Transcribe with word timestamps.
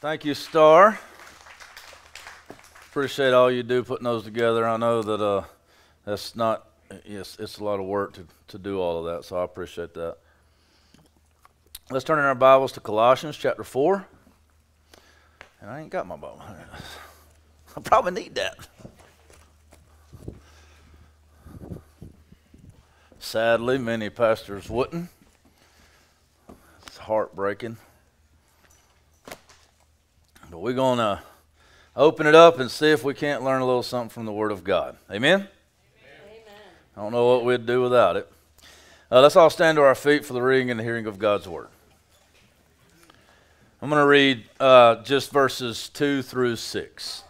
Thank 0.00 0.24
you, 0.24 0.34
Star. 0.34 0.96
Appreciate 2.88 3.32
all 3.32 3.50
you 3.50 3.64
do 3.64 3.82
putting 3.82 4.04
those 4.04 4.22
together. 4.22 4.64
I 4.64 4.76
know 4.76 5.02
that 5.02 5.20
uh, 5.20 5.42
that's 6.04 6.36
not, 6.36 6.68
yes, 7.04 7.36
it's 7.40 7.58
a 7.58 7.64
lot 7.64 7.80
of 7.80 7.86
work 7.86 8.12
to, 8.12 8.24
to 8.46 8.58
do 8.58 8.78
all 8.78 9.00
of 9.00 9.12
that, 9.12 9.24
so 9.24 9.36
I 9.38 9.42
appreciate 9.42 9.94
that. 9.94 10.18
Let's 11.90 12.04
turn 12.04 12.20
in 12.20 12.24
our 12.26 12.36
Bibles 12.36 12.70
to 12.72 12.80
Colossians 12.80 13.36
chapter 13.36 13.64
4. 13.64 14.06
And 15.62 15.68
I 15.68 15.80
ain't 15.80 15.90
got 15.90 16.06
my 16.06 16.14
Bible. 16.14 16.44
I 17.76 17.80
probably 17.80 18.12
need 18.22 18.36
that. 18.36 18.68
Sadly, 23.18 23.78
many 23.78 24.10
pastors 24.10 24.70
wouldn't. 24.70 25.08
It's 26.86 26.98
heartbreaking. 26.98 27.78
But 30.50 30.60
we're 30.60 30.72
going 30.72 30.96
to 30.96 31.20
open 31.94 32.26
it 32.26 32.34
up 32.34 32.58
and 32.58 32.70
see 32.70 32.90
if 32.90 33.04
we 33.04 33.12
can't 33.12 33.44
learn 33.44 33.60
a 33.60 33.66
little 33.66 33.82
something 33.82 34.08
from 34.08 34.24
the 34.24 34.32
Word 34.32 34.50
of 34.50 34.64
God. 34.64 34.96
Amen? 35.10 35.40
Amen. 35.40 36.52
I 36.96 37.00
don't 37.02 37.12
know 37.12 37.26
what 37.26 37.44
we'd 37.44 37.66
do 37.66 37.82
without 37.82 38.16
it. 38.16 38.32
Uh, 39.12 39.20
let's 39.20 39.36
all 39.36 39.50
stand 39.50 39.76
to 39.76 39.82
our 39.82 39.94
feet 39.94 40.24
for 40.24 40.32
the 40.32 40.40
reading 40.40 40.70
and 40.70 40.80
the 40.80 40.84
hearing 40.84 41.04
of 41.04 41.18
God's 41.18 41.46
Word. 41.46 41.68
I'm 43.82 43.90
going 43.90 44.00
to 44.00 44.06
read 44.06 44.44
uh, 44.58 45.02
just 45.02 45.30
verses 45.30 45.90
2 45.90 46.22
through 46.22 46.56
6. 46.56 47.24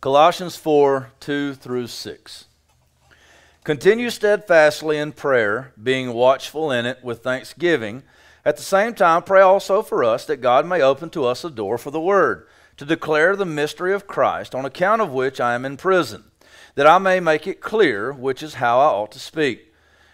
Colossians 0.00 0.56
4 0.56 1.12
2 1.20 1.54
through 1.54 1.86
6. 1.86 2.44
Continue 3.62 4.08
steadfastly 4.08 4.96
in 4.96 5.12
prayer, 5.12 5.72
being 5.80 6.14
watchful 6.14 6.72
in 6.72 6.86
it 6.86 7.04
with 7.04 7.22
thanksgiving. 7.22 8.02
At 8.44 8.56
the 8.56 8.62
same 8.62 8.94
time, 8.94 9.22
pray 9.22 9.40
also 9.40 9.82
for 9.82 10.02
us 10.02 10.24
that 10.26 10.40
God 10.40 10.66
may 10.66 10.82
open 10.82 11.10
to 11.10 11.24
us 11.24 11.44
a 11.44 11.50
door 11.50 11.78
for 11.78 11.90
the 11.90 12.00
word, 12.00 12.46
to 12.76 12.84
declare 12.84 13.36
the 13.36 13.44
mystery 13.44 13.92
of 13.92 14.06
Christ, 14.06 14.54
on 14.54 14.64
account 14.64 15.00
of 15.00 15.12
which 15.12 15.40
I 15.40 15.54
am 15.54 15.64
in 15.64 15.76
prison, 15.76 16.24
that 16.74 16.86
I 16.86 16.98
may 16.98 17.20
make 17.20 17.46
it 17.46 17.60
clear 17.60 18.12
which 18.12 18.42
is 18.42 18.54
how 18.54 18.80
I 18.80 18.86
ought 18.86 19.12
to 19.12 19.20
speak, 19.20 19.72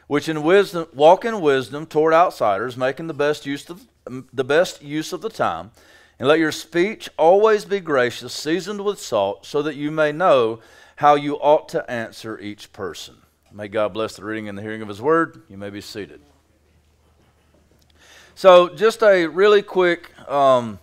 which 0.09 0.29
in 0.29 0.43
wisdom 0.43 0.89
walk 0.93 1.25
in 1.25 1.41
wisdom 1.41 1.87
toward 1.87 2.13
outsiders, 2.13 2.77
making 2.77 3.07
the 3.07 3.15
best 3.15 3.47
use 3.47 3.69
of 3.71 3.87
the 4.33 4.45
best 4.45 4.83
use 4.83 5.13
of 5.13 5.21
the 5.21 5.29
time, 5.29 5.71
and 6.19 6.27
let 6.27 6.39
your 6.39 6.53
speech 6.53 7.09
always 7.19 7.65
be 7.65 7.79
gracious, 7.79 8.33
seasoned 8.33 8.83
with 8.85 8.99
salt, 8.99 9.45
so 9.45 9.63
that 9.63 9.77
you 9.77 9.91
may 9.91 10.13
know 10.13 10.61
how 10.97 11.15
you 11.15 11.37
ought 11.37 11.69
to 11.69 11.91
answer 11.91 12.39
each 12.39 12.73
person. 12.73 13.17
May 13.53 13.69
God 13.69 13.93
bless 13.93 14.17
the 14.17 14.25
reading 14.25 14.49
and 14.49 14.59
the 14.59 14.63
hearing 14.63 14.83
of 14.83 14.89
his 14.89 15.01
word. 15.01 15.43
You 15.49 15.57
may 15.57 15.71
be 15.71 15.81
seated. 15.81 16.21
So, 18.39 18.69
just 18.69 19.03
a 19.03 19.27
really 19.27 19.63
quick 19.63 20.13
um, 20.31 20.79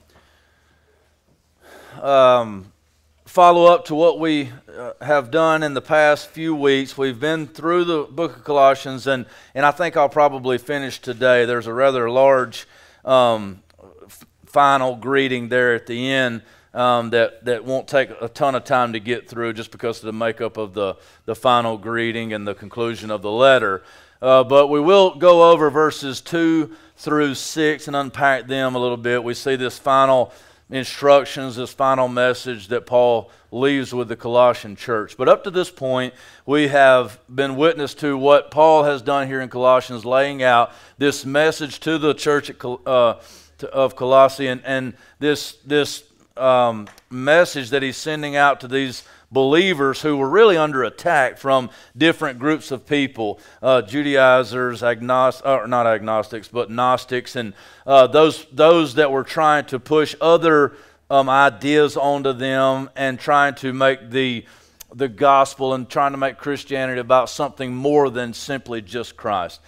um, 2.01 2.73
follow 3.23 3.73
up 3.73 3.85
to 3.85 3.95
what 3.95 4.19
we 4.19 4.51
uh, 4.77 4.91
have 4.99 5.31
done 5.31 5.63
in 5.63 5.73
the 5.73 5.79
past 5.79 6.27
few 6.27 6.53
weeks. 6.53 6.97
We've 6.97 7.17
been 7.17 7.47
through 7.47 7.85
the 7.85 8.03
book 8.11 8.35
of 8.35 8.43
Colossians, 8.43 9.07
and, 9.07 9.25
and 9.53 9.65
I 9.65 9.71
think 9.71 9.95
I'll 9.95 10.09
probably 10.09 10.57
finish 10.57 10.99
today. 10.99 11.45
There's 11.45 11.65
a 11.65 11.73
rather 11.73 12.09
large 12.09 12.67
um, 13.05 13.63
f- 14.03 14.25
final 14.45 14.97
greeting 14.97 15.47
there 15.47 15.75
at 15.75 15.87
the 15.87 16.11
end. 16.11 16.41
Um, 16.73 17.11
that, 17.11 17.45
that 17.45 17.63
won't 17.63 17.87
take 17.87 18.09
a 18.19 18.27
ton 18.27 18.55
of 18.55 18.65
time 18.65 18.91
to 18.91 18.99
get 18.99 19.29
through 19.29 19.53
just 19.53 19.71
because 19.71 19.99
of 19.99 20.07
the 20.07 20.11
makeup 20.11 20.57
of 20.57 20.73
the, 20.73 20.97
the 21.23 21.33
final 21.33 21.77
greeting 21.77 22.33
and 22.33 22.45
the 22.45 22.53
conclusion 22.53 23.11
of 23.11 23.21
the 23.21 23.31
letter. 23.31 23.81
Uh, 24.25 24.43
but 24.43 24.69
we 24.69 24.79
will 24.79 25.13
go 25.13 25.51
over 25.51 25.69
verses 25.69 26.19
2 26.19 26.75
through 26.97 27.35
6 27.35 27.85
and 27.87 27.95
unpack 27.95 28.47
them 28.47 28.73
a 28.73 28.79
little 28.79 28.97
bit. 28.97 29.23
We 29.23 29.35
see 29.35 29.55
this 29.55 29.77
final 29.77 30.33
instructions, 30.67 31.57
this 31.57 31.71
final 31.71 32.07
message 32.07 32.69
that 32.69 32.87
Paul 32.87 33.29
leaves 33.51 33.93
with 33.93 34.07
the 34.07 34.15
Colossian 34.15 34.75
church. 34.75 35.15
But 35.15 35.29
up 35.29 35.43
to 35.43 35.51
this 35.51 35.69
point, 35.69 36.15
we 36.43 36.69
have 36.69 37.19
been 37.29 37.55
witness 37.55 37.93
to 37.95 38.17
what 38.17 38.49
Paul 38.49 38.85
has 38.85 39.03
done 39.03 39.27
here 39.27 39.41
in 39.41 39.49
Colossians, 39.49 40.05
laying 40.05 40.41
out 40.41 40.71
this 40.97 41.23
message 41.23 41.79
to 41.81 41.99
the 41.99 42.15
church 42.15 42.49
uh, 42.63 43.19
of 43.71 43.95
Colossae 43.95 44.47
and, 44.47 44.63
and 44.65 44.95
this, 45.19 45.57
this 45.67 46.03
um, 46.35 46.87
message 47.11 47.69
that 47.69 47.83
he's 47.83 47.95
sending 47.95 48.35
out 48.35 48.59
to 48.61 48.67
these 48.67 49.03
believers 49.31 50.01
who 50.01 50.17
were 50.17 50.29
really 50.29 50.57
under 50.57 50.83
attack 50.83 51.37
from 51.37 51.69
different 51.97 52.39
groups 52.39 52.71
of 52.71 52.85
people 52.85 53.39
uh, 53.61 53.81
Judaizers, 53.81 54.81
agnost- 54.81 55.45
or 55.45 55.67
not 55.67 55.87
agnostics, 55.87 56.47
but 56.47 56.69
Gnostics, 56.69 57.35
and 57.35 57.53
uh, 57.85 58.07
those, 58.07 58.45
those 58.51 58.95
that 58.95 59.11
were 59.11 59.23
trying 59.23 59.65
to 59.65 59.79
push 59.79 60.15
other 60.21 60.73
um, 61.09 61.29
ideas 61.29 61.97
onto 61.97 62.33
them 62.33 62.89
and 62.95 63.19
trying 63.19 63.55
to 63.55 63.73
make 63.73 64.09
the, 64.09 64.45
the 64.93 65.07
gospel 65.07 65.73
and 65.73 65.89
trying 65.89 66.11
to 66.11 66.17
make 66.17 66.37
Christianity 66.37 66.99
about 66.99 67.29
something 67.29 67.75
more 67.75 68.09
than 68.09 68.33
simply 68.33 68.81
just 68.81 69.15
Christ. 69.15 69.59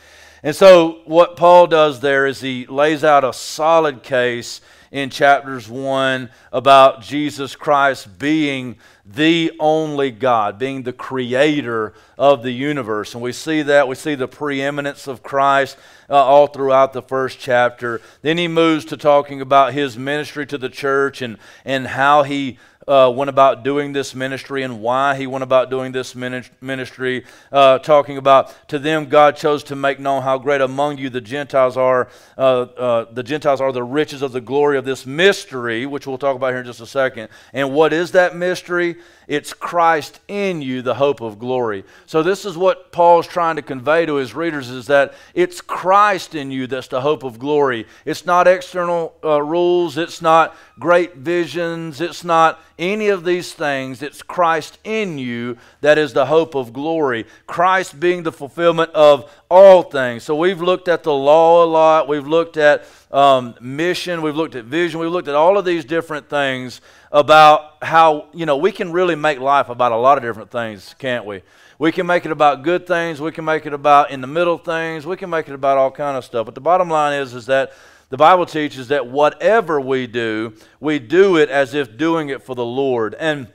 And 0.44 0.56
so, 0.56 1.01
what 1.06 1.35
Paul 1.35 1.68
does 1.68 2.00
there 2.00 2.28
is 2.28 2.41
he 2.41 2.68
lays 2.68 3.03
out 3.03 3.24
a 3.24 3.34
solid 3.34 4.03
case 4.03 4.62
in 4.91 5.09
chapters 5.09 5.69
1 5.69 6.29
about 6.51 7.01
Jesus 7.01 7.55
Christ 7.55 8.19
being 8.19 8.77
the 9.05 9.51
only 9.59 10.11
God, 10.11 10.59
being 10.59 10.83
the 10.83 10.93
creator 10.93 11.93
of 12.17 12.43
the 12.43 12.51
universe. 12.51 13.13
And 13.13 13.23
we 13.23 13.31
see 13.31 13.61
that. 13.61 13.87
We 13.87 13.95
see 13.95 14.15
the 14.15 14.27
preeminence 14.27 15.07
of 15.07 15.23
Christ 15.23 15.77
uh, 16.09 16.15
all 16.15 16.47
throughout 16.47 16.93
the 16.93 17.01
first 17.01 17.39
chapter. 17.39 18.01
Then 18.21 18.37
he 18.37 18.47
moves 18.47 18.85
to 18.85 18.97
talking 18.97 19.41
about 19.41 19.73
his 19.73 19.97
ministry 19.97 20.45
to 20.47 20.57
the 20.57 20.69
church 20.69 21.21
and, 21.21 21.37
and 21.63 21.87
how 21.87 22.23
he 22.23 22.57
uh, 22.87 23.11
went 23.13 23.29
about 23.29 23.63
doing 23.63 23.93
this 23.93 24.15
ministry 24.15 24.63
and 24.63 24.81
why 24.81 25.15
he 25.15 25.27
went 25.27 25.43
about 25.43 25.69
doing 25.69 25.91
this 25.91 26.15
ministry, 26.15 27.25
uh, 27.51 27.79
talking 27.79 28.17
about 28.17 28.55
to 28.69 28.79
them 28.79 29.07
God 29.07 29.35
chose 29.35 29.63
to 29.65 29.75
make 29.75 29.99
known 29.99 30.23
how 30.23 30.37
great 30.37 30.61
among 30.61 30.97
you 30.97 31.09
the 31.09 31.21
Gentiles 31.21 31.75
are. 31.77 32.09
Uh, 32.37 32.41
uh, 32.41 33.05
the 33.11 33.23
Gentiles 33.23 33.59
are 33.61 33.71
the 33.71 33.83
riches 33.83 34.21
of 34.21 34.31
the 34.31 34.41
glory 34.41 34.77
of 34.77 34.85
this 34.85 35.05
mystery, 35.05 35.85
which 35.85 36.07
we'll 36.07 36.17
talk 36.17 36.35
about 36.35 36.51
here 36.51 36.59
in 36.59 36.65
just 36.65 36.81
a 36.81 36.87
second. 36.87 37.29
And 37.53 37.73
what 37.73 37.93
is 37.93 38.11
that 38.11 38.35
mystery? 38.35 38.97
It's 39.27 39.53
Christ 39.53 40.21
in 40.29 40.61
you, 40.61 40.81
the 40.81 40.95
hope 40.95 41.19
of 41.19 41.38
glory. 41.38 41.83
So 42.05 42.23
this 42.23 42.45
is 42.45 42.57
what 42.57 42.93
Paul's 42.93 43.27
trying 43.27 43.57
to 43.57 43.61
convey 43.61 44.05
to 44.05 44.15
his 44.15 44.33
readers 44.33 44.69
is 44.69 44.88
that 44.88 45.13
it's 45.33 45.59
Christ 45.59 46.33
in 46.33 46.49
you 46.49 46.65
that's 46.65 46.88
the 46.88 47.01
hope 47.01 47.23
of 47.23 47.38
glory. 47.38 47.88
It's 48.05 48.25
not 48.25 48.47
external 48.47 49.13
uh, 49.21 49.41
rules, 49.43 49.97
it's 49.97 50.21
not 50.21 50.55
great 50.79 51.17
visions, 51.17 51.99
it's 51.99 52.23
not 52.23 52.61
any 52.79 53.09
of 53.09 53.25
these 53.25 53.53
things. 53.53 54.01
It's 54.01 54.21
Christ 54.21 54.77
in 54.83 55.17
you 55.17 55.57
that 55.81 55.97
is 55.97 56.13
the 56.13 56.27
hope 56.27 56.55
of 56.55 56.71
glory. 56.71 57.25
Christ 57.47 57.99
being 57.99 58.23
the 58.23 58.31
fulfillment 58.31 58.91
of 58.91 59.31
all 59.49 59.83
things. 59.83 60.23
So 60.23 60.35
we've 60.35 60.61
looked 60.61 60.88
at 60.88 61.03
the 61.03 61.13
law 61.13 61.63
a 61.63 61.67
lot, 61.67 62.07
we've 62.07 62.27
looked 62.27 62.57
at 62.57 62.85
um, 63.12 63.56
mission, 63.62 64.22
we've 64.22 64.35
looked 64.35 64.56
at 64.56 64.66
vision, 64.66 65.00
we've 65.00 65.12
looked 65.12 65.28
at 65.28 65.35
all 65.35 65.57
of 65.57 65.66
these 65.66 65.85
different 65.85 66.29
things 66.29 66.81
about 67.12 67.81
how, 67.81 68.28
you 68.34 68.45
know, 68.45 68.57
we 68.57 68.72
can 68.72 68.91
really 68.91 69.16
make 69.16 69.40
life 69.40 69.69
about 69.69 69.91
a 69.91 69.97
lot 69.97 70.18
of 70.18 70.23
different 70.23 70.51
things, 70.51 70.94
can't 71.00 71.25
we? 71.25 71.41
We 71.79 71.91
can 71.91 72.07
make 72.07 72.25
it 72.25 72.31
about 72.31 72.63
good 72.63 72.88
things, 72.88 73.22
we 73.22 73.31
can 73.31 73.45
make 73.45 73.66
it 73.66 73.73
about 73.73 74.12
in 74.12 74.22
the 74.22 74.28
middle 74.28 74.57
things, 74.57 75.06
we 75.06 75.16
can 75.16 75.29
make 75.29 75.47
it 75.47 75.53
about 75.53 75.78
all 75.78 75.91
kind 75.91 76.18
of 76.18 76.25
stuff. 76.25 76.45
But 76.45 76.56
the 76.56 76.62
bottom 76.62 76.90
line 76.90 77.22
is 77.22 77.34
is 77.34 77.45
that 77.45 77.72
the 78.09 78.18
Bible 78.18 78.45
teaches 78.45 78.88
that 78.88 79.07
whatever 79.07 79.79
we 79.79 80.07
do, 80.07 80.53
we 80.79 80.97
do 80.97 81.38
it 81.38 81.50
as 81.50 81.74
if 81.74 81.97
doing 81.97 82.29
it 82.29 82.41
for 82.41 82.56
the 82.56 82.66
Lord. 82.66 83.16
And 83.16 83.47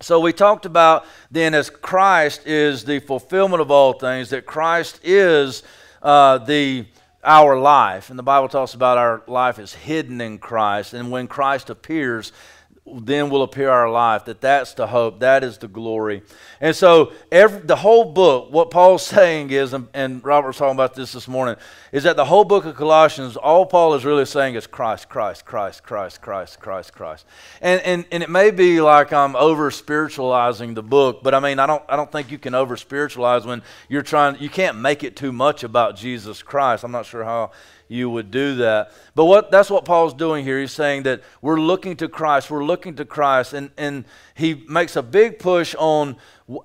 so 0.00 0.20
we 0.20 0.32
talked 0.32 0.66
about 0.66 1.06
then 1.30 1.54
as 1.54 1.70
Christ 1.70 2.46
is 2.46 2.84
the 2.84 3.00
fulfillment 3.00 3.60
of 3.60 3.70
all 3.70 3.92
things, 3.92 4.30
that 4.30 4.46
Christ 4.46 5.00
is 5.02 5.62
uh, 6.02 6.38
the 6.38 6.86
our 7.24 7.58
life. 7.58 8.10
And 8.10 8.18
the 8.18 8.22
Bible 8.22 8.48
talks 8.48 8.74
about 8.74 8.98
our 8.98 9.22
life 9.26 9.58
is 9.58 9.74
hidden 9.74 10.20
in 10.20 10.38
Christ. 10.38 10.94
And 10.94 11.10
when 11.10 11.26
Christ 11.26 11.70
appears, 11.70 12.32
then 12.94 13.30
will 13.30 13.42
appear 13.42 13.70
our 13.70 13.90
life 13.90 14.24
that 14.24 14.40
that's 14.40 14.74
the 14.74 14.86
hope 14.86 15.20
that 15.20 15.44
is 15.44 15.58
the 15.58 15.68
glory. 15.68 16.22
And 16.60 16.74
so 16.74 17.12
every, 17.30 17.60
the 17.60 17.76
whole 17.76 18.06
book 18.12 18.50
what 18.50 18.70
paul's 18.70 19.06
saying 19.06 19.50
is 19.50 19.72
and, 19.72 19.88
and 19.94 20.24
robert 20.24 20.48
was 20.48 20.56
talking 20.56 20.74
about 20.74 20.94
this 20.94 21.12
this 21.12 21.28
morning 21.28 21.56
is 21.92 22.02
that 22.02 22.16
the 22.16 22.24
whole 22.24 22.44
book 22.44 22.64
of 22.64 22.74
colossians 22.74 23.36
all 23.36 23.66
paul 23.66 23.94
is 23.94 24.04
really 24.04 24.24
saying 24.24 24.54
is 24.54 24.66
christ 24.66 25.08
christ 25.08 25.44
christ 25.44 25.82
christ 25.82 26.20
christ 26.20 26.60
christ 26.60 26.92
christ. 26.92 27.26
And, 27.60 27.80
and, 27.82 28.06
and 28.10 28.22
it 28.22 28.30
may 28.30 28.50
be 28.50 28.80
like 28.80 29.12
i'm 29.12 29.36
over 29.36 29.70
spiritualizing 29.70 30.74
the 30.74 30.82
book 30.82 31.22
but 31.22 31.34
i 31.34 31.40
mean 31.40 31.58
i 31.58 31.66
don't, 31.66 31.82
I 31.88 31.96
don't 31.96 32.10
think 32.10 32.30
you 32.30 32.38
can 32.38 32.54
over 32.54 32.76
spiritualize 32.76 33.46
when 33.46 33.62
you're 33.88 34.02
trying 34.02 34.38
you 34.40 34.48
can't 34.48 34.78
make 34.78 35.04
it 35.04 35.14
too 35.16 35.32
much 35.32 35.62
about 35.64 35.96
jesus 35.96 36.42
christ. 36.42 36.84
I'm 36.84 36.92
not 36.92 37.06
sure 37.06 37.24
how 37.24 37.52
you 37.88 38.10
would 38.10 38.30
do 38.30 38.56
that. 38.56 38.92
But 39.14 39.24
what 39.24 39.50
that's 39.50 39.70
what 39.70 39.84
Paul's 39.84 40.14
doing 40.14 40.44
here. 40.44 40.60
He's 40.60 40.72
saying 40.72 41.02
that 41.04 41.22
we're 41.42 41.60
looking 41.60 41.96
to 41.96 42.08
Christ, 42.08 42.50
we're 42.50 42.64
looking 42.64 42.94
to 42.96 43.04
Christ, 43.04 43.54
and, 43.54 43.70
and 43.76 44.04
he 44.34 44.62
makes 44.68 44.94
a 44.94 45.02
big 45.02 45.38
push 45.38 45.74
on 45.78 46.16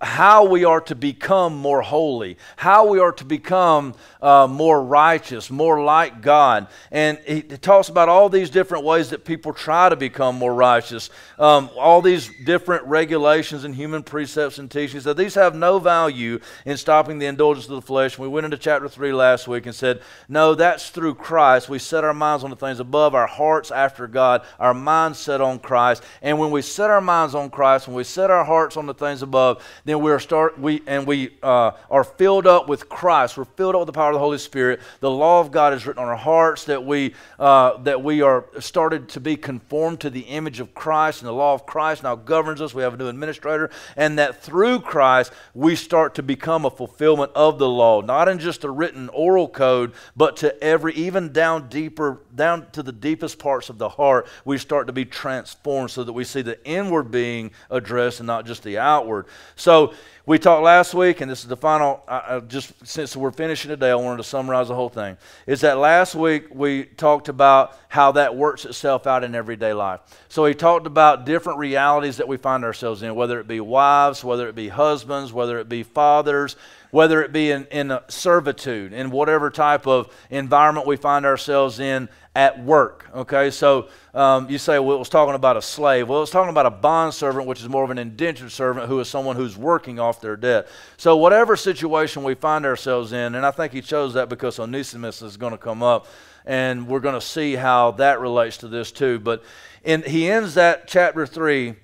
how 0.02 0.46
we 0.46 0.64
are 0.64 0.80
to 0.80 0.96
become 0.96 1.58
more 1.58 1.82
holy, 1.82 2.38
how 2.56 2.88
we 2.88 3.00
are 3.00 3.12
to 3.12 3.26
become 3.26 3.94
uh, 4.22 4.48
more 4.50 4.82
righteous, 4.82 5.52
more 5.52 5.84
like 5.84 6.22
God. 6.22 6.68
And 6.90 7.18
he, 7.28 7.42
talks 7.42 7.90
about 7.90 8.08
all 8.08 8.30
these 8.30 8.50
different 8.50 8.86
ways 8.86 9.10
that 9.10 9.26
people 9.26 9.54
try 9.54 9.90
to 9.90 9.96
become 9.96 10.36
more 10.36 10.54
righteous, 10.54 11.10
um, 11.38 11.70
all 11.78 12.02
these 12.02 12.30
different 12.46 12.86
regulations 12.86 13.66
and 13.66 13.76
human 13.76 14.04
precepts 14.04 14.58
and 14.58 14.72
teachings. 14.72 15.04
That 15.04 15.18
these 15.18 15.36
have 15.36 15.54
no 15.54 15.80
value 15.80 16.40
in 16.66 16.78
stopping 16.78 17.20
the 17.20 17.26
indulgence 17.26 17.66
of 17.66 17.76
the 17.76 17.82
flesh. 17.82 18.18
We 18.18 18.28
went 18.28 18.46
into 18.46 18.58
chapter 18.58 18.88
3 18.88 19.12
last 19.14 19.48
week 19.50 19.66
and 19.66 19.76
said, 19.76 20.02
no, 20.30 20.56
that's 20.56 20.90
through 20.90 21.16
Christ. 21.16 21.68
We 21.68 21.80
set 21.80 22.06
our 22.06 22.14
minds 22.14 22.46
on 22.46 22.50
the 22.50 22.56
things 22.56 22.80
above, 22.80 23.16
our 23.16 23.28
hearts 23.28 23.70
after 23.70 24.08
God, 24.08 24.46
our 24.60 24.74
minds 24.74 25.20
set 25.20 25.42
on 25.42 25.60
Christ. 25.60 26.04
And 26.22 26.40
when 26.40 26.52
we 26.52 26.62
set 26.62 26.90
our 26.90 27.02
minds 27.02 27.36
on 27.36 27.50
Christ, 27.50 27.88
when 27.88 27.98
we 27.98 28.06
set 28.06 28.32
our 28.32 28.46
hearts 28.46 28.78
on 28.78 28.86
the 28.86 28.94
things 28.94 29.22
above, 29.22 29.64
then 29.86 30.02
we 30.02 30.12
are 30.12 30.20
start 30.20 30.60
we 30.60 30.82
and 30.88 31.06
we 31.06 31.38
uh, 31.44 31.72
are 31.90 32.04
filled 32.04 32.48
up 32.48 32.68
with 32.68 32.90
Christ. 32.90 33.38
We're 33.38 33.46
filled 33.46 33.76
up 33.76 33.82
with 33.82 33.88
the 33.88 33.94
power 33.94 34.10
of 34.10 34.14
the 34.14 34.20
Holy 34.20 34.38
Spirit. 34.38 34.82
The 35.00 35.12
law 35.12 35.40
of 35.40 35.52
God 35.52 35.74
is 35.74 35.86
written 35.86 36.04
on 36.04 36.10
our 36.10 36.16
hearts 36.16 36.66
that 36.66 36.86
we 36.86 37.14
uh, 37.40 37.78
that 37.84 38.04
we 38.04 38.22
are 38.22 38.46
started 38.60 39.10
to 39.10 39.20
be 39.20 39.36
conformed 39.36 40.00
to 40.02 40.10
the 40.10 40.22
image 40.22 40.60
of 40.60 40.74
Christ, 40.74 41.22
and 41.22 41.28
the 41.28 41.34
law 41.34 41.54
of 41.54 41.66
Christ 41.66 42.04
now 42.04 42.16
governs 42.16 42.62
us. 42.62 42.74
We 42.74 42.84
have 42.84 42.94
a 42.94 42.98
new 42.98 43.08
administrator, 43.08 43.70
and 43.96 44.18
that 44.20 44.42
through 44.42 44.82
Christ 44.82 45.32
we 45.54 45.76
start 45.76 46.16
to 46.16 46.24
become 46.24 46.66
a 46.66 46.70
fulfillment 46.70 47.32
of 47.36 47.60
the 47.60 47.70
law, 47.70 48.02
not 48.02 48.28
in 48.28 48.40
just 48.40 48.64
a 48.64 48.70
written 48.70 49.10
oral 49.10 49.48
code, 49.48 49.94
but 50.16 50.38
to 50.38 50.64
every 50.64 50.94
even 50.94 51.32
down 51.32 51.70
deeper 51.70 52.22
down 52.36 52.70
to 52.72 52.84
the 52.84 52.92
deepest 52.92 53.40
parts 53.40 53.70
of 53.70 53.78
the 53.78 53.90
heart. 53.90 54.28
We 54.46 54.58
start 54.58 54.88
to 54.88 54.94
be 54.94 55.06
transformed 55.06 55.92
so 55.92 56.04
that 56.04 56.14
we 56.14 56.24
see 56.24 56.42
the 56.42 56.64
inward 56.66 57.12
being 57.12 57.52
addressed 57.70 58.20
and 58.20 58.28
not 58.28 58.46
just 58.46 58.64
the 58.64 58.78
outward. 58.78 59.26
So 59.64 59.94
we 60.26 60.40
talked 60.40 60.62
last 60.62 60.94
week, 60.94 61.22
and 61.22 61.32
this 61.32 61.40
is 61.40 61.48
the 61.48 61.56
final, 61.56 62.04
uh, 62.06 62.42
just 62.42 62.74
since 62.86 63.16
we're 63.16 63.32
finishing 63.32 63.70
today, 63.70 63.92
I 63.92 63.96
wanted 63.96 64.18
to 64.18 64.26
summarize 64.26 64.68
the 64.68 64.76
whole 64.76 64.90
thing. 64.90 65.18
Is 65.48 65.62
that 65.62 65.78
last 65.78 66.16
week 66.16 66.54
we 66.54 66.84
talked 66.84 67.30
about 67.30 67.78
how 67.88 68.12
that 68.12 68.36
works 68.36 68.66
itself 68.66 69.08
out 69.08 69.24
in 69.24 69.34
everyday 69.36 69.72
life. 69.72 70.02
So 70.28 70.44
he 70.44 70.54
talked 70.54 70.86
about 70.86 71.26
different 71.26 71.60
realities 71.60 72.18
that 72.18 72.28
we 72.28 72.36
find 72.36 72.66
ourselves 72.66 73.04
in, 73.04 73.16
whether 73.16 73.40
it 73.40 73.48
be 73.48 73.62
wives, 73.62 74.22
whether 74.22 74.50
it 74.50 74.56
be 74.56 74.68
husbands, 74.68 75.32
whether 75.32 75.58
it 75.60 75.70
be 75.70 75.84
fathers, 75.84 76.58
whether 76.92 77.24
it 77.24 77.32
be 77.32 77.50
in, 77.50 77.66
in 77.68 77.98
servitude, 78.10 78.92
in 78.92 79.12
whatever 79.12 79.50
type 79.50 79.88
of 79.88 80.14
environment 80.30 80.86
we 80.86 80.98
find 80.98 81.26
ourselves 81.26 81.80
in 81.80 82.10
at 82.36 82.64
work. 82.64 83.06
Okay, 83.14 83.52
so 83.52 83.90
um, 84.14 84.50
you 84.50 84.58
say, 84.58 84.80
well, 84.80 84.96
it 84.96 85.00
was 85.00 85.10
talking 85.10 85.36
about 85.36 85.56
a 85.56 85.62
slave. 85.62 86.10
Well, 86.10 86.24
it's 86.24 86.32
talking 86.32 86.50
about 86.50 86.66
a 86.66 86.72
bond 86.72 87.14
servant, 87.14 87.46
which 87.46 87.62
is 87.62 87.70
more 87.70 87.84
of 87.84 87.92
an 87.92 88.00
indentured 88.00 88.52
servant 88.52 88.88
who 88.88 89.00
is 89.00 89.08
someone 89.08 89.36
who's 89.36 89.56
working 89.56 90.00
off 90.00 90.20
their 90.20 90.36
debt. 90.36 90.68
So, 90.98 91.16
whatever 91.16 91.56
situation 91.56 92.24
we 92.24 92.34
find 92.34 92.66
ourselves 92.66 93.14
in, 93.14 93.36
and 93.36 93.46
I 93.46 93.52
think 93.52 93.72
he 93.72 93.82
chose 93.82 94.16
that 94.16 94.30
because 94.30 94.60
Onesimus 94.60 95.22
is 95.22 95.38
going 95.38 95.52
to 95.52 95.60
come 95.60 95.84
up, 95.84 96.08
and 96.46 96.88
we're 96.88 97.00
going 97.00 97.14
to 97.14 97.22
see 97.22 97.54
how 97.54 97.92
that 97.92 98.20
relates 98.20 98.58
to 98.58 98.68
this 98.68 98.92
too. 98.92 99.20
But 99.20 99.44
in, 99.84 100.02
he 100.02 100.30
ends 100.30 100.56
that 100.56 100.88
chapter 100.88 101.28
3 101.28 101.76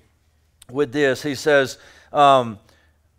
with 0.70 0.92
this. 0.92 1.22
He 1.22 1.36
says, 1.36 1.78
um, 2.12 2.58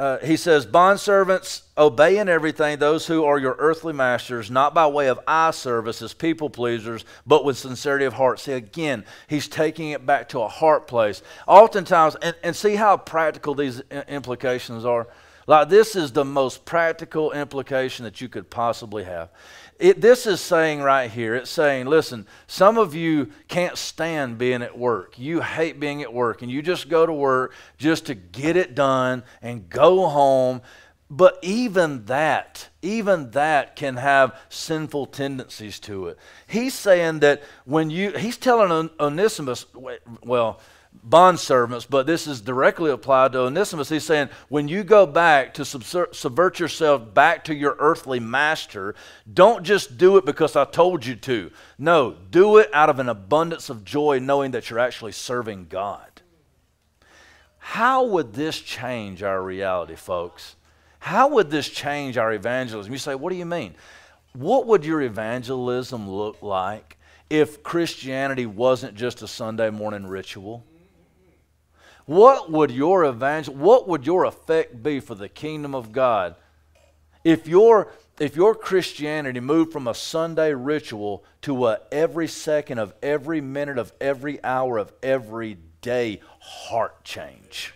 uh, 0.02 0.18
he 0.18 0.36
says, 0.36 0.66
Bondservants, 0.66 1.62
obey 1.78 2.18
in 2.18 2.28
everything 2.28 2.80
those 2.80 3.06
who 3.06 3.24
are 3.24 3.38
your 3.38 3.56
earthly 3.60 3.94
masters, 3.94 4.50
not 4.50 4.74
by 4.74 4.88
way 4.88 5.08
of 5.08 5.20
eye 5.28 5.52
service 5.52 6.02
as 6.02 6.12
people 6.12 6.50
pleasers, 6.50 7.06
but 7.28 7.46
with 7.46 7.56
sincerity 7.56 8.06
of 8.06 8.14
heart. 8.14 8.40
See, 8.40 8.54
again, 8.54 9.06
he's 9.28 9.48
taking 9.48 9.92
it 9.92 10.04
back 10.04 10.28
to 10.30 10.40
a 10.40 10.48
heart 10.48 10.88
place. 10.88 11.22
Oftentimes, 11.46 12.16
and, 12.24 12.36
and 12.42 12.56
see 12.56 12.74
how 12.74 12.98
practical 12.98 13.54
these 13.54 13.80
implications 14.08 14.86
are. 14.86 15.06
Like, 15.46 15.70
this 15.70 15.96
is 15.96 16.12
the 16.12 16.26
most 16.26 16.66
practical 16.66 17.32
implication 17.32 18.04
that 18.04 18.22
you 18.22 18.28
could 18.28 18.50
possibly 18.50 19.04
have. 19.04 19.30
It, 19.82 20.00
this 20.00 20.28
is 20.28 20.40
saying 20.40 20.84
right 20.84 21.10
here, 21.10 21.34
it's 21.34 21.50
saying, 21.50 21.88
listen, 21.88 22.28
some 22.46 22.78
of 22.78 22.94
you 22.94 23.32
can't 23.48 23.76
stand 23.76 24.38
being 24.38 24.62
at 24.62 24.78
work. 24.78 25.18
You 25.18 25.42
hate 25.42 25.80
being 25.80 26.04
at 26.04 26.14
work, 26.14 26.44
and 26.44 26.52
you 26.52 26.62
just 26.62 26.88
go 26.88 27.04
to 27.04 27.12
work 27.12 27.56
just 27.80 28.06
to 28.06 28.14
get 28.14 28.56
it 28.56 28.76
done 28.76 29.24
and 29.42 29.68
go 29.70 30.08
home. 30.08 30.62
But 31.10 31.40
even 31.42 32.06
that, 32.06 32.70
even 32.84 33.32
that 33.32 33.76
can 33.76 33.98
have 33.98 34.40
sinful 34.50 35.08
tendencies 35.08 35.80
to 35.82 36.10
it. 36.10 36.20
He's 36.46 36.76
saying 36.76 37.22
that 37.22 37.42
when 37.66 37.90
you, 37.90 38.12
he's 38.12 38.38
telling 38.38 38.92
Onesimus, 39.00 39.66
well, 40.24 40.60
bondservants, 41.08 41.88
but 41.90 42.06
this 42.06 42.28
is 42.28 42.42
directly 42.42 42.92
applied 42.92 43.32
to 43.32 43.40
Onesimus. 43.40 43.90
He's 43.90 44.04
saying, 44.04 44.30
when 44.50 44.68
you 44.68 44.84
go 44.84 45.06
back 45.06 45.54
to 45.56 45.66
subvert 45.66 46.60
yourself 46.60 47.14
back 47.14 47.44
to 47.46 47.56
your 47.56 47.76
earthly 47.80 48.20
master, 48.20 48.94
don't 49.34 49.64
just 49.64 49.98
do 49.98 50.18
it 50.18 50.26
because 50.26 50.56
I 50.56 50.66
told 50.66 51.06
you 51.06 51.16
to. 51.16 51.52
No, 51.78 52.16
do 52.30 52.58
it 52.58 52.70
out 52.74 52.90
of 52.90 53.00
an 53.00 53.10
abundance 53.10 53.70
of 53.70 53.84
joy, 53.84 54.20
knowing 54.20 54.52
that 54.52 54.70
you're 54.70 54.80
actually 54.80 55.14
serving 55.14 55.68
God. 55.70 56.22
How 57.58 58.04
would 58.06 58.34
this 58.34 58.60
change 58.60 59.24
our 59.24 59.42
reality, 59.42 59.96
folks? 59.96 60.56
How 61.00 61.30
would 61.30 61.50
this 61.50 61.68
change 61.68 62.18
our 62.18 62.32
evangelism? 62.32 62.92
You 62.92 63.00
say, 63.00 63.16
what 63.16 63.32
do 63.32 63.38
you 63.38 63.46
mean? 63.46 63.76
What 64.34 64.68
would 64.68 64.86
your 64.86 65.02
evangelism 65.02 66.10
look 66.10 66.42
like 66.44 66.98
if 67.30 67.64
Christianity 67.64 68.46
wasn't 68.46 68.96
just 68.96 69.22
a 69.24 69.28
Sunday 69.28 69.70
morning 69.72 70.06
ritual? 70.06 70.64
What 72.06 72.52
would 72.52 72.72
your 72.72 73.06
evangel 73.06 73.54
what 73.56 73.88
would 73.88 74.06
your 74.06 74.26
effect 74.26 74.82
be 74.82 75.00
for 75.00 75.16
the 75.16 75.30
kingdom 75.30 75.76
of 75.76 75.92
God 75.92 76.36
if 77.24 77.48
your 77.48 77.92
if 78.20 78.36
your 78.36 78.56
Christianity 78.56 79.40
moved 79.40 79.72
from 79.72 79.88
a 79.88 79.96
Sunday 79.96 80.54
ritual 80.54 81.24
to 81.42 81.68
a 81.68 81.80
every 81.92 82.28
second 82.28 82.78
of 82.78 82.94
every 83.02 83.42
minute 83.42 83.78
of 83.78 83.94
every 84.00 84.44
hour 84.44 84.78
of 84.78 84.92
every 85.02 85.58
day 85.82 86.22
heart 86.40 87.04
change? 87.04 87.74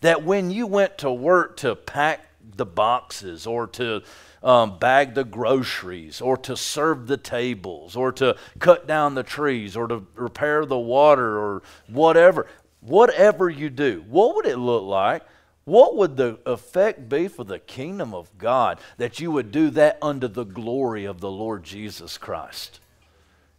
That 0.00 0.24
when 0.24 0.50
you 0.50 0.66
went 0.66 0.98
to 0.98 1.12
work 1.12 1.56
to 1.58 1.74
pack 1.74 2.26
the 2.56 2.66
boxes 2.66 3.46
or 3.46 3.66
to 3.68 4.02
um, 4.42 4.78
bag 4.78 5.14
the 5.14 5.24
groceries 5.24 6.20
or 6.20 6.36
to 6.36 6.56
serve 6.56 7.06
the 7.06 7.16
tables 7.16 7.96
or 7.96 8.12
to 8.12 8.36
cut 8.58 8.86
down 8.86 9.14
the 9.14 9.22
trees 9.22 9.76
or 9.76 9.86
to 9.88 10.06
repair 10.14 10.66
the 10.66 10.78
water 10.78 11.38
or 11.38 11.62
whatever 11.88 12.46
whatever 12.84 13.48
you 13.48 13.70
do, 13.70 14.04
what 14.08 14.36
would 14.36 14.46
it 14.46 14.58
look 14.58 14.84
like? 14.84 15.22
What 15.64 15.96
would 15.96 16.16
the 16.16 16.38
effect 16.44 17.08
be 17.08 17.28
for 17.28 17.42
the 17.42 17.58
kingdom 17.58 18.12
of 18.12 18.36
God 18.36 18.78
that 18.98 19.18
you 19.18 19.30
would 19.30 19.50
do 19.50 19.70
that 19.70 19.98
under 20.02 20.28
the 20.28 20.44
glory 20.44 21.06
of 21.06 21.20
the 21.20 21.30
Lord 21.30 21.64
Jesus 21.64 22.18
Christ? 22.18 22.80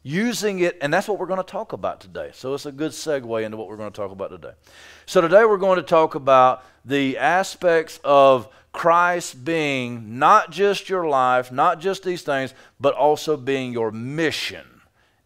Using 0.04 0.60
it, 0.60 0.78
and 0.82 0.94
that's 0.94 1.08
what 1.08 1.18
we're 1.18 1.26
going 1.26 1.38
to 1.38 1.44
talk 1.44 1.74
about 1.74 2.00
today. 2.00 2.30
So 2.34 2.54
it's 2.54 2.68
a 2.68 2.72
good 2.72 2.92
segue 2.92 3.44
into 3.44 3.58
what 3.58 3.68
we're 3.68 3.78
going 3.78 3.92
to 3.92 3.96
talk 3.96 4.12
about 4.12 4.30
today. 4.30 4.52
So 5.08 5.20
today 5.20 5.46
we're 5.46 5.58
going 5.58 5.78
to 5.78 5.84
talk 5.84 6.14
about 6.14 6.64
the 6.86 7.18
aspects 7.18 8.00
of 8.04 8.48
Christ 8.72 9.44
being 9.44 10.20
not 10.20 10.52
just 10.52 10.90
your 10.90 11.08
life, 11.08 11.52
not 11.52 11.80
just 11.80 12.04
these 12.04 12.22
things, 12.22 12.54
but 12.80 12.94
also 12.94 13.36
being 13.36 13.74
your 13.74 13.92
mission 13.92 14.66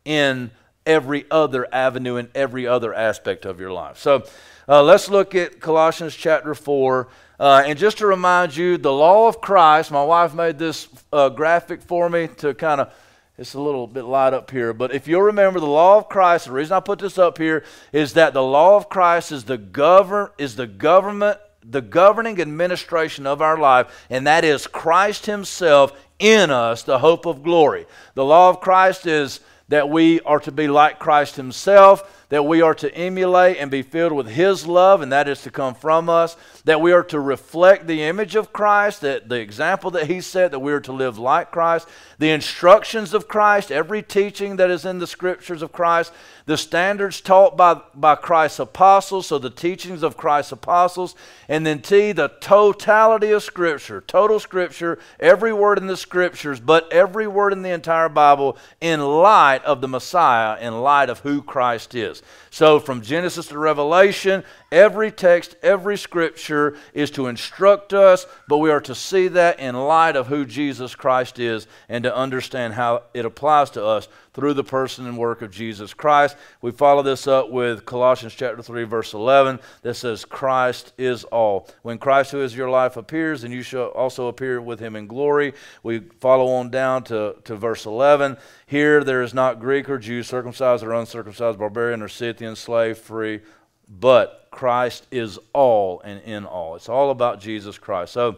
in 0.06 0.52
every 0.90 1.24
other 1.30 1.68
avenue 1.72 2.16
and 2.16 2.28
every 2.34 2.66
other 2.66 2.94
aspect 2.94 3.46
of 3.46 3.60
your 3.60 3.72
life. 3.72 4.00
So 4.00 4.24
uh, 4.68 4.82
let's 4.82 5.08
look 5.08 5.36
at 5.36 5.60
Colossians 5.60 6.16
chapter 6.16 6.56
4. 6.56 7.08
Uh, 7.40 7.64
and 7.66 7.78
just 7.78 8.00
to 8.00 8.08
remind 8.08 8.58
you, 8.58 8.76
the 8.76 8.92
law 8.92 9.28
of 9.28 9.40
Christ, 9.40 9.92
my 9.92 10.04
wife 10.04 10.34
made 10.34 10.58
this 10.58 10.90
uh, 11.14 11.30
graphic 11.30 11.84
for 11.84 12.10
me 12.10 12.28
to 12.38 12.56
kind 12.56 12.82
of, 12.82 12.92
it's 13.38 13.54
a 13.54 13.62
little 13.62 13.86
bit 13.86 14.04
light 14.04 14.34
up 14.34 14.50
here, 14.50 14.74
but 14.74 14.94
if 14.94 15.08
you'll 15.08 15.22
remember 15.22 15.60
the 15.60 15.68
law 15.68 15.98
of 15.98 16.10
Christ, 16.10 16.46
the 16.46 16.52
reason 16.52 16.74
I 16.74 16.80
put 16.80 17.00
this 17.00 17.20
up 17.20 17.38
here 17.38 17.64
is 17.94 18.14
that 18.14 18.34
the 18.34 18.44
law 18.44 18.76
of 18.76 18.90
Christ 18.90 19.32
is 19.32 19.44
the 19.44 19.60
govern 19.60 20.30
is 20.38 20.56
the 20.56 20.68
government, 20.68 21.38
the 21.64 21.82
governing 21.82 22.42
administration 22.42 23.28
of 23.28 23.42
our 23.44 23.58
life, 23.58 24.06
and 24.10 24.26
that 24.28 24.44
is 24.44 24.66
Christ 24.66 25.28
Himself 25.28 25.94
in 26.18 26.50
us, 26.50 26.84
the 26.84 27.00
hope 27.00 27.26
of 27.26 27.44
glory. 27.44 27.86
The 28.16 28.26
law 28.26 28.50
of 28.50 28.60
Christ 28.60 29.06
is 29.06 29.40
that 29.70 29.90
we 29.90 30.20
are 30.22 30.40
to 30.42 30.52
be 30.52 30.68
like 30.68 31.00
Christ 31.00 31.36
Himself 31.36 32.19
that 32.30 32.46
we 32.46 32.62
are 32.62 32.76
to 32.76 32.94
emulate 32.94 33.58
and 33.58 33.70
be 33.70 33.82
filled 33.82 34.14
with 34.14 34.28
His 34.30 34.66
love, 34.66 35.02
and 35.02 35.12
that 35.12 35.28
is 35.28 35.42
to 35.42 35.52
come 35.52 35.76
from 35.76 36.10
us, 36.10 36.38
that 36.64 36.80
we 36.80 36.92
are 36.92 37.04
to 37.04 37.20
reflect 37.20 37.88
the 37.88 38.04
image 38.04 38.36
of 38.36 38.54
Christ, 38.54 39.02
that 39.02 39.30
the 39.30 39.40
example 39.40 39.92
that 39.92 40.08
He 40.08 40.22
set, 40.22 40.52
that 40.52 40.60
we 40.60 40.72
are 40.72 40.80
to 40.82 40.92
live 40.92 41.18
like 41.18 41.52
Christ, 41.52 41.88
the 42.20 42.30
instructions 42.30 43.14
of 43.14 43.28
Christ, 43.28 43.72
every 43.72 44.02
teaching 44.02 44.58
that 44.58 44.70
is 44.70 44.86
in 44.86 45.00
the 45.00 45.08
scriptures 45.08 45.62
of 45.62 45.72
Christ, 45.72 46.14
the 46.46 46.58
standards 46.58 47.22
taught 47.22 47.56
by, 47.56 47.80
by 47.94 48.16
Christ's 48.16 48.60
apostles, 48.60 49.28
so 49.28 49.38
the 49.38 49.52
teachings 49.52 50.02
of 50.02 50.18
Christ's 50.18 50.52
apostles, 50.52 51.16
and 51.48 51.66
then 51.66 51.80
T, 51.80 52.12
the 52.12 52.32
totality 52.42 53.32
of 53.32 53.44
Scripture, 53.44 54.02
total 54.02 54.40
Scripture, 54.40 54.98
every 55.20 55.54
word 55.54 55.78
in 55.78 55.86
the 55.86 55.96
Scriptures, 55.96 56.60
but 56.60 56.92
every 56.92 57.28
word 57.28 57.54
in 57.54 57.62
the 57.62 57.70
entire 57.70 58.10
Bible 58.10 58.58
in 58.82 59.00
light 59.00 59.64
of 59.64 59.82
the 59.82 59.88
Messiah, 59.88 60.60
in 60.60 60.82
light 60.82 61.10
of 61.10 61.20
who 61.20 61.44
Christ 61.44 61.94
is. 61.94 62.19
Is. 62.20 62.28
So, 62.52 62.80
from 62.80 63.02
Genesis 63.02 63.48
to 63.48 63.58
Revelation, 63.58 64.44
every 64.72 65.12
text, 65.12 65.56
every 65.62 65.98
scripture 65.98 66.78
is 66.94 67.12
to 67.12 67.28
instruct 67.28 67.94
us, 67.94 68.26
but 68.48 68.58
we 68.58 68.72
are 68.72 68.82
to 68.82 68.96
see 68.96 69.28
that 69.30 69.60
in 69.60 69.76
light 69.76 70.16
of 70.16 70.28
who 70.28 70.46
Jesus 70.46 70.96
Christ 70.96 71.40
is 71.40 71.68
and 71.88 72.04
to 72.04 72.16
understand 72.16 72.74
how 72.74 73.04
it 73.14 73.26
applies 73.26 73.70
to 73.72 73.86
us 73.86 74.08
through 74.34 74.54
the 74.54 74.64
person 74.64 75.06
and 75.08 75.18
work 75.18 75.42
of 75.42 75.52
Jesus 75.52 75.94
Christ. 75.94 76.36
We 76.62 76.72
follow 76.72 77.02
this 77.02 77.28
up 77.28 77.50
with 77.50 77.86
Colossians 77.86 78.34
chapter 78.36 78.62
3 78.62 78.84
verse 78.84 79.14
11 79.14 79.60
that 79.82 79.96
says 79.96 80.26
Christ 80.26 80.94
is 80.98 81.24
all. 81.26 81.68
When 81.82 81.98
Christ 81.98 82.32
who 82.32 82.42
is 82.42 82.56
your 82.56 82.70
life 82.70 82.98
appears, 82.98 83.42
then 83.42 83.52
you 83.52 83.62
shall 83.62 83.88
also 83.88 84.28
appear 84.28 84.62
with 84.62 84.80
him 84.80 84.96
in 84.96 85.08
glory. 85.08 85.54
We 85.84 86.00
follow 86.20 86.48
on 86.54 86.70
down 86.70 87.04
to, 87.06 87.36
to 87.44 87.56
verse 87.56 87.86
11. 87.86 88.38
Here 88.66 89.04
there 89.04 89.22
is 89.22 89.34
not 89.34 89.60
Greek 89.60 89.90
or 89.90 89.98
Jew, 89.98 90.24
circumcised 90.24 90.84
or 90.84 90.94
uncircumcised, 90.94 91.58
barbarian 91.58 92.02
or 92.02 92.08
Scythian, 92.08 92.56
slave, 92.56 92.98
free, 92.98 93.42
but 93.90 94.48
Christ 94.52 95.08
is 95.12 95.40
all 95.54 96.02
and 96.02 96.22
in 96.22 96.46
all. 96.46 96.76
It's 96.76 96.90
all 96.90 97.12
about 97.12 97.40
Jesus 97.40 97.78
Christ. 97.78 98.14
So 98.14 98.38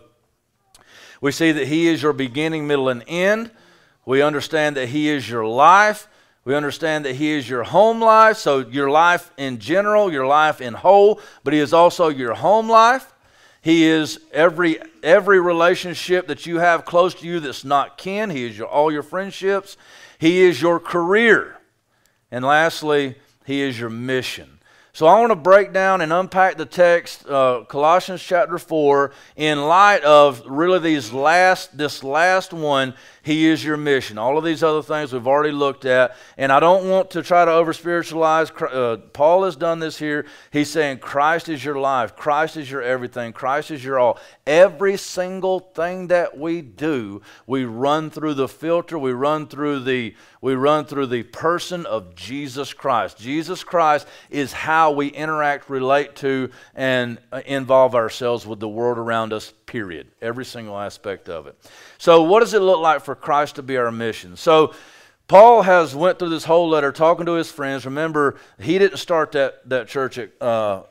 we 1.19 1.31
see 1.31 1.51
that 1.51 1.67
he 1.67 1.88
is 1.88 2.01
your 2.01 2.13
beginning, 2.13 2.67
middle, 2.67 2.89
and 2.89 3.03
end. 3.07 3.51
We 4.05 4.22
understand 4.22 4.77
that 4.77 4.89
He 4.89 5.10
is 5.10 5.29
your 5.29 5.46
life. 5.46 6.08
We 6.43 6.55
understand 6.55 7.05
that 7.05 7.15
He 7.15 7.31
is 7.31 7.48
your 7.48 7.63
home 7.63 8.01
life, 8.01 8.38
so 8.38 8.60
your 8.60 8.89
life 8.89 9.31
in 9.38 9.60
general, 9.60 10.12
your 10.12 10.25
life 10.25 10.60
in 10.60 10.74
whole, 10.74 11.20
but 11.43 11.53
He 11.53 11.60
is 11.60 11.74
also 11.74 12.10
your 12.10 12.34
home 12.34 12.70
life. 12.70 13.13
He 13.62 13.84
is 13.86 14.20
every 14.34 14.79
every 15.03 15.39
relationship 15.39 16.27
that 16.27 16.48
you 16.48 16.58
have 16.58 16.84
close 16.84 17.13
to 17.15 17.27
you 17.27 17.39
that's 17.39 17.63
not 17.63 17.98
kin. 17.98 18.31
He 18.31 18.46
is 18.46 18.58
your, 18.58 18.67
all 18.67 18.91
your 18.91 19.03
friendships. 19.03 19.77
He 20.17 20.41
is 20.41 20.62
your 20.62 20.79
career. 20.79 21.58
And 22.31 22.43
lastly, 22.43 23.15
He 23.46 23.62
is 23.62 23.79
your 23.79 23.91
mission. 23.91 24.60
So 24.93 25.08
I 25.08 25.17
want 25.22 25.31
to 25.31 25.38
break 25.38 25.72
down 25.72 26.01
and 26.01 26.12
unpack 26.12 26.58
the 26.58 26.65
text, 26.65 27.25
uh, 27.25 27.63
Colossians 27.70 28.22
chapter 28.22 28.58
4, 28.58 29.13
in 29.38 29.62
light 29.62 30.03
of 30.03 30.43
really 30.46 30.79
these 30.79 31.13
last, 31.13 31.77
this 31.77 32.03
last 32.03 32.51
one, 32.51 32.93
he 33.23 33.47
is 33.47 33.63
your 33.63 33.77
mission. 33.77 34.17
All 34.17 34.37
of 34.37 34.43
these 34.43 34.63
other 34.63 34.81
things 34.81 35.13
we've 35.13 35.27
already 35.27 35.51
looked 35.51 35.85
at. 35.85 36.15
And 36.37 36.51
I 36.51 36.59
don't 36.59 36.89
want 36.89 37.11
to 37.11 37.21
try 37.21 37.45
to 37.45 37.51
over 37.51 37.73
spiritualize. 37.73 38.51
Uh, 38.51 38.97
Paul 39.13 39.43
has 39.43 39.55
done 39.55 39.79
this 39.79 39.97
here. 39.97 40.25
He's 40.51 40.71
saying 40.71 40.99
Christ 40.99 41.47
is 41.49 41.63
your 41.63 41.79
life, 41.79 42.15
Christ 42.15 42.57
is 42.57 42.69
your 42.69 42.81
everything, 42.81 43.33
Christ 43.33 43.71
is 43.71 43.83
your 43.83 43.99
all. 43.99 44.19
Every 44.47 44.97
single 44.97 45.59
thing 45.59 46.07
that 46.07 46.37
we 46.37 46.61
do, 46.61 47.21
we 47.45 47.65
run 47.65 48.09
through 48.09 48.33
the 48.33 48.47
filter, 48.47 48.97
we 48.97 49.11
run 49.11 49.47
through 49.47 49.81
the 49.81 50.15
we 50.41 50.55
run 50.55 50.85
through 50.85 51.05
the 51.05 51.21
person 51.21 51.85
of 51.85 52.15
Jesus 52.15 52.73
Christ. 52.73 53.19
Jesus 53.19 53.63
Christ 53.63 54.07
is 54.31 54.51
how 54.51 54.91
we 54.91 55.07
interact, 55.07 55.69
relate 55.69 56.15
to, 56.17 56.49
and 56.73 57.19
uh, 57.31 57.41
involve 57.45 57.93
ourselves 57.93 58.47
with 58.47 58.59
the 58.59 58.67
world 58.67 58.97
around 58.97 59.33
us 59.33 59.53
period. 59.67 60.07
Every 60.19 60.43
single 60.43 60.77
aspect 60.77 61.29
of 61.29 61.45
it. 61.45 61.55
So, 62.01 62.24
what 62.24 62.39
does 62.39 62.55
it 62.55 62.62
look 62.62 62.79
like 62.79 63.03
for 63.03 63.13
Christ 63.13 63.58
to 63.58 63.62
be 63.62 63.77
our 63.77 63.91
mission? 63.91 64.36
So, 64.36 64.74
Paul 65.31 65.62
has 65.62 65.96
went 65.96 66.20
through 66.20 66.27
this 66.27 66.43
whole 66.43 66.67
letter 66.67 66.91
talking 66.91 67.25
to 67.25 67.34
his 67.34 67.50
friends. 67.50 67.86
Remember, 67.86 68.38
he 68.60 68.77
didn't 68.77 68.98
start 68.98 69.31
that, 69.31 69.70
that 69.70 69.88
church 69.88 70.17
at, 70.17 70.31
uh, 70.41 70.81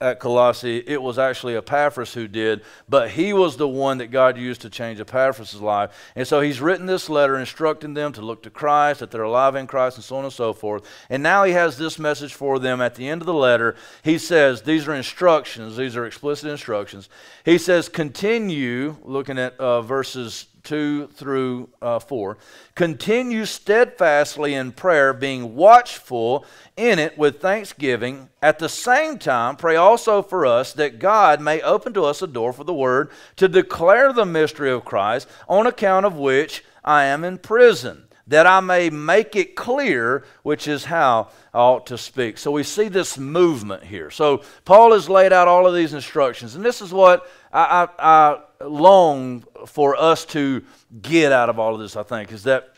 at 0.00 0.20
Colossae. 0.20 0.84
It 0.86 1.02
was 1.02 1.18
actually 1.18 1.56
Epaphras 1.56 2.14
who 2.14 2.28
did, 2.28 2.62
but 2.88 3.10
he 3.10 3.32
was 3.32 3.56
the 3.56 3.66
one 3.66 3.98
that 3.98 4.12
God 4.12 4.38
used 4.38 4.60
to 4.60 4.70
change 4.70 5.00
Epaphras' 5.00 5.60
life. 5.60 6.12
And 6.14 6.24
so 6.28 6.40
he's 6.40 6.60
written 6.60 6.86
this 6.86 7.10
letter 7.10 7.36
instructing 7.36 7.94
them 7.94 8.12
to 8.12 8.20
look 8.20 8.44
to 8.44 8.50
Christ, 8.50 9.00
that 9.00 9.10
they're 9.10 9.22
alive 9.22 9.56
in 9.56 9.66
Christ, 9.66 9.96
and 9.96 10.04
so 10.04 10.18
on 10.18 10.24
and 10.24 10.32
so 10.32 10.52
forth. 10.52 10.86
And 11.08 11.20
now 11.20 11.42
he 11.42 11.52
has 11.54 11.76
this 11.76 11.98
message 11.98 12.32
for 12.32 12.60
them 12.60 12.80
at 12.80 12.94
the 12.94 13.08
end 13.08 13.22
of 13.22 13.26
the 13.26 13.34
letter. 13.34 13.74
He 14.04 14.18
says, 14.18 14.62
These 14.62 14.86
are 14.86 14.94
instructions, 14.94 15.76
these 15.76 15.96
are 15.96 16.06
explicit 16.06 16.48
instructions. 16.48 17.08
He 17.44 17.58
says, 17.58 17.88
Continue, 17.88 18.98
looking 19.02 19.36
at 19.36 19.58
uh, 19.58 19.82
verses 19.82 20.46
2 20.62 21.08
through 21.08 21.68
uh, 21.82 21.98
4. 21.98 22.38
Continue 22.74 23.44
steadfastly 23.44 24.54
in 24.54 24.72
prayer, 24.72 25.12
being 25.12 25.56
watchful 25.56 26.44
in 26.76 26.98
it 26.98 27.16
with 27.18 27.40
thanksgiving. 27.40 28.28
At 28.42 28.58
the 28.58 28.68
same 28.68 29.18
time, 29.18 29.56
pray 29.56 29.76
also 29.76 30.22
for 30.22 30.46
us 30.46 30.72
that 30.74 30.98
God 30.98 31.40
may 31.40 31.60
open 31.60 31.92
to 31.94 32.04
us 32.04 32.22
a 32.22 32.26
door 32.26 32.52
for 32.52 32.64
the 32.64 32.74
word 32.74 33.10
to 33.36 33.48
declare 33.48 34.12
the 34.12 34.26
mystery 34.26 34.70
of 34.70 34.84
Christ, 34.84 35.28
on 35.48 35.66
account 35.66 36.06
of 36.06 36.16
which 36.16 36.64
I 36.84 37.04
am 37.04 37.24
in 37.24 37.38
prison 37.38 38.04
that 38.30 38.46
I 38.46 38.60
may 38.60 38.90
make 38.90 39.34
it 39.34 39.56
clear, 39.56 40.24
which 40.44 40.68
is 40.68 40.84
how 40.84 41.30
I 41.52 41.58
ought 41.58 41.86
to 41.86 41.98
speak. 41.98 42.38
So 42.38 42.52
we 42.52 42.62
see 42.62 42.86
this 42.86 43.18
movement 43.18 43.82
here. 43.82 44.08
So 44.08 44.44
Paul 44.64 44.92
has 44.92 45.08
laid 45.08 45.32
out 45.32 45.48
all 45.48 45.66
of 45.66 45.74
these 45.74 45.94
instructions, 45.94 46.54
and 46.54 46.64
this 46.64 46.80
is 46.80 46.92
what 46.92 47.28
I, 47.52 47.88
I, 47.98 48.32
I 48.32 48.40
long 48.60 49.44
for 49.66 49.96
us 49.96 50.24
to 50.26 50.62
get 51.02 51.32
out 51.32 51.48
of 51.48 51.58
all 51.58 51.74
of 51.74 51.80
this, 51.80 51.96
I 51.96 52.02
think, 52.02 52.32
is 52.32 52.44
that 52.44 52.74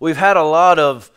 we've 0.00 0.16
had 0.16 0.36
a 0.36 0.42
lot 0.42 0.78
of 0.78 1.10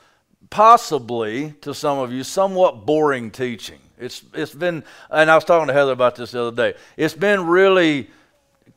possibly, 0.50 1.54
to 1.62 1.74
some 1.74 1.98
of 1.98 2.12
you, 2.12 2.24
somewhat 2.24 2.86
boring 2.86 3.32
teaching. 3.32 3.80
It's, 3.98 4.24
it's 4.34 4.54
been, 4.54 4.84
and 5.10 5.32
I 5.32 5.36
was 5.36 5.46
talking 5.46 5.68
to 5.68 5.74
Heather 5.74 5.92
about 5.92 6.16
this 6.16 6.32
the 6.32 6.42
other 6.42 6.56
day, 6.56 6.78
it's 6.98 7.13
been 7.13 7.46
really 7.46 8.10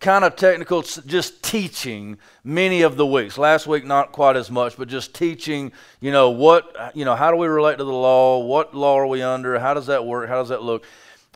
kind 0.01 0.25
of 0.25 0.37
technical, 0.37 0.83
just 0.83 1.43
teaching 1.43 2.19
many 2.45 2.83
of 2.83 2.97
the 2.97 3.07
weeks. 3.07 3.39
Last 3.39 3.67
week, 3.67 3.85
not 3.85 4.13
quite 4.13 4.37
as 4.37 4.51
much, 4.51 4.77
but 4.77 4.89
just 4.89 5.15
teaching, 5.15 5.73
you 6.01 6.13
know, 6.13 6.31
what, 6.31 6.93
you 6.95 7.05
know, 7.05 7.17
how 7.17 7.31
do 7.31 7.37
we 7.37 7.47
relate 7.47 7.79
to 7.79 7.85
the 7.85 7.93
law? 7.93 8.45
What 8.45 8.75
law 8.75 8.99
are 8.99 9.07
we 9.07 9.23
under? 9.23 9.59
How 9.59 9.75
does 9.75 9.87
that 9.87 10.05
work? 10.05 10.29
How 10.29 10.37
does 10.37 10.51
that 10.51 10.63
look? 10.63 10.85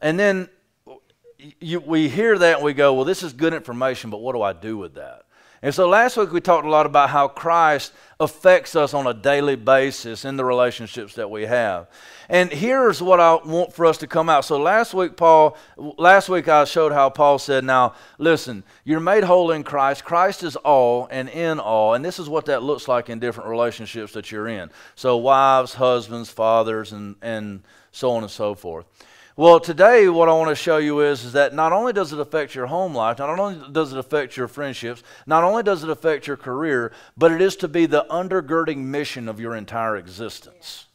And 0.03 0.19
then 0.19 0.49
you, 1.39 1.81
we 1.81 2.09
hear 2.09 2.37
that 2.39 2.57
and 2.57 2.65
we 2.65 2.75
go, 2.75 2.95
well, 2.95 3.05
this 3.05 3.23
is 3.23 3.33
good 3.33 3.55
information, 3.55 4.11
but 4.11 4.19
what 4.19 4.35
do 4.35 4.43
I 4.43 4.53
do 4.53 4.77
with 4.77 4.95
that? 4.95 5.23
And 5.61 5.75
so 5.75 5.89
last 5.89 6.17
week 6.17 6.31
we 6.31 6.41
talked 6.41 6.65
a 6.65 6.71
lot 6.71 6.87
about 6.87 7.11
how 7.11 7.27
Christ 7.27 7.93
affects 8.21 8.77
us 8.77 8.95
on 8.95 9.09
a 9.09 9.15
daily 9.15 9.57
basis 9.57 10.25
in 10.25 10.37
the 10.37 10.45
relationships 10.45 11.15
that 11.15 11.29
we 11.29 11.47
have. 11.47 11.89
And 12.29 12.53
here's 12.53 13.03
what 13.03 13.19
I 13.19 13.35
want 13.35 13.73
for 13.73 13.85
us 13.85 13.99
to 13.99 14.07
come 14.07 14.29
out. 14.29 14.45
So 14.45 14.61
last 14.61 14.95
week 14.95 15.17
Paul 15.17 15.57
last 15.77 16.29
week 16.29 16.47
I 16.47 16.65
showed 16.65 16.93
how 16.93 17.11
Paul 17.11 17.41
said, 17.41 17.65
"Now, 17.65 17.95
listen, 18.19 18.63
you're 18.85 19.01
made 19.01 19.25
whole 19.25 19.51
in 19.51 19.65
Christ. 19.65 20.05
Christ 20.05 20.45
is 20.45 20.55
all 20.55 21.09
and 21.11 21.29
in 21.29 21.59
all." 21.59 21.95
And 21.95 22.05
this 22.05 22.21
is 22.21 22.29
what 22.29 22.47
that 22.47 22.63
looks 22.63 22.87
like 22.87 23.11
in 23.11 23.19
different 23.19 23.51
relationships 23.51 24.13
that 24.13 24.31
you're 24.31 24.47
in. 24.47 24.71
So 24.95 25.17
wives, 25.17 25.75
husbands, 25.75 26.31
fathers 26.31 26.93
and 26.93 27.17
and 27.21 27.63
so 27.91 28.13
on 28.13 28.23
and 28.23 28.31
so 28.31 28.55
forth. 28.55 28.87
Well, 29.39 29.61
today 29.61 30.09
what 30.09 30.29
I 30.29 30.33
want 30.33 30.49
to 30.49 30.57
show 30.57 30.79
you 30.79 30.99
is, 30.99 31.25
is 31.25 31.35
that 31.35 31.55
not 31.55 31.71
only 31.71 31.93
does 31.93 32.13
it 32.13 32.19
affect 32.19 32.57
your 32.57 32.67
home 32.67 32.93
life, 32.93 33.21
not 33.21 33.39
only 33.39 33.71
does 33.71 33.93
it 33.93 33.99
affect 34.01 34.37
your 34.37 34.49
friendships, 34.49 35.05
not 35.29 35.45
only 35.45 35.63
does 35.63 35.85
it 35.85 35.91
affect 35.91 36.27
your 36.27 36.37
career, 36.37 36.91
but 37.17 37.31
it 37.31 37.41
is 37.41 37.55
to 37.59 37.69
be 37.69 37.87
the 37.87 38.05
undergirding 38.11 38.79
mission 38.79 39.29
of 39.29 39.39
your 39.39 39.55
entire 39.55 39.97
existence. 39.97 40.87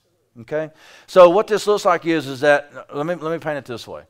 Okay? 0.42 0.72
So 1.08 1.30
what 1.30 1.48
this 1.48 1.68
looks 1.68 1.86
like 1.86 2.06
is, 2.06 2.28
is 2.28 2.42
that, 2.42 2.70
let 2.94 3.06
me, 3.06 3.16
let 3.16 3.32
me 3.32 3.40
paint 3.40 3.60
it 3.60 3.64
this 3.64 3.88
way. 3.88 4.04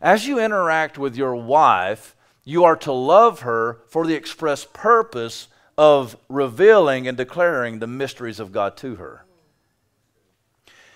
As 0.00 0.24
you 0.24 0.38
interact 0.38 0.96
with 0.96 1.16
your 1.16 1.34
wife, 1.34 2.14
you 2.44 2.62
are 2.62 2.76
to 2.76 2.92
love 2.92 3.40
her 3.40 3.80
for 3.88 4.06
the 4.06 4.14
express 4.14 4.64
purpose 4.72 5.48
of 5.76 6.16
revealing 6.28 7.08
and 7.08 7.16
declaring 7.16 7.80
the 7.80 7.88
mysteries 7.88 8.38
of 8.38 8.52
God 8.52 8.76
to 8.76 8.94
her. 8.94 9.24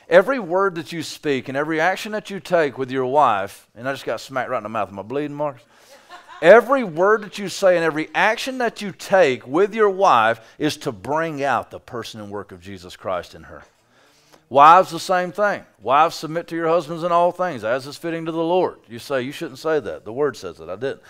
Every 0.08 0.38
word 0.38 0.74
that 0.74 0.92
you 0.92 1.02
speak 1.02 1.48
and 1.48 1.56
every 1.56 1.80
action 1.80 2.12
that 2.12 2.30
you 2.30 2.40
take 2.40 2.76
with 2.78 2.90
your 2.90 3.06
wife, 3.06 3.68
and 3.74 3.88
I 3.88 3.92
just 3.92 4.04
got 4.04 4.20
smacked 4.20 4.50
right 4.50 4.58
in 4.58 4.62
the 4.64 4.68
mouth. 4.68 4.90
Am 4.90 4.98
I 4.98 5.02
bleeding, 5.02 5.36
Marcus? 5.36 5.62
every 6.44 6.84
word 6.84 7.22
that 7.22 7.38
you 7.38 7.48
say 7.48 7.76
and 7.76 7.84
every 7.84 8.10
action 8.14 8.58
that 8.58 8.82
you 8.82 8.92
take 8.92 9.46
with 9.46 9.74
your 9.74 9.88
wife 9.88 10.40
is 10.58 10.76
to 10.76 10.92
bring 10.92 11.42
out 11.42 11.70
the 11.70 11.80
person 11.80 12.20
and 12.20 12.30
work 12.30 12.52
of 12.52 12.60
Jesus 12.60 12.96
Christ 12.96 13.34
in 13.34 13.44
her. 13.44 13.62
Wives, 14.50 14.90
the 14.90 15.00
same 15.00 15.32
thing. 15.32 15.64
Wives, 15.80 16.14
submit 16.14 16.46
to 16.48 16.56
your 16.56 16.68
husbands 16.68 17.02
in 17.02 17.10
all 17.10 17.32
things, 17.32 17.64
as 17.64 17.86
is 17.86 17.96
fitting 17.96 18.26
to 18.26 18.32
the 18.32 18.38
Lord. 18.38 18.78
You 18.88 18.98
say, 18.98 19.22
you 19.22 19.32
shouldn't 19.32 19.58
say 19.58 19.80
that. 19.80 20.04
The 20.04 20.12
word 20.12 20.36
says 20.36 20.60
it. 20.60 20.68
I 20.68 20.76
didn't. 20.76 21.00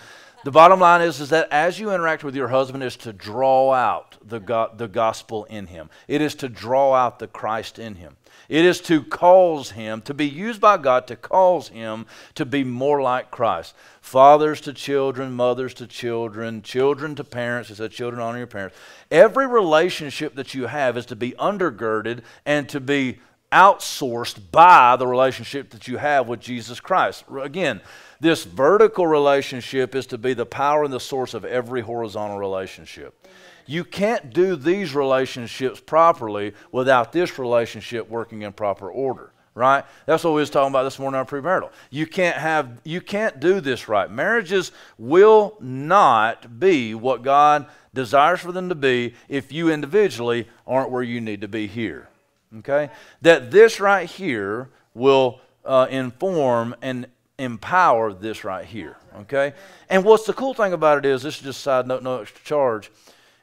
The 0.45 0.51
bottom 0.51 0.79
line 0.79 1.01
is, 1.01 1.19
is 1.19 1.29
that 1.29 1.49
as 1.51 1.79
you 1.79 1.91
interact 1.91 2.23
with 2.23 2.35
your 2.35 2.47
husband 2.47 2.83
is 2.83 2.95
to 2.97 3.11
draw 3.11 3.73
out 3.73 4.15
the, 4.23 4.39
go- 4.39 4.71
the 4.75 4.87
gospel 4.87 5.43
in 5.45 5.67
him. 5.67 5.89
It 6.07 6.21
is 6.21 6.35
to 6.35 6.49
draw 6.49 6.93
out 6.93 7.19
the 7.19 7.27
Christ 7.27 7.77
in 7.77 7.95
him. 7.95 8.15
It 8.47 8.65
is 8.65 8.79
to 8.81 9.03
cause 9.03 9.71
him, 9.71 10.01
to 10.03 10.13
be 10.13 10.27
used 10.27 10.61
by 10.61 10.77
God 10.77 11.07
to 11.07 11.15
cause 11.15 11.69
him 11.69 12.05
to 12.35 12.45
be 12.45 12.63
more 12.63 13.01
like 13.01 13.31
Christ. 13.31 13.73
Fathers 14.01 14.61
to 14.61 14.73
children, 14.73 15.33
mothers 15.33 15.73
to 15.75 15.87
children, 15.87 16.61
children 16.61 17.15
to 17.15 17.23
parents. 17.23 17.69
He 17.69 17.75
said, 17.75 17.91
children 17.91 18.21
honor 18.21 18.37
your 18.39 18.47
parents. 18.47 18.75
Every 19.09 19.47
relationship 19.47 20.35
that 20.35 20.53
you 20.53 20.67
have 20.67 20.97
is 20.97 21.05
to 21.07 21.15
be 21.15 21.31
undergirded 21.33 22.21
and 22.45 22.69
to 22.69 22.79
be 22.79 23.19
outsourced 23.51 24.39
by 24.51 24.95
the 24.97 25.07
relationship 25.07 25.69
that 25.69 25.87
you 25.87 25.97
have 25.97 26.27
with 26.27 26.41
Jesus 26.41 26.79
Christ. 26.79 27.23
Again, 27.41 27.81
this 28.19 28.43
vertical 28.43 29.07
relationship 29.07 29.95
is 29.95 30.05
to 30.07 30.17
be 30.17 30.33
the 30.33 30.45
power 30.45 30.83
and 30.83 30.93
the 30.93 30.99
source 30.99 31.33
of 31.33 31.45
every 31.45 31.81
horizontal 31.81 32.37
relationship. 32.37 33.24
You 33.65 33.83
can't 33.83 34.33
do 34.33 34.55
these 34.55 34.93
relationships 34.93 35.79
properly 35.79 36.53
without 36.71 37.11
this 37.11 37.39
relationship 37.39 38.09
working 38.09 38.43
in 38.43 38.53
proper 38.53 38.89
order. 38.89 39.31
right? 39.55 39.85
That's 40.05 40.23
what 40.23 40.33
we 40.33 40.41
was 40.41 40.49
talking 40.49 40.69
about 40.69 40.83
this 40.83 40.99
morning 40.99 41.19
on 41.19 41.25
premarital. 41.25 41.71
You 41.89 42.05
can't 42.05 42.35
have 42.37 42.81
you 42.83 43.01
can't 43.01 43.39
do 43.39 43.61
this 43.61 43.87
right. 43.87 44.11
Marriages 44.11 44.71
will 44.97 45.57
not 45.61 46.59
be 46.59 46.93
what 46.93 47.23
God 47.23 47.65
desires 47.93 48.41
for 48.41 48.51
them 48.51 48.69
to 48.69 48.75
be 48.75 49.13
if 49.29 49.51
you 49.51 49.71
individually 49.71 50.47
aren't 50.67 50.91
where 50.91 51.03
you 51.03 51.21
need 51.21 51.41
to 51.41 51.47
be 51.47 51.65
here. 51.65 52.09
Okay? 52.57 52.89
That 53.21 53.49
this 53.49 53.79
right 53.79 54.07
here 54.07 54.69
will 54.93 55.39
uh, 55.63 55.87
inform 55.89 56.75
and 56.81 57.07
empower 57.39 58.13
this 58.13 58.43
right 58.43 58.65
here. 58.65 58.97
Okay? 59.21 59.53
And 59.89 60.03
what's 60.03 60.25
the 60.25 60.33
cool 60.33 60.53
thing 60.53 60.73
about 60.73 60.97
it 60.99 61.05
is, 61.05 61.23
this 61.23 61.37
is 61.37 61.43
just 61.43 61.61
side 61.61 61.87
note, 61.87 62.03
no 62.03 62.21
extra 62.21 62.43
charge, 62.43 62.91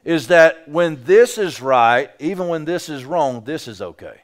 is 0.03 0.27
that 0.27 0.67
when 0.67 1.03
this 1.03 1.37
is 1.37 1.61
right, 1.61 2.11
even 2.19 2.47
when 2.47 2.65
this 2.65 2.89
is 2.89 3.05
wrong, 3.05 3.43
this 3.45 3.67
is 3.67 3.81
okay. 3.81 4.21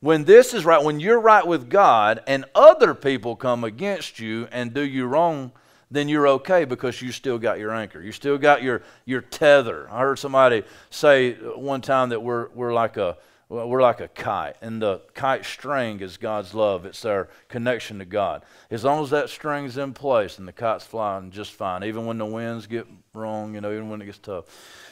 When 0.00 0.24
this 0.24 0.54
is 0.54 0.64
right, 0.64 0.82
when 0.82 0.98
you're 0.98 1.20
right 1.20 1.46
with 1.46 1.68
God 1.68 2.22
and 2.26 2.44
other 2.54 2.94
people 2.94 3.36
come 3.36 3.64
against 3.64 4.18
you 4.18 4.48
and 4.50 4.72
do 4.72 4.80
you 4.80 5.06
wrong, 5.06 5.52
then 5.90 6.08
you're 6.08 6.26
okay 6.28 6.64
because 6.64 7.02
you 7.02 7.12
still 7.12 7.38
got 7.38 7.58
your 7.58 7.74
anchor. 7.74 8.00
You 8.00 8.12
still 8.12 8.38
got 8.38 8.62
your, 8.62 8.82
your 9.04 9.20
tether. 9.20 9.88
I 9.90 10.00
heard 10.00 10.18
somebody 10.18 10.62
say 10.88 11.32
one 11.34 11.80
time 11.80 12.08
that 12.10 12.22
we're, 12.22 12.48
we're 12.54 12.72
like 12.72 12.96
a 12.96 13.18
we're 13.50 13.82
like 13.82 14.00
a 14.00 14.06
kite, 14.06 14.54
and 14.62 14.80
the 14.80 15.00
kite 15.12 15.44
string 15.44 15.98
is 15.98 16.16
God's 16.16 16.54
love. 16.54 16.86
It's 16.86 17.04
our 17.04 17.28
connection 17.48 17.98
to 17.98 18.04
God. 18.04 18.44
As 18.70 18.84
long 18.84 19.02
as 19.02 19.10
that 19.10 19.28
string's 19.28 19.76
in 19.76 19.92
place, 19.92 20.38
and 20.38 20.46
the 20.46 20.52
kite's 20.52 20.86
flying 20.86 21.32
just 21.32 21.52
fine, 21.52 21.82
even 21.82 22.06
when 22.06 22.16
the 22.16 22.26
winds 22.26 22.68
get 22.68 22.86
wrong, 23.12 23.54
you 23.54 23.60
know, 23.60 23.72
even 23.72 23.90
when 23.90 24.00
it 24.00 24.06
gets 24.06 24.18
tough. 24.18 24.44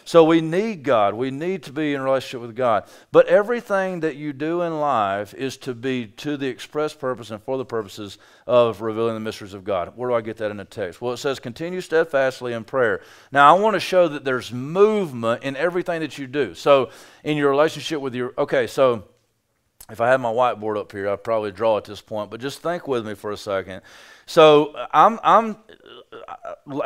So 0.04 0.24
we 0.24 0.40
need 0.40 0.84
God. 0.84 1.14
We 1.14 1.30
need 1.30 1.62
to 1.64 1.72
be 1.72 1.92
in 1.92 2.00
relationship 2.00 2.40
with 2.40 2.56
God. 2.56 2.84
But 3.12 3.26
everything 3.26 4.00
that 4.00 4.16
you 4.16 4.32
do 4.32 4.62
in 4.62 4.80
life 4.80 5.34
is 5.34 5.58
to 5.58 5.74
be 5.74 6.06
to 6.06 6.38
the 6.38 6.46
express 6.46 6.94
purpose 6.94 7.30
and 7.30 7.42
for 7.42 7.58
the 7.58 7.64
purposes 7.66 8.16
of 8.46 8.80
revealing 8.80 9.14
the 9.14 9.20
mysteries 9.20 9.52
of 9.52 9.64
God. 9.64 9.92
Where 9.96 10.08
do 10.08 10.16
I 10.16 10.22
get 10.22 10.38
that 10.38 10.50
in 10.50 10.56
the 10.56 10.64
text? 10.64 11.02
Well, 11.02 11.12
it 11.12 11.18
says, 11.18 11.38
continue 11.38 11.82
steadfastly 11.82 12.54
in 12.54 12.64
prayer. 12.64 13.02
Now, 13.30 13.54
I 13.54 13.60
want 13.60 13.74
to 13.74 13.80
show 13.80 14.08
that 14.08 14.24
there's 14.24 14.50
movement 14.50 15.42
in 15.42 15.56
everything 15.56 16.00
that 16.00 16.16
you 16.16 16.26
do. 16.26 16.54
So, 16.54 16.90
in 17.22 17.36
your 17.36 17.50
relationship 17.50 18.00
with 18.00 18.14
your, 18.14 18.32
okay, 18.38 18.47
so 18.66 19.04
if 19.90 20.00
I 20.00 20.08
had 20.08 20.20
my 20.20 20.30
whiteboard 20.30 20.78
up 20.78 20.92
here, 20.92 21.08
I'd 21.08 21.24
probably 21.24 21.52
draw 21.52 21.78
at 21.78 21.84
this 21.84 22.00
point, 22.00 22.30
but 22.30 22.40
just 22.40 22.60
think 22.62 22.86
with 22.86 23.06
me 23.06 23.14
for 23.14 23.30
a 23.30 23.36
second. 23.36 23.82
So 24.28 24.74
I'm, 24.92 25.18
I'm 25.24 25.56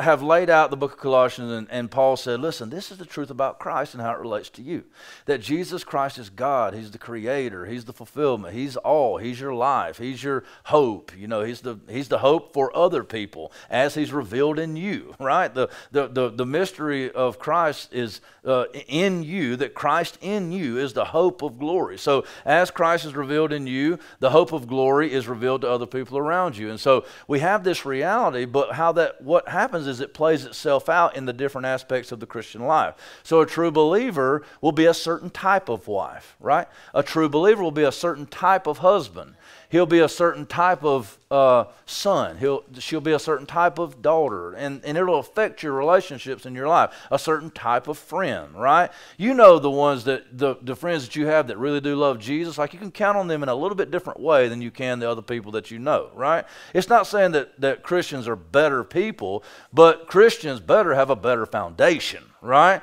have 0.01 0.23
laid 0.23 0.49
out 0.49 0.71
the 0.71 0.77
book 0.77 0.93
of 0.93 0.99
Colossians, 0.99 1.51
and, 1.51 1.69
and, 1.71 1.91
Paul 1.91 2.17
said, 2.17 2.41
Listen, 2.41 2.71
this 2.71 2.91
is 2.91 2.99
the 2.99 3.05
truth 3.05 3.31
about 3.31 3.59
Christ 3.59 3.95
and 3.95 4.03
how 4.03 4.13
it 4.13 4.19
relates 4.19 4.49
to 4.51 4.63
you. 4.63 4.85
That 5.27 5.41
Jesus 5.41 5.83
Christ 5.85 6.19
is 6.19 6.31
God. 6.31 6.75
He's 6.75 6.91
the 6.91 6.99
creator. 6.99 7.67
He's 7.67 7.85
the 7.85 7.93
fulfillment. 7.93 8.55
He's 8.55 8.77
all. 8.77 9.19
He's 9.19 9.41
your 9.41 9.55
life. 9.55 9.99
He's 9.99 10.23
your 10.23 10.45
hope. 10.65 11.13
You 11.17 11.27
know, 11.27 11.43
He's 11.43 11.61
the, 11.61 11.79
he's 11.89 12.09
the 12.09 12.19
hope 12.19 12.53
for 12.53 12.75
other 12.77 13.03
people 13.03 13.53
as 13.71 13.95
He's 13.95 14.13
revealed 14.13 14.59
in 14.59 14.77
you, 14.77 15.15
right? 15.21 15.53
The, 15.53 15.69
the, 15.91 16.09
the, 16.09 16.31
the 16.31 16.47
mystery 16.47 17.11
of 17.11 17.39
Christ 17.39 17.93
is 17.93 18.21
uh, 18.45 18.65
in 18.89 19.23
you, 19.23 19.57
that 19.57 19.75
Christ 19.75 20.19
in 20.21 20.53
you 20.53 20.79
is 20.79 20.93
the 20.93 21.07
hope 21.07 21.43
of 21.43 21.59
glory. 21.59 21.99
So 21.99 22.25
as 22.45 22.71
Christ 22.71 23.05
is 23.05 23.15
revealed 23.15 23.53
in 23.53 23.67
you, 23.67 23.99
the 24.21 24.31
hope 24.31 24.53
of 24.53 24.67
glory 24.67 25.13
is 25.13 25.29
revealed 25.29 25.63
to 25.63 25.71
other 25.71 25.87
people 25.87 26.19
around 26.19 26.57
you. 26.57 26.71
And 26.71 26.79
so 26.79 27.05
we 27.33 27.39
have 27.39 27.65
this 27.65 27.87
reality, 27.87 28.45
but 28.45 28.73
how 28.73 28.93
that, 28.93 29.23
what 29.23 29.49
happens 29.49 29.87
is 29.87 30.01
it 30.01 30.13
plays 30.13 30.45
itself 30.45 30.91
out 30.91 31.17
in 31.17 31.25
the 31.25 31.33
different 31.33 31.65
aspects 31.65 32.13
of 32.13 32.21
the 32.21 32.27
Christian 32.27 32.67
life. 32.67 32.95
So 33.23 33.41
a 33.41 33.47
true 33.47 33.71
believer 33.71 34.45
will 34.61 34.71
be 34.71 34.85
a 34.85 34.93
certain 34.93 35.31
type 35.31 35.71
of 35.71 35.89
wife, 35.89 36.37
right? 36.41 36.69
A 36.93 37.03
true 37.03 37.31
believer 37.31 37.63
will 37.63 37.71
be 37.71 37.85
a 37.85 37.91
certain 37.91 38.27
type 38.27 38.67
of 38.67 38.79
husband. 38.79 39.37
He'll 39.73 39.87
be 39.87 40.01
a 40.01 40.09
certain 40.09 40.45
type 40.45 40.85
of 40.85 41.19
uh, 41.31 41.65
son. 41.87 42.37
He'll, 42.37 42.63
she'll 42.79 43.01
be 43.01 43.13
a 43.13 43.19
certain 43.19 43.47
type 43.47 43.79
of 43.79 44.03
daughter. 44.03 44.53
And, 44.53 44.85
and 44.85 44.99
it'll 44.99 45.19
affect 45.19 45.63
your 45.63 45.73
relationships 45.73 46.45
in 46.45 46.55
your 46.55 46.69
life. 46.69 46.95
A 47.11 47.19
certain 47.19 47.51
type 47.51 47.89
of 47.89 47.97
friend, 47.97 48.55
right? 48.55 48.91
You 49.17 49.33
know 49.33 49.59
the 49.59 49.71
ones 49.71 50.05
that, 50.05 50.37
the, 50.37 50.57
the 50.61 50.77
friends 50.77 51.07
that 51.07 51.17
you 51.17 51.25
have 51.25 51.47
that 51.47 51.57
really 51.57 51.81
do 51.81 51.97
love 51.97 52.19
Jesus, 52.19 52.59
like 52.59 52.75
you 52.75 52.79
can 52.79 52.91
count 52.91 53.17
on 53.17 53.29
them 53.29 53.43
in 53.43 53.49
a 53.49 53.55
little 53.55 53.75
bit 53.75 53.91
different 53.91 54.21
way 54.21 54.47
than 54.47 54.61
you 54.61 54.71
can 54.71 54.99
the 54.99 55.11
other 55.11 55.23
people 55.23 55.53
that 55.53 55.71
you 55.71 55.79
know, 55.79 56.11
right? 56.13 56.45
It's 56.75 56.91
not 56.91 57.07
saying 57.07 57.33
that, 57.33 57.59
that 57.59 57.83
Christians 57.83 58.29
are 58.29 58.37
better 58.37 58.85
people, 58.85 59.43
but 59.73 60.07
Christians 60.07 60.61
better 60.61 60.93
have 60.93 61.09
a 61.09 61.17
better 61.17 61.47
foundation, 61.47 62.25
right? 62.43 62.83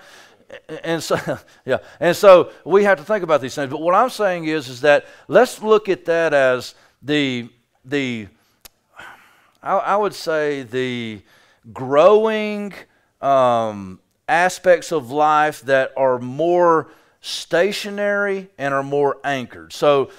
And 0.83 1.01
so 1.01 1.17
yeah. 1.65 1.77
And 1.99 2.15
so 2.15 2.51
we 2.65 2.83
have 2.83 2.97
to 2.97 3.03
think 3.03 3.23
about 3.23 3.41
these 3.41 3.55
things. 3.55 3.69
But 3.69 3.81
what 3.81 3.95
i'm 3.95 4.09
saying 4.09 4.45
is 4.45 4.67
is 4.67 4.81
that 4.81 5.05
let's 5.27 5.61
look 5.61 5.89
at 5.89 6.05
that 6.05 6.33
as 6.33 6.75
the 7.01 7.49
the 7.85 8.27
i, 9.61 9.73
I 9.73 9.95
would 9.95 10.13
say 10.13 10.63
the 10.63 11.21
growing 11.73 12.73
um, 13.21 13.99
aspects 14.27 14.91
of 14.91 15.11
life 15.11 15.61
that 15.61 15.91
are 15.97 16.19
more 16.19 16.91
stationary 17.21 18.49
and 18.57 18.73
are 18.73 18.83
more 18.83 19.17
anchored. 19.23 19.73
So 19.73 20.09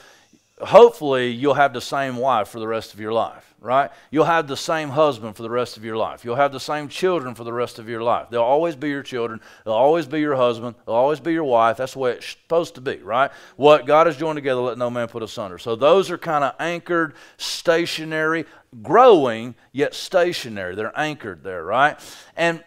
hopefully 0.60 1.30
you'll 1.30 1.54
have 1.54 1.72
the 1.72 1.80
same 1.80 2.16
wife 2.16 2.48
for 2.48 2.60
the 2.60 2.68
rest 2.68 2.92
of 2.92 3.00
your 3.00 3.12
life 3.12 3.49
right? 3.60 3.90
You'll 4.10 4.24
have 4.24 4.48
the 4.48 4.56
same 4.56 4.88
husband 4.88 5.36
for 5.36 5.42
the 5.42 5.50
rest 5.50 5.76
of 5.76 5.84
your 5.84 5.96
life. 5.96 6.24
You'll 6.24 6.36
have 6.36 6.52
the 6.52 6.60
same 6.60 6.88
children 6.88 7.34
for 7.34 7.44
the 7.44 7.52
rest 7.52 7.78
of 7.78 7.88
your 7.88 8.02
life. 8.02 8.28
They'll 8.30 8.42
always 8.42 8.74
be 8.74 8.88
your 8.88 9.02
children. 9.02 9.40
They'll 9.64 9.74
always 9.74 10.06
be 10.06 10.20
your 10.20 10.34
husband. 10.36 10.76
They'll 10.86 10.94
always 10.94 11.20
be 11.20 11.32
your 11.32 11.44
wife. 11.44 11.76
That's 11.76 11.92
the 11.92 11.98
way 11.98 12.12
it's 12.12 12.26
supposed 12.26 12.74
to 12.76 12.80
be, 12.80 12.96
right? 12.96 13.30
What 13.56 13.86
God 13.86 14.06
has 14.06 14.16
joined 14.16 14.36
together, 14.36 14.60
let 14.60 14.78
no 14.78 14.88
man 14.88 15.08
put 15.08 15.22
asunder. 15.22 15.58
So 15.58 15.76
those 15.76 16.10
are 16.10 16.18
kind 16.18 16.42
of 16.42 16.54
anchored, 16.58 17.14
stationary, 17.36 18.46
growing, 18.82 19.54
yet 19.72 19.94
stationary. 19.94 20.74
They're 20.74 20.98
anchored 20.98 21.44
there, 21.44 21.62
right? 21.62 21.98
And 22.36 22.64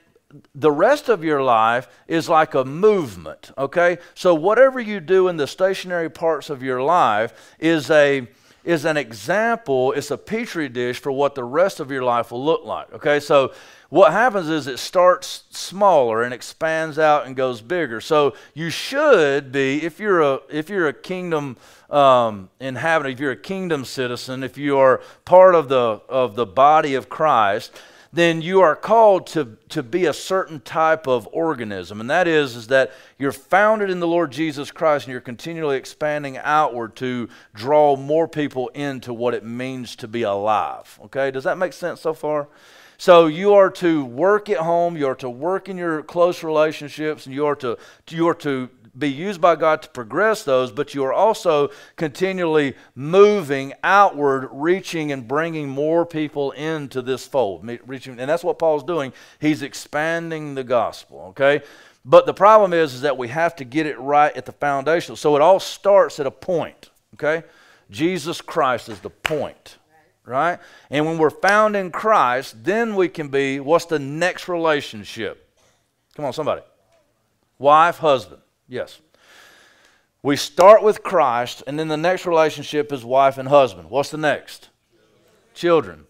the 0.55 0.71
rest 0.71 1.09
of 1.09 1.23
your 1.23 1.41
life 1.41 1.87
is 2.07 2.29
like 2.29 2.53
a 2.53 2.65
movement, 2.65 3.51
okay? 3.57 3.97
So 4.15 4.33
whatever 4.33 4.79
you 4.79 4.99
do 4.99 5.27
in 5.27 5.37
the 5.37 5.47
stationary 5.47 6.09
parts 6.09 6.49
of 6.49 6.63
your 6.63 6.81
life 6.81 7.55
is 7.59 7.89
a 7.91 8.27
is 8.63 8.85
an 8.85 8.97
example, 8.97 9.91
it's 9.93 10.11
a 10.11 10.17
petri 10.17 10.69
dish 10.69 10.99
for 10.99 11.11
what 11.11 11.35
the 11.35 11.43
rest 11.43 11.79
of 11.79 11.91
your 11.91 12.03
life 12.03 12.31
will 12.31 12.43
look 12.43 12.63
like. 12.63 12.93
Okay, 12.93 13.19
so 13.19 13.53
what 13.89 14.11
happens 14.11 14.49
is 14.49 14.65
it 14.65 14.79
starts 14.79 15.43
smaller 15.51 16.23
and 16.23 16.33
expands 16.33 16.97
out 16.97 17.27
and 17.27 17.35
goes 17.35 17.61
bigger. 17.61 18.01
So 18.01 18.35
you 18.53 18.69
should 18.69 19.51
be, 19.51 19.83
if 19.83 19.99
you're 19.99 20.21
a 20.21 20.39
if 20.49 20.69
you're 20.69 20.87
a 20.87 20.93
kingdom 20.93 21.57
um, 21.89 22.49
inhabitant, 22.59 23.13
if 23.13 23.19
you're 23.19 23.33
a 23.33 23.35
kingdom 23.35 23.85
citizen, 23.85 24.43
if 24.43 24.57
you 24.57 24.79
are 24.79 25.01
part 25.25 25.53
of 25.53 25.69
the 25.69 26.01
of 26.09 26.35
the 26.35 26.45
body 26.45 26.95
of 26.95 27.07
Christ, 27.07 27.71
then 28.13 28.43
you 28.43 28.61
are 28.61 28.75
called 28.75 29.25
to, 29.25 29.57
to 29.69 29.81
be 29.81 30.05
a 30.05 30.13
certain 30.13 30.59
type 30.59 31.07
of 31.07 31.27
organism. 31.31 31.99
And 31.99 32.07
that 32.11 32.27
is, 32.27 32.55
is 32.55 32.67
that 32.67 32.91
you're 33.17 33.31
founded 33.31 33.89
in 33.89 33.99
the 33.99 34.07
Lord 34.07 34.31
Jesus 34.31 34.69
Christ 34.69 35.05
and 35.05 35.11
you're 35.11 35.19
continually 35.19 35.77
expanding 35.77 36.37
outward 36.37 36.95
to 36.97 37.27
draw 37.55 37.95
more 37.95 38.27
people 38.27 38.67
into 38.69 39.11
what 39.15 39.33
it 39.33 39.43
means 39.43 39.95
to 39.95 40.07
be 40.07 40.21
alive. 40.21 40.99
Okay? 41.05 41.31
Does 41.31 41.43
that 41.45 41.57
make 41.57 41.73
sense 41.73 42.01
so 42.01 42.13
far? 42.13 42.49
So 42.99 43.25
you 43.25 43.55
are 43.55 43.71
to 43.71 44.05
work 44.05 44.47
at 44.47 44.59
home, 44.59 44.95
you 44.95 45.07
are 45.07 45.15
to 45.15 45.29
work 45.29 45.67
in 45.67 45.77
your 45.77 46.03
close 46.03 46.43
relationships, 46.43 47.25
and 47.25 47.33
you 47.33 47.47
are 47.47 47.55
to 47.57 47.77
you 48.09 48.27
are 48.27 48.35
to 48.35 48.69
be 48.97 49.09
used 49.09 49.41
by 49.41 49.55
God 49.55 49.81
to 49.81 49.89
progress 49.89 50.43
those, 50.43 50.71
but 50.71 50.93
you 50.93 51.03
are 51.03 51.13
also 51.13 51.71
continually 51.95 52.75
moving 52.95 53.73
outward, 53.83 54.49
reaching 54.51 55.11
and 55.11 55.27
bringing 55.27 55.67
more 55.67 56.05
people 56.05 56.51
into 56.51 57.01
this 57.01 57.25
fold. 57.25 57.67
Reaching, 57.87 58.19
and 58.19 58.29
that's 58.29 58.43
what 58.43 58.59
Paul's 58.59 58.83
doing. 58.83 59.11
He's 59.39 59.63
expanding 59.63 60.53
the 60.53 60.63
gospel, 60.63 61.25
okay? 61.29 61.63
But 62.05 62.25
the 62.25 62.33
problem 62.33 62.73
is, 62.73 62.93
is 62.93 63.01
that 63.01 63.17
we 63.17 63.29
have 63.29 63.55
to 63.55 63.63
get 63.63 63.87
it 63.87 63.97
right 63.99 64.35
at 64.35 64.45
the 64.45 64.51
foundation. 64.51 65.15
So 65.15 65.35
it 65.35 65.41
all 65.41 65.59
starts 65.59 66.19
at 66.19 66.27
a 66.27 66.31
point, 66.31 66.91
okay? 67.15 67.43
Jesus 67.89 68.41
Christ 68.41 68.89
is 68.89 68.99
the 68.99 69.09
point, 69.09 69.77
right? 70.23 70.59
And 70.91 71.05
when 71.05 71.17
we're 71.17 71.31
found 71.31 71.75
in 71.75 71.89
Christ, 71.89 72.63
then 72.63 72.95
we 72.95 73.07
can 73.09 73.29
be, 73.29 73.59
what's 73.59 73.85
the 73.85 73.99
next 73.99 74.47
relationship? 74.47 75.49
Come 76.15 76.25
on, 76.25 76.33
somebody. 76.33 76.61
Wife, 77.57 77.97
husband. 77.97 78.42
Yes. 78.67 79.01
We 80.21 80.37
start 80.37 80.81
with 80.83 81.03
Christ, 81.03 81.63
and 81.67 81.77
then 81.77 81.89
the 81.89 81.97
next 81.97 82.25
relationship 82.25 82.91
is 82.91 83.03
wife 83.03 83.37
and 83.37 83.49
husband. 83.49 83.89
What's 83.89 84.09
the 84.09 84.17
next? 84.17 84.69
Children. 85.53 86.05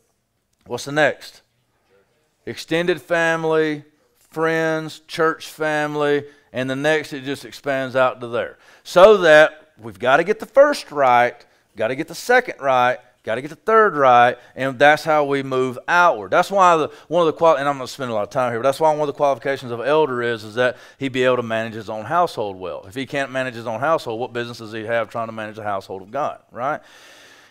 What's 0.67 0.85
the 0.85 0.91
next? 0.91 1.41
Extended 2.45 3.01
family, 3.01 3.83
friends, 4.17 4.99
church 5.07 5.47
family, 5.47 6.25
and 6.51 6.69
the 6.69 6.75
next 6.75 7.13
it 7.13 7.23
just 7.23 7.43
expands 7.43 7.95
out 7.95 8.21
to 8.21 8.27
there. 8.27 8.57
So 8.83 9.17
that 9.17 9.71
we've 9.77 9.99
got 9.99 10.17
to 10.17 10.23
get 10.23 10.39
the 10.39 10.45
first 10.45 10.91
right, 10.91 11.43
got 11.75 11.87
to 11.87 11.95
get 11.95 12.07
the 12.07 12.15
second 12.15 12.55
right, 12.59 12.99
Got 13.23 13.36
to 13.36 13.41
get 13.41 13.47
the 13.47 13.55
third 13.55 13.95
right, 13.95 14.38
and 14.53 14.77
that's 14.77 15.05
how 15.05 15.23
we 15.23 15.43
move 15.43 15.79
outward. 15.88 16.31
That's 16.31 16.51
why 16.51 16.75
the, 16.75 16.91
one 17.07 17.21
of 17.21 17.27
the 17.27 17.31
qual 17.31 17.55
and 17.55 17.69
I'm 17.69 17.77
going 17.77 17.88
to 17.88 17.93
spend 17.93 18.12
a 18.12 18.13
lot 18.13 18.23
of 18.23 18.29
time 18.29 18.51
here, 18.51 18.59
but 18.59 18.63
that's 18.63 18.81
why 18.81 18.91
one 18.91 18.99
of 18.99 19.07
the 19.07 19.13
qualifications 19.13 19.71
of 19.71 19.79
elder 19.79 20.21
is 20.21 20.43
is 20.43 20.55
that 20.55 20.75
he 20.97 21.07
be 21.07 21.23
able 21.23 21.38
to 21.38 21.43
manage 21.43 21.73
his 21.73 21.89
own 21.89 22.03
household 22.03 22.57
well. 22.57 22.83
If 22.86 22.95
he 22.95 23.05
can't 23.05 23.31
manage 23.31 23.55
his 23.55 23.65
own 23.65 23.79
household, 23.79 24.19
what 24.19 24.33
business 24.33 24.57
does 24.57 24.73
he 24.73 24.83
have 24.83 25.09
trying 25.09 25.29
to 25.29 25.31
manage 25.31 25.55
the 25.55 25.63
household 25.63 26.01
of 26.01 26.12
God, 26.12 26.41
right? 26.51 26.81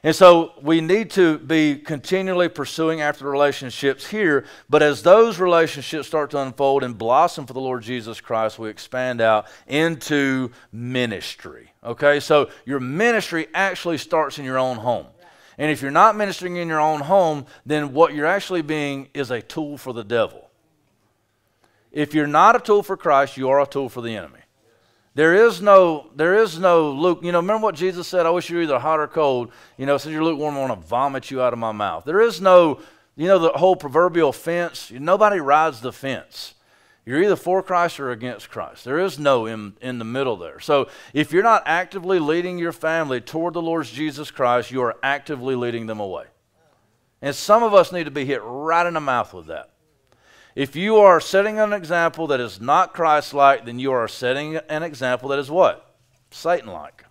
And 0.04 0.14
so 0.14 0.52
we 0.60 0.82
need 0.82 1.10
to 1.12 1.38
be 1.38 1.76
continually 1.76 2.50
pursuing 2.50 3.00
after 3.00 3.24
relationships 3.24 4.08
here, 4.08 4.44
but 4.68 4.82
as 4.82 5.02
those 5.02 5.38
relationships 5.38 6.06
start 6.06 6.32
to 6.32 6.38
unfold 6.38 6.82
and 6.82 6.98
blossom 6.98 7.46
for 7.46 7.54
the 7.54 7.60
Lord 7.60 7.82
Jesus 7.82 8.20
Christ, 8.20 8.58
we 8.58 8.68
expand 8.68 9.22
out 9.22 9.46
into 9.66 10.50
ministry. 10.70 11.72
Okay, 11.82 12.20
so 12.20 12.50
your 12.66 12.80
ministry 12.80 13.46
actually 13.54 13.96
starts 13.96 14.38
in 14.38 14.44
your 14.44 14.58
own 14.58 14.76
home. 14.76 15.06
And 15.58 15.70
if 15.70 15.82
you're 15.82 15.90
not 15.90 16.16
ministering 16.16 16.56
in 16.56 16.68
your 16.68 16.80
own 16.80 17.00
home, 17.00 17.46
then 17.66 17.92
what 17.92 18.14
you're 18.14 18.26
actually 18.26 18.62
being 18.62 19.08
is 19.14 19.30
a 19.30 19.42
tool 19.42 19.76
for 19.76 19.92
the 19.92 20.04
devil. 20.04 20.50
If 21.90 22.14
you're 22.14 22.26
not 22.26 22.56
a 22.56 22.60
tool 22.60 22.82
for 22.82 22.96
Christ, 22.96 23.36
you 23.36 23.50
are 23.50 23.60
a 23.60 23.66
tool 23.66 23.88
for 23.88 24.00
the 24.00 24.16
enemy. 24.16 24.40
There 25.14 25.34
is 25.34 25.60
no, 25.60 26.08
there 26.16 26.36
is 26.36 26.58
no 26.58 26.90
Luke. 26.90 27.20
You 27.22 27.32
know, 27.32 27.40
remember 27.40 27.64
what 27.64 27.74
Jesus 27.74 28.08
said? 28.08 28.24
I 28.24 28.30
wish 28.30 28.48
you 28.48 28.56
were 28.56 28.62
either 28.62 28.78
hot 28.78 28.98
or 28.98 29.08
cold. 29.08 29.52
You 29.76 29.84
know, 29.84 29.98
since 29.98 30.12
you're 30.12 30.24
lukewarm, 30.24 30.56
I 30.56 30.60
want 30.60 30.80
to 30.80 30.88
vomit 30.88 31.30
you 31.30 31.42
out 31.42 31.52
of 31.52 31.58
my 31.58 31.72
mouth. 31.72 32.04
There 32.06 32.22
is 32.22 32.40
no, 32.40 32.80
you 33.14 33.28
know, 33.28 33.38
the 33.38 33.50
whole 33.50 33.76
proverbial 33.76 34.32
fence. 34.32 34.90
Nobody 34.90 35.38
rides 35.38 35.82
the 35.82 35.92
fence. 35.92 36.54
You're 37.04 37.22
either 37.22 37.36
for 37.36 37.62
Christ 37.62 37.98
or 37.98 38.10
against 38.10 38.48
Christ. 38.48 38.84
There 38.84 39.00
is 39.00 39.18
no 39.18 39.46
in, 39.46 39.74
in 39.80 39.98
the 39.98 40.04
middle 40.04 40.36
there. 40.36 40.60
So 40.60 40.88
if 41.12 41.32
you're 41.32 41.42
not 41.42 41.64
actively 41.66 42.20
leading 42.20 42.58
your 42.58 42.72
family 42.72 43.20
toward 43.20 43.54
the 43.54 43.62
Lord 43.62 43.86
Jesus 43.86 44.30
Christ, 44.30 44.70
you 44.70 44.82
are 44.82 44.96
actively 45.02 45.56
leading 45.56 45.86
them 45.86 45.98
away. 45.98 46.26
And 47.20 47.34
some 47.34 47.62
of 47.62 47.74
us 47.74 47.92
need 47.92 48.04
to 48.04 48.12
be 48.12 48.24
hit 48.24 48.40
right 48.44 48.86
in 48.86 48.94
the 48.94 49.00
mouth 49.00 49.34
with 49.34 49.46
that. 49.46 49.70
If 50.54 50.76
you 50.76 50.98
are 50.98 51.20
setting 51.20 51.58
an 51.58 51.72
example 51.72 52.28
that 52.28 52.40
is 52.40 52.60
not 52.60 52.94
Christ 52.94 53.34
like, 53.34 53.64
then 53.64 53.78
you 53.78 53.90
are 53.92 54.06
setting 54.06 54.56
an 54.56 54.82
example 54.82 55.30
that 55.30 55.38
is 55.38 55.50
what? 55.50 55.96
Satan 56.30 56.70
like. 56.70 57.04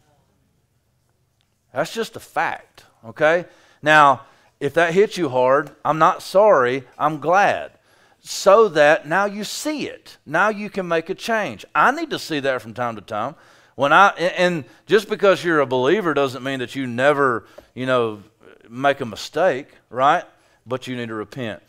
That's 1.73 1.93
just 1.93 2.15
a 2.15 2.19
fact, 2.19 2.85
okay? 3.05 3.45
Now, 3.81 4.21
if 4.59 4.73
that 4.75 4.93
hits 4.93 5.17
you 5.17 5.29
hard, 5.29 5.71
I'm 5.83 5.97
not 5.97 6.21
sorry, 6.21 6.83
I'm 6.97 7.19
glad 7.19 7.71
so 8.21 8.67
that 8.69 9.07
now 9.07 9.25
you 9.25 9.43
see 9.43 9.87
it. 9.87 10.17
Now 10.25 10.49
you 10.49 10.69
can 10.69 10.87
make 10.87 11.09
a 11.09 11.15
change. 11.15 11.65
I 11.73 11.91
need 11.91 12.11
to 12.11 12.19
see 12.19 12.39
that 12.41 12.61
from 12.61 12.73
time 12.73 12.95
to 12.95 13.01
time. 13.01 13.35
When 13.75 13.91
I 13.91 14.09
and 14.09 14.65
just 14.85 15.09
because 15.09 15.43
you're 15.43 15.59
a 15.59 15.65
believer 15.65 16.13
doesn't 16.13 16.43
mean 16.43 16.59
that 16.59 16.75
you 16.75 16.85
never, 16.85 17.45
you 17.73 17.85
know, 17.85 18.21
make 18.69 19.01
a 19.01 19.05
mistake, 19.05 19.67
right? 19.89 20.23
But 20.65 20.87
you 20.87 20.95
need 20.95 21.07
to 21.07 21.15
repent. 21.15 21.63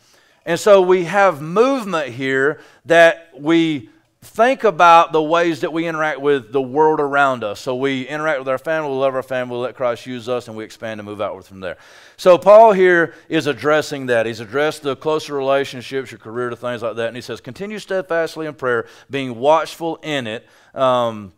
And 0.45 0.59
so 0.59 0.81
we 0.81 1.05
have 1.05 1.41
movement 1.41 2.09
here 2.09 2.59
that 2.85 3.31
we 3.37 3.89
think 4.23 4.63
about 4.63 5.11
the 5.11 5.21
ways 5.21 5.61
that 5.61 5.73
we 5.73 5.85
interact 5.85 6.21
with 6.21 6.51
the 6.51 6.61
world 6.61 6.99
around 6.99 7.43
us. 7.43 7.59
So 7.59 7.75
we 7.75 8.07
interact 8.07 8.39
with 8.39 8.47
our 8.47 8.57
family, 8.57 8.89
we 8.89 8.97
love 8.97 9.15
our 9.15 9.23
family, 9.23 9.57
we 9.57 9.63
let 9.63 9.75
Christ 9.75 10.05
use 10.05 10.29
us, 10.29 10.47
and 10.47 10.55
we 10.55 10.63
expand 10.63 10.99
and 10.99 11.07
move 11.07 11.19
outward 11.21 11.45
from 11.45 11.59
there. 11.59 11.77
So 12.15 12.37
Paul 12.37 12.71
here 12.71 13.13
is 13.27 13.47
addressing 13.47 14.05
that. 14.07 14.25
He's 14.25 14.39
addressed 14.39 14.81
the 14.81 14.95
closer 14.95 15.33
relationships, 15.33 16.11
your 16.11 16.19
career, 16.19 16.49
to 16.49 16.55
things 16.55 16.81
like 16.81 16.95
that. 16.95 17.07
And 17.07 17.15
he 17.15 17.21
says, 17.21 17.41
continue 17.41 17.79
steadfastly 17.79 18.45
in 18.45 18.53
prayer, 18.53 18.87
being 19.09 19.35
watchful 19.35 19.99
in 20.01 20.27
it. 20.27 20.47
Um, 20.73 21.33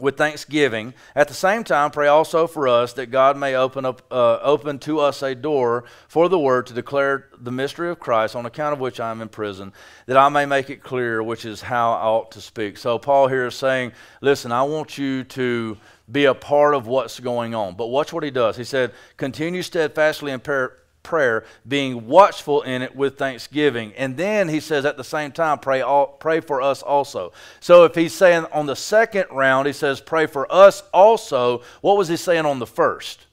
with 0.00 0.16
thanksgiving. 0.16 0.94
At 1.14 1.28
the 1.28 1.34
same 1.34 1.64
time, 1.64 1.90
pray 1.90 2.08
also 2.08 2.46
for 2.46 2.66
us 2.66 2.94
that 2.94 3.10
God 3.10 3.36
may 3.36 3.54
open 3.54 3.84
up, 3.84 4.02
uh, 4.10 4.38
open 4.42 4.78
to 4.80 5.00
us 5.00 5.22
a 5.22 5.34
door 5.34 5.84
for 6.08 6.28
the 6.28 6.38
word 6.38 6.66
to 6.68 6.74
declare 6.74 7.28
the 7.38 7.52
mystery 7.52 7.90
of 7.90 8.00
Christ, 8.00 8.34
on 8.34 8.46
account 8.46 8.72
of 8.72 8.80
which 8.80 9.00
I 9.00 9.10
am 9.10 9.20
in 9.20 9.28
prison, 9.28 9.72
that 10.06 10.16
I 10.16 10.28
may 10.30 10.46
make 10.46 10.70
it 10.70 10.82
clear, 10.82 11.22
which 11.22 11.44
is 11.44 11.60
how 11.60 11.92
I 11.92 12.04
ought 12.04 12.32
to 12.32 12.40
speak. 12.40 12.78
So 12.78 12.98
Paul 12.98 13.28
here 13.28 13.46
is 13.46 13.54
saying, 13.54 13.92
listen, 14.22 14.50
I 14.50 14.62
want 14.62 14.96
you 14.96 15.24
to 15.24 15.76
be 16.10 16.24
a 16.24 16.34
part 16.34 16.74
of 16.74 16.86
what's 16.86 17.20
going 17.20 17.54
on. 17.54 17.74
But 17.74 17.88
watch 17.88 18.12
what 18.12 18.24
he 18.24 18.30
does. 18.30 18.56
He 18.56 18.64
said, 18.64 18.92
continue 19.16 19.62
steadfastly 19.62 20.32
in 20.32 20.40
prayer 20.40 20.78
prayer, 21.02 21.44
being 21.66 22.06
watchful 22.06 22.62
in 22.62 22.82
it 22.82 22.94
with 22.94 23.18
thanksgiving. 23.18 23.92
And 23.96 24.16
then 24.16 24.48
he 24.48 24.60
says 24.60 24.84
at 24.84 24.96
the 24.96 25.04
same 25.04 25.32
time, 25.32 25.58
pray, 25.58 25.80
all, 25.80 26.06
pray 26.06 26.40
for 26.40 26.62
us 26.62 26.82
also. 26.82 27.32
So 27.60 27.84
if 27.84 27.94
he's 27.94 28.12
saying 28.12 28.46
on 28.52 28.66
the 28.66 28.76
second 28.76 29.26
round, 29.30 29.66
he 29.66 29.72
says, 29.72 30.00
pray 30.00 30.26
for 30.26 30.50
us 30.52 30.82
also, 30.92 31.62
what 31.80 31.96
was 31.96 32.08
he 32.08 32.16
saying 32.16 32.46
on 32.46 32.58
the 32.58 32.66
first? 32.66 33.26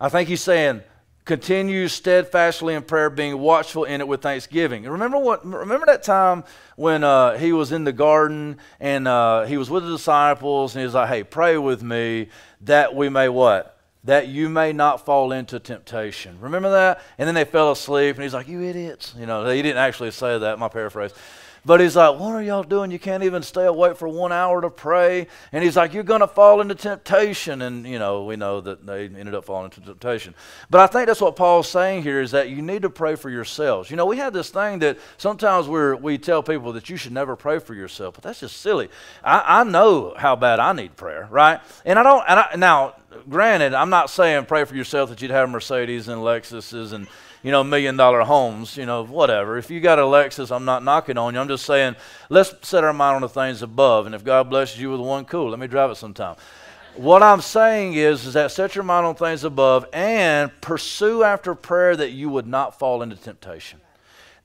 I 0.00 0.08
think 0.08 0.28
he's 0.28 0.42
saying, 0.42 0.82
continue 1.24 1.88
steadfastly 1.88 2.74
in 2.74 2.82
prayer, 2.82 3.10
being 3.10 3.38
watchful 3.38 3.84
in 3.84 4.00
it 4.00 4.08
with 4.08 4.22
thanksgiving. 4.22 4.84
Remember 4.84 5.18
what? 5.18 5.44
Remember 5.44 5.86
that 5.86 6.02
time 6.02 6.44
when 6.76 7.02
uh, 7.04 7.36
he 7.36 7.52
was 7.52 7.72
in 7.72 7.84
the 7.84 7.92
garden 7.92 8.58
and 8.80 9.08
uh, 9.08 9.44
he 9.44 9.56
was 9.56 9.68
with 9.68 9.84
the 9.84 9.90
disciples 9.90 10.74
and 10.74 10.80
he 10.80 10.84
was 10.86 10.94
like, 10.94 11.08
"Hey, 11.08 11.24
pray 11.24 11.58
with 11.58 11.82
me 11.82 12.28
that 12.62 12.94
we 12.94 13.08
may 13.08 13.28
what." 13.28 13.75
That 14.06 14.28
you 14.28 14.48
may 14.48 14.72
not 14.72 15.04
fall 15.04 15.32
into 15.32 15.60
temptation. 15.60 16.38
Remember 16.40 16.70
that? 16.70 17.02
And 17.18 17.26
then 17.26 17.34
they 17.34 17.44
fell 17.44 17.70
asleep, 17.72 18.16
and 18.16 18.22
he's 18.22 18.34
like, 18.34 18.48
You 18.48 18.62
idiots. 18.62 19.14
You 19.18 19.26
know, 19.26 19.48
he 19.48 19.60
didn't 19.62 19.78
actually 19.78 20.12
say 20.12 20.38
that, 20.38 20.58
my 20.58 20.68
paraphrase. 20.68 21.12
But 21.66 21.80
he's 21.80 21.96
like, 21.96 22.18
What 22.20 22.30
are 22.30 22.42
y'all 22.42 22.62
doing? 22.62 22.92
You 22.92 23.00
can't 23.00 23.24
even 23.24 23.42
stay 23.42 23.64
awake 23.64 23.96
for 23.96 24.08
one 24.08 24.30
hour 24.30 24.60
to 24.60 24.70
pray. 24.70 25.26
And 25.50 25.64
he's 25.64 25.76
like, 25.76 25.92
You're 25.92 26.04
going 26.04 26.20
to 26.20 26.28
fall 26.28 26.60
into 26.60 26.76
temptation. 26.76 27.60
And, 27.60 27.84
you 27.84 27.98
know, 27.98 28.24
we 28.24 28.36
know 28.36 28.60
that 28.60 28.86
they 28.86 29.06
ended 29.06 29.34
up 29.34 29.44
falling 29.44 29.64
into 29.64 29.80
temptation. 29.80 30.34
But 30.70 30.80
I 30.80 30.86
think 30.86 31.08
that's 31.08 31.20
what 31.20 31.34
Paul's 31.34 31.68
saying 31.68 32.04
here 32.04 32.20
is 32.20 32.30
that 32.30 32.50
you 32.50 32.62
need 32.62 32.82
to 32.82 32.90
pray 32.90 33.16
for 33.16 33.30
yourselves. 33.30 33.90
You 33.90 33.96
know, 33.96 34.06
we 34.06 34.18
have 34.18 34.32
this 34.32 34.50
thing 34.50 34.78
that 34.78 34.98
sometimes 35.18 35.66
we 35.66 35.94
we 35.94 36.18
tell 36.18 36.40
people 36.40 36.72
that 36.74 36.88
you 36.88 36.96
should 36.96 37.12
never 37.12 37.34
pray 37.34 37.58
for 37.58 37.74
yourself, 37.74 38.14
but 38.14 38.22
that's 38.22 38.40
just 38.40 38.58
silly. 38.58 38.88
I, 39.24 39.60
I 39.60 39.64
know 39.64 40.14
how 40.16 40.36
bad 40.36 40.60
I 40.60 40.72
need 40.72 40.96
prayer, 40.96 41.26
right? 41.32 41.60
And 41.84 41.98
I 41.98 42.04
don't, 42.04 42.24
and 42.28 42.38
I, 42.38 42.54
now, 42.56 42.94
granted, 43.28 43.74
I'm 43.74 43.90
not 43.90 44.08
saying 44.08 44.44
pray 44.44 44.64
for 44.64 44.76
yourself 44.76 45.10
that 45.10 45.20
you'd 45.20 45.32
have 45.32 45.50
Mercedes 45.50 46.06
and 46.06 46.22
Lexuses 46.22 46.92
and 46.92 47.08
you 47.46 47.52
know 47.52 47.62
million 47.62 47.96
dollar 47.96 48.22
homes, 48.22 48.76
you 48.76 48.86
know 48.86 49.04
whatever. 49.04 49.56
If 49.56 49.70
you 49.70 49.78
got 49.78 50.00
a 50.00 50.02
Lexus, 50.02 50.50
I'm 50.50 50.64
not 50.64 50.82
knocking 50.82 51.16
on 51.16 51.32
you. 51.32 51.38
I'm 51.38 51.46
just 51.46 51.64
saying 51.64 51.94
let's 52.28 52.52
set 52.66 52.82
our 52.82 52.92
mind 52.92 53.14
on 53.14 53.22
the 53.22 53.28
things 53.28 53.62
above. 53.62 54.06
And 54.06 54.16
if 54.16 54.24
God 54.24 54.50
blesses 54.50 54.80
you 54.80 54.90
with 54.90 55.00
one, 55.00 55.24
cool. 55.26 55.50
Let 55.50 55.60
me 55.60 55.68
drive 55.68 55.92
it 55.92 55.94
sometime. 55.94 56.34
What 56.96 57.22
I'm 57.22 57.40
saying 57.40 57.94
is, 57.94 58.26
is 58.26 58.34
that 58.34 58.50
set 58.50 58.74
your 58.74 58.82
mind 58.82 59.06
on 59.06 59.14
things 59.14 59.44
above 59.44 59.86
and 59.92 60.50
pursue 60.60 61.22
after 61.22 61.54
prayer 61.54 61.94
that 61.94 62.10
you 62.10 62.30
would 62.30 62.48
not 62.48 62.80
fall 62.80 63.00
into 63.00 63.14
temptation 63.14 63.80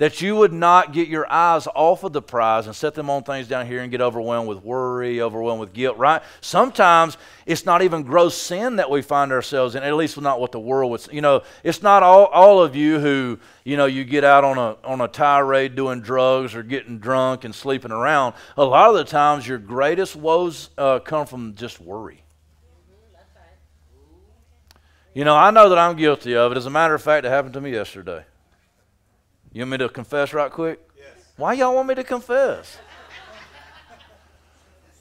that 0.01 0.19
you 0.19 0.35
would 0.35 0.51
not 0.51 0.93
get 0.93 1.07
your 1.09 1.31
eyes 1.31 1.67
off 1.75 2.03
of 2.03 2.11
the 2.11 2.23
prize 2.23 2.65
and 2.65 2.75
set 2.75 2.95
them 2.95 3.07
on 3.07 3.21
things 3.21 3.47
down 3.47 3.67
here 3.67 3.83
and 3.83 3.91
get 3.91 4.01
overwhelmed 4.01 4.49
with 4.49 4.63
worry, 4.63 5.21
overwhelmed 5.21 5.59
with 5.59 5.73
guilt, 5.73 5.95
right? 5.95 6.23
Sometimes 6.41 7.17
it's 7.45 7.67
not 7.67 7.83
even 7.83 8.01
gross 8.01 8.35
sin 8.35 8.77
that 8.77 8.89
we 8.89 9.03
find 9.03 9.31
ourselves 9.31 9.75
in, 9.75 9.83
at 9.83 9.93
least 9.93 10.19
not 10.19 10.39
what 10.39 10.51
the 10.51 10.59
world 10.59 10.89
would, 10.89 11.01
say. 11.01 11.13
you 11.13 11.21
know, 11.21 11.43
it's 11.63 11.83
not 11.83 12.01
all, 12.01 12.25
all 12.25 12.63
of 12.63 12.75
you 12.75 12.99
who, 12.99 13.37
you 13.63 13.77
know, 13.77 13.85
you 13.85 14.03
get 14.03 14.23
out 14.23 14.43
on 14.43 14.57
a, 14.57 14.75
on 14.83 15.01
a 15.01 15.07
tirade 15.07 15.75
doing 15.75 16.01
drugs 16.01 16.55
or 16.55 16.63
getting 16.63 16.97
drunk 16.97 17.43
and 17.43 17.53
sleeping 17.53 17.91
around. 17.91 18.33
A 18.57 18.65
lot 18.65 18.89
of 18.89 18.95
the 18.95 19.03
times 19.03 19.47
your 19.47 19.59
greatest 19.59 20.15
woes 20.15 20.71
uh, 20.79 20.97
come 20.97 21.27
from 21.27 21.53
just 21.53 21.79
worry. 21.79 22.23
You 25.13 25.25
know, 25.25 25.35
I 25.35 25.51
know 25.51 25.69
that 25.69 25.77
I'm 25.77 25.95
guilty 25.95 26.35
of 26.35 26.51
it. 26.53 26.57
As 26.57 26.65
a 26.65 26.71
matter 26.71 26.95
of 26.95 27.03
fact, 27.03 27.23
it 27.23 27.29
happened 27.29 27.53
to 27.53 27.61
me 27.61 27.71
yesterday. 27.71 28.25
You 29.53 29.61
want 29.61 29.71
me 29.71 29.77
to 29.79 29.89
confess 29.89 30.33
right 30.33 30.49
quick? 30.49 30.79
Yes. 30.97 31.07
Why 31.35 31.53
y'all 31.53 31.75
want 31.75 31.89
me 31.89 31.95
to 31.95 32.03
confess? 32.05 32.77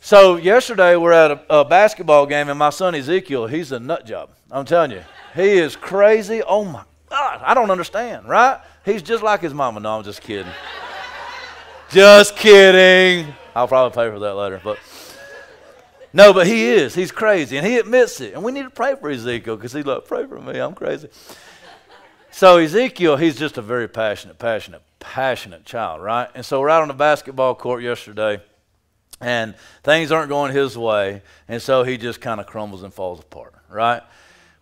so 0.00 0.36
yesterday 0.36 0.96
we're 0.96 1.12
at 1.12 1.30
a, 1.30 1.60
a, 1.60 1.64
basketball 1.64 2.26
game 2.26 2.48
and 2.48 2.58
my 2.58 2.70
son 2.70 2.96
Ezekiel, 2.96 3.46
he's 3.46 3.70
a 3.70 3.78
nut 3.78 4.04
job. 4.06 4.30
I'm 4.50 4.64
telling 4.64 4.90
you, 4.90 5.04
he 5.36 5.50
is 5.50 5.76
crazy. 5.76 6.42
Oh 6.42 6.64
my 6.64 6.82
God, 7.08 7.40
I 7.44 7.54
don't 7.54 7.70
understand. 7.70 8.28
Right? 8.28 8.60
He's 8.84 9.02
just 9.02 9.22
like 9.22 9.40
his 9.40 9.54
mama. 9.54 9.78
No, 9.78 9.98
I'm 9.98 10.04
just 10.04 10.20
kidding. 10.20 10.52
just 11.90 12.34
kidding. 12.34 13.32
I'll 13.54 13.68
probably 13.68 13.94
pay 13.94 14.10
for 14.10 14.18
that 14.18 14.34
later, 14.34 14.60
but. 14.64 14.78
No, 16.12 16.32
but 16.32 16.48
he 16.48 16.64
is. 16.64 16.92
He's 16.92 17.12
crazy, 17.12 17.56
and 17.56 17.64
he 17.64 17.78
admits 17.78 18.20
it. 18.20 18.34
And 18.34 18.42
we 18.42 18.50
need 18.50 18.64
to 18.64 18.70
pray 18.70 18.96
for 18.96 19.10
Ezekiel 19.10 19.54
because 19.54 19.72
he's 19.72 19.86
like, 19.86 20.06
pray 20.06 20.26
for 20.26 20.40
me. 20.40 20.58
I'm 20.58 20.74
crazy. 20.74 21.08
So 22.40 22.56
Ezekiel, 22.56 23.18
he's 23.18 23.36
just 23.36 23.58
a 23.58 23.60
very 23.60 23.86
passionate, 23.86 24.38
passionate, 24.38 24.80
passionate 24.98 25.66
child, 25.66 26.00
right? 26.00 26.26
And 26.34 26.42
so 26.42 26.58
we're 26.58 26.70
out 26.70 26.80
on 26.80 26.88
the 26.88 26.94
basketball 26.94 27.54
court 27.54 27.82
yesterday, 27.82 28.40
and 29.20 29.54
things 29.82 30.10
aren't 30.10 30.30
going 30.30 30.54
his 30.54 30.74
way, 30.74 31.20
and 31.48 31.60
so 31.60 31.82
he 31.82 31.98
just 31.98 32.22
kind 32.22 32.40
of 32.40 32.46
crumbles 32.46 32.82
and 32.82 32.94
falls 32.94 33.20
apart, 33.20 33.52
right? 33.68 34.00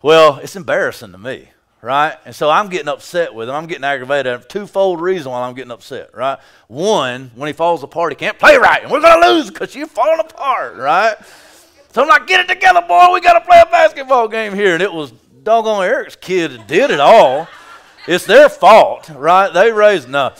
Well, 0.01 0.39
it's 0.43 0.57
embarrassing 0.57 1.13
to 1.13 1.17
me, 1.17 1.47
right? 1.81 2.17
And 2.25 2.35
so 2.35 2.49
I'm 2.49 2.67
getting 2.67 2.89
upset 2.89 3.33
with 3.33 3.47
him. 3.47 3.55
I'm 3.55 3.65
getting 3.65 3.85
aggravated. 3.85 4.49
Twofold 4.49 4.99
reason 4.99 5.31
why 5.31 5.47
I'm 5.47 5.55
getting 5.55 5.71
upset, 5.71 6.13
right? 6.13 6.37
One, 6.67 7.31
when 7.33 7.47
he 7.47 7.53
falls 7.53 7.81
apart, 7.81 8.11
he 8.11 8.17
can't 8.17 8.37
play 8.37 8.57
right, 8.57 8.83
and 8.83 8.91
we're 8.91 8.99
going 8.99 9.21
to 9.23 9.29
lose 9.29 9.49
because 9.49 9.73
you're 9.73 9.87
falling 9.87 10.19
apart, 10.19 10.75
right? 10.75 11.15
So 11.93 12.01
I'm 12.01 12.09
like, 12.09 12.27
get 12.27 12.41
it 12.41 12.53
together, 12.53 12.81
boy. 12.81 13.13
We 13.13 13.21
got 13.21 13.39
to 13.39 13.45
play 13.45 13.61
a 13.61 13.71
basketball 13.71 14.27
game 14.27 14.53
here. 14.53 14.73
And 14.73 14.83
it 14.83 14.91
was 14.91 15.13
doggone 15.43 15.85
Eric's 15.85 16.17
kid 16.17 16.67
did 16.67 16.91
it 16.91 16.99
all. 16.99 17.47
It's 18.09 18.25
their 18.25 18.49
fault, 18.49 19.07
right? 19.09 19.53
They 19.53 19.71
raised 19.71 20.09
no. 20.09 20.33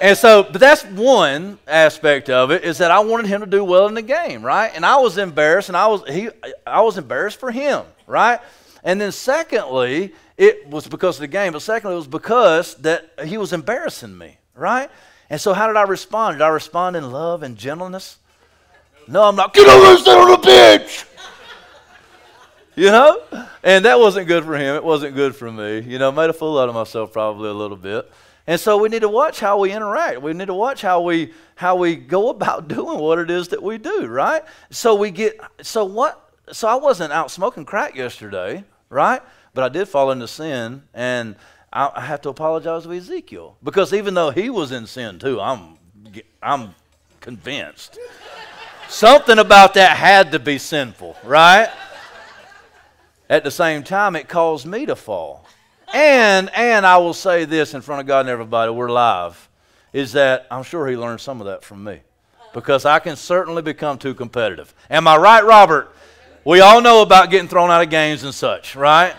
And 0.00 0.16
so, 0.16 0.44
but 0.44 0.60
that's 0.60 0.84
one 0.84 1.58
aspect 1.66 2.30
of 2.30 2.52
it 2.52 2.62
is 2.62 2.78
that 2.78 2.92
I 2.92 3.00
wanted 3.00 3.26
him 3.26 3.40
to 3.40 3.46
do 3.48 3.64
well 3.64 3.88
in 3.88 3.94
the 3.94 4.02
game, 4.02 4.40
right? 4.40 4.70
And 4.72 4.86
I 4.86 4.96
was 4.98 5.18
embarrassed, 5.18 5.68
and 5.68 5.76
I 5.76 5.88
was 5.88 6.04
he, 6.08 6.28
I 6.64 6.80
was 6.82 6.96
embarrassed 6.96 7.40
for 7.40 7.50
him, 7.50 7.82
right? 8.06 8.38
And 8.84 9.00
then 9.00 9.10
secondly, 9.10 10.14
it 10.36 10.68
was 10.68 10.86
because 10.86 11.16
of 11.16 11.22
the 11.22 11.26
game, 11.26 11.54
but 11.54 11.62
secondly, 11.62 11.94
it 11.94 11.98
was 11.98 12.06
because 12.06 12.76
that 12.76 13.10
he 13.24 13.36
was 13.36 13.52
embarrassing 13.52 14.16
me, 14.16 14.38
right? 14.54 14.88
And 15.28 15.40
so, 15.40 15.52
how 15.52 15.66
did 15.66 15.74
I 15.74 15.82
respond? 15.82 16.36
Did 16.36 16.44
I 16.44 16.48
respond 16.50 16.94
in 16.94 17.10
love 17.10 17.42
and 17.42 17.56
gentleness? 17.56 18.18
No, 19.08 19.24
I'm 19.24 19.34
not. 19.34 19.54
Get 19.54 19.68
over 19.68 19.86
and 19.86 19.98
sit 19.98 20.16
on 20.16 20.30
the 20.30 20.36
bench. 20.36 21.04
You 22.76 22.86
know, 22.86 23.22
and 23.62 23.84
that 23.84 23.98
wasn't 23.98 24.28
good 24.28 24.44
for 24.44 24.56
him. 24.56 24.76
It 24.76 24.84
wasn't 24.84 25.14
good 25.14 25.34
for 25.34 25.50
me. 25.50 25.80
You 25.80 25.98
know, 25.98 26.12
made 26.12 26.30
a 26.30 26.32
fool 26.32 26.58
out 26.58 26.68
of 26.68 26.74
myself 26.74 27.12
probably 27.12 27.50
a 27.50 27.54
little 27.54 27.76
bit. 27.76 28.10
And 28.46 28.58
so 28.58 28.78
we 28.78 28.88
need 28.88 29.02
to 29.02 29.08
watch 29.08 29.38
how 29.38 29.58
we 29.60 29.72
interact. 29.72 30.22
We 30.22 30.32
need 30.32 30.46
to 30.46 30.54
watch 30.54 30.82
how 30.82 31.02
we 31.02 31.32
how 31.56 31.76
we 31.76 31.96
go 31.96 32.30
about 32.30 32.68
doing 32.76 32.98
what 32.98 33.18
it 33.18 33.30
is 33.30 33.48
that 33.48 33.62
we 33.62 33.78
do, 33.78 34.06
right? 34.06 34.42
So 34.70 34.94
we 34.94 35.10
get 35.10 35.40
so 35.62 35.84
what 35.84 36.30
so 36.52 36.68
I 36.68 36.74
wasn't 36.74 37.12
out 37.12 37.30
smoking 37.30 37.64
crack 37.64 37.94
yesterday, 37.94 38.64
right? 38.88 39.22
But 39.54 39.64
I 39.64 39.68
did 39.68 39.88
fall 39.88 40.10
into 40.10 40.26
sin 40.26 40.82
and 40.94 41.36
I, 41.72 42.00
have 42.00 42.20
to 42.22 42.28
apologize 42.28 42.82
to 42.82 42.92
Ezekiel 42.92 43.56
because 43.62 43.92
even 43.92 44.14
though 44.14 44.30
he 44.30 44.50
was 44.50 44.72
in 44.72 44.86
sin 44.86 45.18
too, 45.18 45.40
I'm 45.40 45.78
I'm 46.42 46.74
convinced. 47.20 47.98
Something 48.88 49.38
about 49.38 49.74
that 49.74 49.96
had 49.96 50.32
to 50.32 50.40
be 50.40 50.58
sinful, 50.58 51.16
right? 51.22 51.68
At 53.30 53.44
the 53.44 53.50
same 53.52 53.84
time, 53.84 54.16
it 54.16 54.28
caused 54.28 54.66
me 54.66 54.86
to 54.86 54.96
fall. 54.96 55.46
And 55.94 56.50
and 56.50 56.84
I 56.84 56.98
will 56.98 57.14
say 57.14 57.44
this 57.44 57.74
in 57.74 57.80
front 57.80 58.00
of 58.00 58.06
God 58.08 58.20
and 58.20 58.28
everybody, 58.28 58.72
we're 58.72 58.90
live, 58.90 59.48
is 59.92 60.12
that 60.12 60.48
I'm 60.50 60.64
sure 60.64 60.88
he 60.88 60.96
learned 60.96 61.20
some 61.20 61.40
of 61.40 61.46
that 61.46 61.62
from 61.62 61.84
me. 61.84 62.00
Because 62.52 62.84
I 62.84 62.98
can 62.98 63.14
certainly 63.14 63.62
become 63.62 63.98
too 63.98 64.14
competitive. 64.14 64.74
Am 64.90 65.06
I 65.06 65.16
right, 65.16 65.44
Robert? 65.44 65.94
We 66.44 66.60
all 66.60 66.80
know 66.80 67.02
about 67.02 67.30
getting 67.30 67.46
thrown 67.46 67.70
out 67.70 67.80
of 67.80 67.88
games 67.88 68.24
and 68.24 68.34
such, 68.34 68.74
right? 68.74 69.14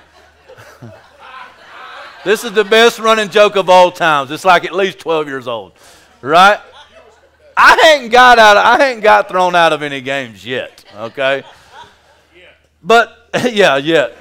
this 2.26 2.44
is 2.44 2.52
the 2.52 2.66
best 2.66 3.00
running 3.00 3.30
joke 3.30 3.56
of 3.56 3.70
all 3.70 3.92
times. 3.92 4.30
It's 4.32 4.44
like 4.44 4.66
at 4.66 4.76
least 4.76 5.00
12 5.00 5.28
years 5.28 5.48
old, 5.48 5.72
right? 6.20 6.60
I 7.56 7.96
ain't 7.96 8.12
got 8.12 8.40
out. 8.40 8.58
Of, 8.58 8.66
I 8.66 8.92
ain't 8.92 9.02
got 9.02 9.30
thrown 9.30 9.56
out 9.56 9.72
of 9.72 9.82
any 9.82 10.02
games 10.02 10.46
yet. 10.46 10.84
Okay, 10.98 11.44
but 12.84 13.21
yeah, 13.52 13.78
yet. 13.78 14.16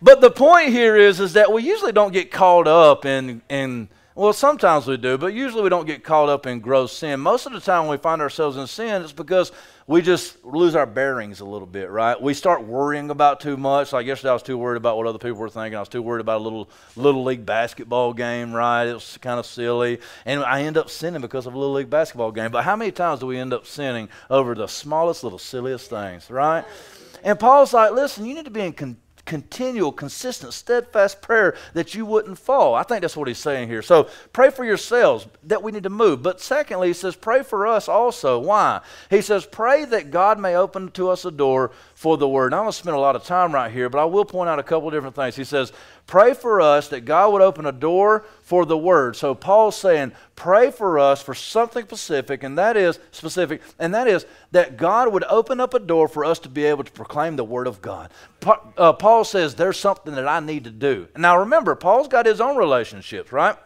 But 0.00 0.20
the 0.20 0.30
point 0.30 0.70
here 0.70 0.96
is, 0.96 1.20
is 1.20 1.34
that 1.34 1.52
we 1.52 1.62
usually 1.62 1.92
don't 1.92 2.12
get 2.12 2.32
caught 2.32 2.66
up 2.66 3.04
in, 3.04 3.42
in 3.48 3.88
well, 4.14 4.32
sometimes 4.32 4.86
we 4.86 4.96
do, 4.96 5.16
but 5.16 5.32
usually 5.32 5.62
we 5.62 5.68
don't 5.68 5.86
get 5.86 6.02
caught 6.02 6.28
up 6.28 6.46
in 6.46 6.60
gross 6.60 6.92
sin. 6.92 7.20
Most 7.20 7.46
of 7.46 7.52
the 7.52 7.60
time 7.60 7.82
when 7.82 7.92
we 7.92 7.96
find 7.96 8.20
ourselves 8.20 8.56
in 8.56 8.66
sin, 8.66 9.02
it's 9.02 9.12
because 9.12 9.52
we 9.86 10.02
just 10.02 10.44
lose 10.44 10.74
our 10.74 10.86
bearings 10.86 11.40
a 11.40 11.44
little 11.44 11.66
bit, 11.66 11.88
right? 11.88 12.20
We 12.20 12.34
start 12.34 12.64
worrying 12.64 13.10
about 13.10 13.40
too 13.40 13.56
much. 13.56 13.92
Like 13.92 14.04
yesterday, 14.04 14.30
I 14.30 14.34
was 14.34 14.42
too 14.42 14.58
worried 14.58 14.76
about 14.76 14.96
what 14.96 15.06
other 15.06 15.18
people 15.18 15.38
were 15.38 15.48
thinking. 15.48 15.76
I 15.76 15.80
was 15.80 15.88
too 15.88 16.02
worried 16.02 16.20
about 16.20 16.40
a 16.40 16.44
little 16.44 16.68
little 16.96 17.24
league 17.24 17.46
basketball 17.46 18.12
game, 18.12 18.52
right? 18.52 18.84
It 18.84 18.94
was 18.94 19.18
kind 19.22 19.38
of 19.38 19.46
silly, 19.46 20.00
and 20.26 20.42
I 20.42 20.62
end 20.62 20.76
up 20.76 20.90
sinning 20.90 21.22
because 21.22 21.46
of 21.46 21.54
a 21.54 21.58
little 21.58 21.74
league 21.74 21.90
basketball 21.90 22.32
game. 22.32 22.50
But 22.50 22.64
how 22.64 22.76
many 22.76 22.90
times 22.90 23.20
do 23.20 23.26
we 23.26 23.38
end 23.38 23.54
up 23.54 23.66
sinning 23.66 24.08
over 24.28 24.54
the 24.54 24.66
smallest, 24.66 25.24
little 25.24 25.38
silliest 25.38 25.88
things, 25.88 26.30
right? 26.30 26.64
And 27.22 27.38
Paul's 27.38 27.72
like, 27.72 27.92
listen, 27.92 28.26
you 28.26 28.34
need 28.34 28.44
to 28.44 28.50
be 28.50 28.62
in 28.62 28.72
con- 28.72 28.96
continual, 29.24 29.92
consistent, 29.92 30.52
steadfast 30.52 31.22
prayer 31.22 31.54
that 31.74 31.94
you 31.94 32.04
wouldn't 32.04 32.38
fall. 32.38 32.74
I 32.74 32.82
think 32.82 33.02
that's 33.02 33.16
what 33.16 33.28
he's 33.28 33.38
saying 33.38 33.68
here. 33.68 33.82
So 33.82 34.08
pray 34.32 34.50
for 34.50 34.64
yourselves 34.64 35.28
that 35.44 35.62
we 35.62 35.70
need 35.70 35.84
to 35.84 35.90
move. 35.90 36.22
But 36.22 36.40
secondly, 36.40 36.88
he 36.88 36.92
says, 36.92 37.14
pray 37.14 37.42
for 37.42 37.66
us 37.66 37.88
also. 37.88 38.40
Why? 38.40 38.80
He 39.10 39.20
says, 39.22 39.46
pray 39.46 39.84
that 39.86 40.10
God 40.10 40.40
may 40.40 40.56
open 40.56 40.90
to 40.92 41.08
us 41.08 41.24
a 41.24 41.30
door 41.30 41.70
for 41.94 42.16
the 42.16 42.28
word. 42.28 42.52
I'm 42.52 42.62
going 42.62 42.72
to 42.72 42.76
spend 42.76 42.96
a 42.96 43.00
lot 43.00 43.14
of 43.14 43.22
time 43.22 43.54
right 43.54 43.70
here, 43.70 43.88
but 43.88 44.00
I 44.00 44.04
will 44.06 44.24
point 44.24 44.50
out 44.50 44.58
a 44.58 44.64
couple 44.64 44.90
different 44.90 45.14
things. 45.14 45.36
He 45.36 45.44
says, 45.44 45.72
Pray 46.06 46.34
for 46.34 46.60
us 46.60 46.88
that 46.88 47.04
God 47.04 47.32
would 47.32 47.42
open 47.42 47.64
a 47.64 47.72
door 47.72 48.24
for 48.42 48.66
the 48.66 48.76
word. 48.76 49.16
So 49.16 49.34
Paul's 49.34 49.76
saying, 49.76 50.12
pray 50.36 50.70
for 50.70 50.98
us 50.98 51.22
for 51.22 51.34
something 51.34 51.84
specific, 51.84 52.42
and 52.42 52.58
that 52.58 52.76
is 52.76 52.98
specific, 53.12 53.62
and 53.78 53.94
that 53.94 54.08
is 54.08 54.26
that 54.50 54.76
God 54.76 55.12
would 55.12 55.24
open 55.24 55.60
up 55.60 55.74
a 55.74 55.78
door 55.78 56.08
for 56.08 56.24
us 56.24 56.38
to 56.40 56.48
be 56.48 56.64
able 56.64 56.84
to 56.84 56.92
proclaim 56.92 57.36
the 57.36 57.44
word 57.44 57.66
of 57.66 57.80
God. 57.80 58.10
Pa- 58.40 58.60
uh, 58.76 58.92
Paul 58.92 59.24
says, 59.24 59.54
There's 59.54 59.78
something 59.78 60.14
that 60.14 60.28
I 60.28 60.40
need 60.40 60.64
to 60.64 60.70
do. 60.70 61.08
Now 61.16 61.38
remember, 61.38 61.74
Paul's 61.74 62.08
got 62.08 62.26
his 62.26 62.40
own 62.40 62.56
relationships, 62.56 63.32
right? 63.32 63.56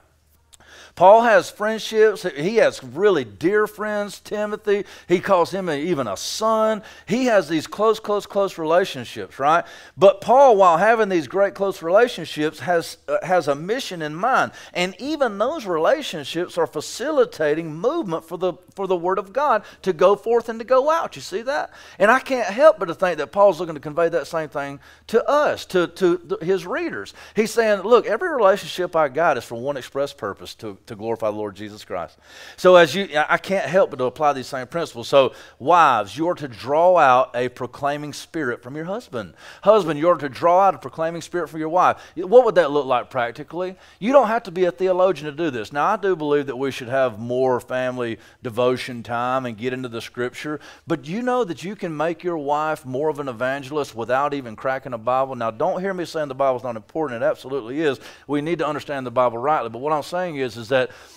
Paul 0.97 1.23
has 1.25 1.51
friendships. 1.51 2.23
He 2.23 2.57
has 2.57 2.83
really 2.83 3.25
dear 3.25 3.67
friends, 3.67 4.19
Timothy. 4.19 4.87
He 5.07 5.21
calls 5.21 5.51
him 5.51 5.69
even 5.69 6.07
a 6.07 6.17
son. 6.17 6.83
He 7.07 7.27
has 7.27 7.51
these 7.51 7.67
close, 7.67 8.01
close, 8.01 8.25
close 8.25 8.57
relationships, 8.57 9.39
right? 9.39 9.67
But 9.99 10.23
Paul, 10.23 10.57
while 10.57 10.79
having 10.79 11.11
these 11.11 11.29
great 11.29 11.55
close 11.55 11.83
relationships, 11.83 12.61
has, 12.61 12.97
uh, 13.09 13.19
has 13.23 13.47
a 13.47 13.55
mission 13.55 14.01
in 14.01 14.15
mind. 14.15 14.53
And 14.73 14.95
even 14.99 15.37
those 15.37 15.67
relationships 15.67 16.57
are 16.57 16.67
facilitating 16.67 17.75
movement 17.75 18.25
for 18.25 18.39
the, 18.39 18.55
for 18.75 18.87
the 18.87 18.97
Word 18.97 19.19
of 19.19 19.35
God 19.35 19.65
to 19.83 19.93
go 19.93 20.17
forth 20.17 20.49
and 20.49 20.59
to 20.61 20.65
go 20.65 20.91
out. 20.91 21.15
You 21.15 21.21
see 21.21 21.43
that? 21.43 21.73
And 21.99 22.11
I 22.11 22.21
can't 22.21 22.49
help 22.49 22.79
but 22.79 22.87
to 22.87 22.95
think 22.95 23.19
that 23.19 23.33
Paul's 23.33 23.61
looking 23.61 23.75
to 23.75 23.81
convey 23.83 24.09
that 24.09 24.29
same 24.29 24.49
thing 24.49 24.81
to 25.09 25.23
us, 25.29 25.67
to, 25.67 25.89
to 25.89 26.39
his 26.41 26.67
readers. 26.67 27.13
He's 27.35 27.51
saying, 27.51 27.83
look, 27.83 28.07
every 28.07 28.31
relationship 28.35 28.97
I 28.97 29.09
got 29.09 29.37
is 29.37 29.45
for 29.45 29.61
one 29.61 29.77
express 29.77 30.15
purpose 30.15 30.55
to, 30.55 30.79
to 30.87 30.96
glorify 30.96 31.31
the 31.31 31.37
Lord 31.37 31.57
Jesus 31.57 31.85
Christ. 31.85 32.18
So 32.57 32.77
as 32.77 32.94
you 32.94 33.09
I 33.29 33.38
can't 33.38 33.66
help 33.66 33.90
but 33.90 33.96
to 33.96 34.05
apply 34.05 34.33
these 34.33 34.46
same 34.46 34.66
principles. 34.66 35.09
So 35.09 35.35
wives, 35.59 36.16
you 36.16 36.29
are 36.29 36.35
to 36.35 36.49
draw 36.49 36.96
out 36.96 37.35
a 37.35 37.49
proclaiming 37.49 38.12
spirit 38.12 38.62
from 38.62 38.77
your 38.77 38.85
husband. 38.85 39.35
Husband, 39.62 39.99
you 39.99 40.09
are 40.09 40.16
to 40.16 40.29
draw 40.29 40.66
out 40.66 40.75
a 40.75 40.79
proclaiming 40.79 41.22
spirit 41.22 41.49
from 41.49 41.61
your 41.61 41.68
wife. 41.68 41.99
What 42.16 42.44
would 42.44 42.55
that 42.57 42.70
look 42.70 42.87
like 42.87 43.11
practically? 43.11 43.77
You 43.99 44.12
don't 44.12 44.29
have 44.29 44.44
to 44.44 44.51
be 44.51 44.64
a 44.64 44.72
theologian 44.72 45.27
to 45.27 45.37
do 45.37 45.51
this. 45.51 45.72
Now 45.72 45.87
I 45.87 45.96
do 45.96 46.16
believe 46.16 46.46
that 46.46 46.57
we 46.57 46.70
should 46.70 46.88
have 46.88 47.18
more 47.18 47.61
family 47.61 48.18
devotion 48.42 49.03
time 49.03 49.46
and 49.46 49.57
get 49.57 49.72
into 49.72 49.88
the 49.88 50.01
scripture, 50.01 50.61
but 50.87 51.07
you 51.07 51.22
know 51.22 51.44
that 51.44 51.64
you 51.64 51.77
can 51.77 51.96
make 51.96 52.22
your 52.22 52.38
wife 52.38 52.85
more 52.87 53.09
of 53.09 53.20
an 53.20 53.29
evangelist 53.29 53.94
without 53.94 54.35
even 54.35 54.57
cracking 54.57 54.92
a 54.92 54.99
Bible. 54.99 55.35
Now 55.35 55.51
don't 55.51 55.81
hear 55.81 55.94
me 55.94 56.05
saying 56.05 56.29
the 56.29 56.35
Bible's 56.35 56.64
not 56.64 56.77
important. 56.77 57.22
It 57.22 57.27
absolutely 57.27 57.81
is. 57.81 57.99
We 58.27 58.40
need 58.40 58.59
to 58.59 58.66
understand 58.66 59.07
the 59.07 59.11
Bible 59.11 59.38
rightly. 59.38 59.70
But 59.70 59.81
what 59.81 59.92
I'm 59.92 60.03
saying 60.03 60.37
is 60.37 60.57
is 60.57 60.68
that 60.68 60.76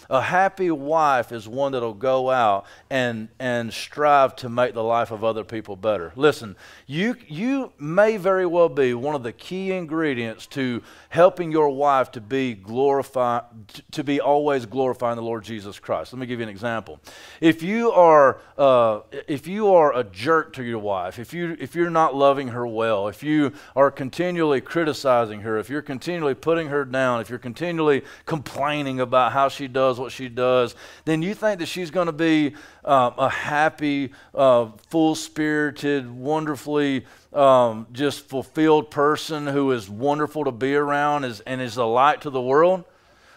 a 0.09 0.21
happy 0.21 0.71
wife 0.71 1.31
is 1.31 1.47
one 1.47 1.73
that'll 1.73 1.93
go 1.93 2.31
out 2.31 2.65
and, 2.89 3.29
and 3.37 3.71
strive 3.71 4.35
to 4.37 4.49
make 4.49 4.73
the 4.73 4.83
life 4.83 5.11
of 5.11 5.23
other 5.23 5.43
people 5.43 5.75
better. 5.75 6.11
Listen, 6.15 6.55
you, 6.87 7.15
you 7.27 7.71
may 7.77 8.17
very 8.17 8.47
well 8.47 8.69
be 8.69 8.95
one 8.95 9.13
of 9.13 9.21
the 9.21 9.31
key 9.31 9.71
ingredients 9.71 10.47
to 10.47 10.81
helping 11.09 11.51
your 11.51 11.69
wife 11.69 12.11
to 12.11 12.21
be 12.21 12.55
glorified, 12.55 13.43
to 13.91 14.03
be 14.03 14.19
always 14.19 14.65
glorifying 14.65 15.15
the 15.15 15.21
Lord 15.21 15.43
Jesus 15.43 15.77
Christ. 15.77 16.11
Let 16.11 16.19
me 16.19 16.25
give 16.25 16.39
you 16.39 16.43
an 16.43 16.49
example. 16.49 16.99
If 17.39 17.61
you 17.61 17.91
are, 17.91 18.41
uh, 18.57 19.01
if 19.27 19.47
you 19.47 19.73
are 19.75 19.95
a 19.95 20.03
jerk 20.03 20.53
to 20.53 20.63
your 20.63 20.79
wife, 20.79 21.19
if, 21.19 21.35
you, 21.35 21.55
if 21.59 21.75
you're 21.75 21.91
not 21.91 22.15
loving 22.15 22.47
her 22.47 22.65
well, 22.65 23.07
if 23.07 23.21
you 23.21 23.53
are 23.75 23.91
continually 23.91 24.59
criticizing 24.61 25.41
her, 25.41 25.59
if 25.59 25.69
you're 25.69 25.83
continually 25.83 26.33
putting 26.33 26.69
her 26.69 26.83
down, 26.83 27.21
if 27.21 27.29
you're 27.29 27.37
continually 27.37 28.03
complaining 28.25 28.99
about 28.99 29.33
how 29.33 29.48
she 29.51 29.67
does 29.67 29.99
what 29.99 30.11
she 30.11 30.29
does, 30.29 30.75
then 31.05 31.21
you 31.21 31.33
think 31.33 31.59
that 31.59 31.67
she's 31.67 31.91
going 31.91 32.07
to 32.07 32.13
be 32.13 32.55
um, 32.85 33.13
a 33.17 33.29
happy, 33.29 34.11
uh, 34.33 34.69
full 34.87 35.15
spirited, 35.15 36.09
wonderfully 36.09 37.05
um, 37.33 37.87
just 37.91 38.21
fulfilled 38.21 38.91
person 38.91 39.47
who 39.47 39.71
is 39.71 39.89
wonderful 39.89 40.45
to 40.45 40.51
be 40.51 40.75
around 40.75 41.23
is, 41.23 41.41
and 41.41 41.61
is 41.61 41.77
a 41.77 41.85
light 41.85 42.21
to 42.21 42.29
the 42.29 42.41
world? 42.41 42.83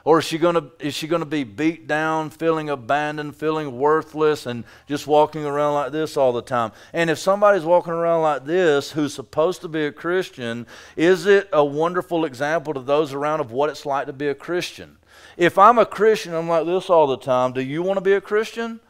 Or 0.05 0.19
is 0.19 0.25
she 0.25 0.39
to 0.39 0.71
is 0.81 0.95
she 0.95 1.07
going 1.07 1.21
to 1.21 1.27
be 1.27 1.45
beat 1.45 1.87
down, 1.87 2.31
feeling 2.31 2.69
abandoned, 2.69 3.37
feeling 3.37 3.79
worthless 3.79 4.47
and 4.47 4.65
just 4.89 5.07
walking 5.07 5.45
around 5.45 5.75
like 5.75 5.93
this 5.93 6.17
all 6.17 6.33
the 6.33 6.43
time? 6.43 6.73
And 6.93 7.09
if 7.09 7.19
somebody's 7.19 7.65
walking 7.65 7.93
around 7.93 8.23
like 8.23 8.45
this 8.45 8.91
who's 8.93 9.15
supposed 9.15 9.61
to 9.61 9.69
be 9.69 9.87
a 9.87 9.93
Christian, 9.93 10.67
is 10.97 11.27
it 11.27 11.49
a 11.53 11.65
wonderful 11.65 12.25
example 12.25 12.75
to 12.75 12.81
those 12.81 13.13
around 13.13 13.41
of 13.41 13.53
what 13.53 13.71
it's 13.71 13.87
like 13.87 14.07
to 14.07 14.13
be 14.13 14.27
a 14.27 14.35
Christian? 14.35 14.97
If 15.37 15.59
I'm 15.59 15.79
a 15.79 15.87
Christian, 15.87 16.35
I'm 16.35 16.49
like 16.49 16.67
this 16.67 16.91
all 16.91 17.07
the 17.07 17.17
time. 17.17 17.53
Do 17.53 17.63
you 17.63 17.83
want 17.83 17.97
to 17.97 18.03
be 18.03 18.13
a 18.13 18.21
Christian? 18.21 18.81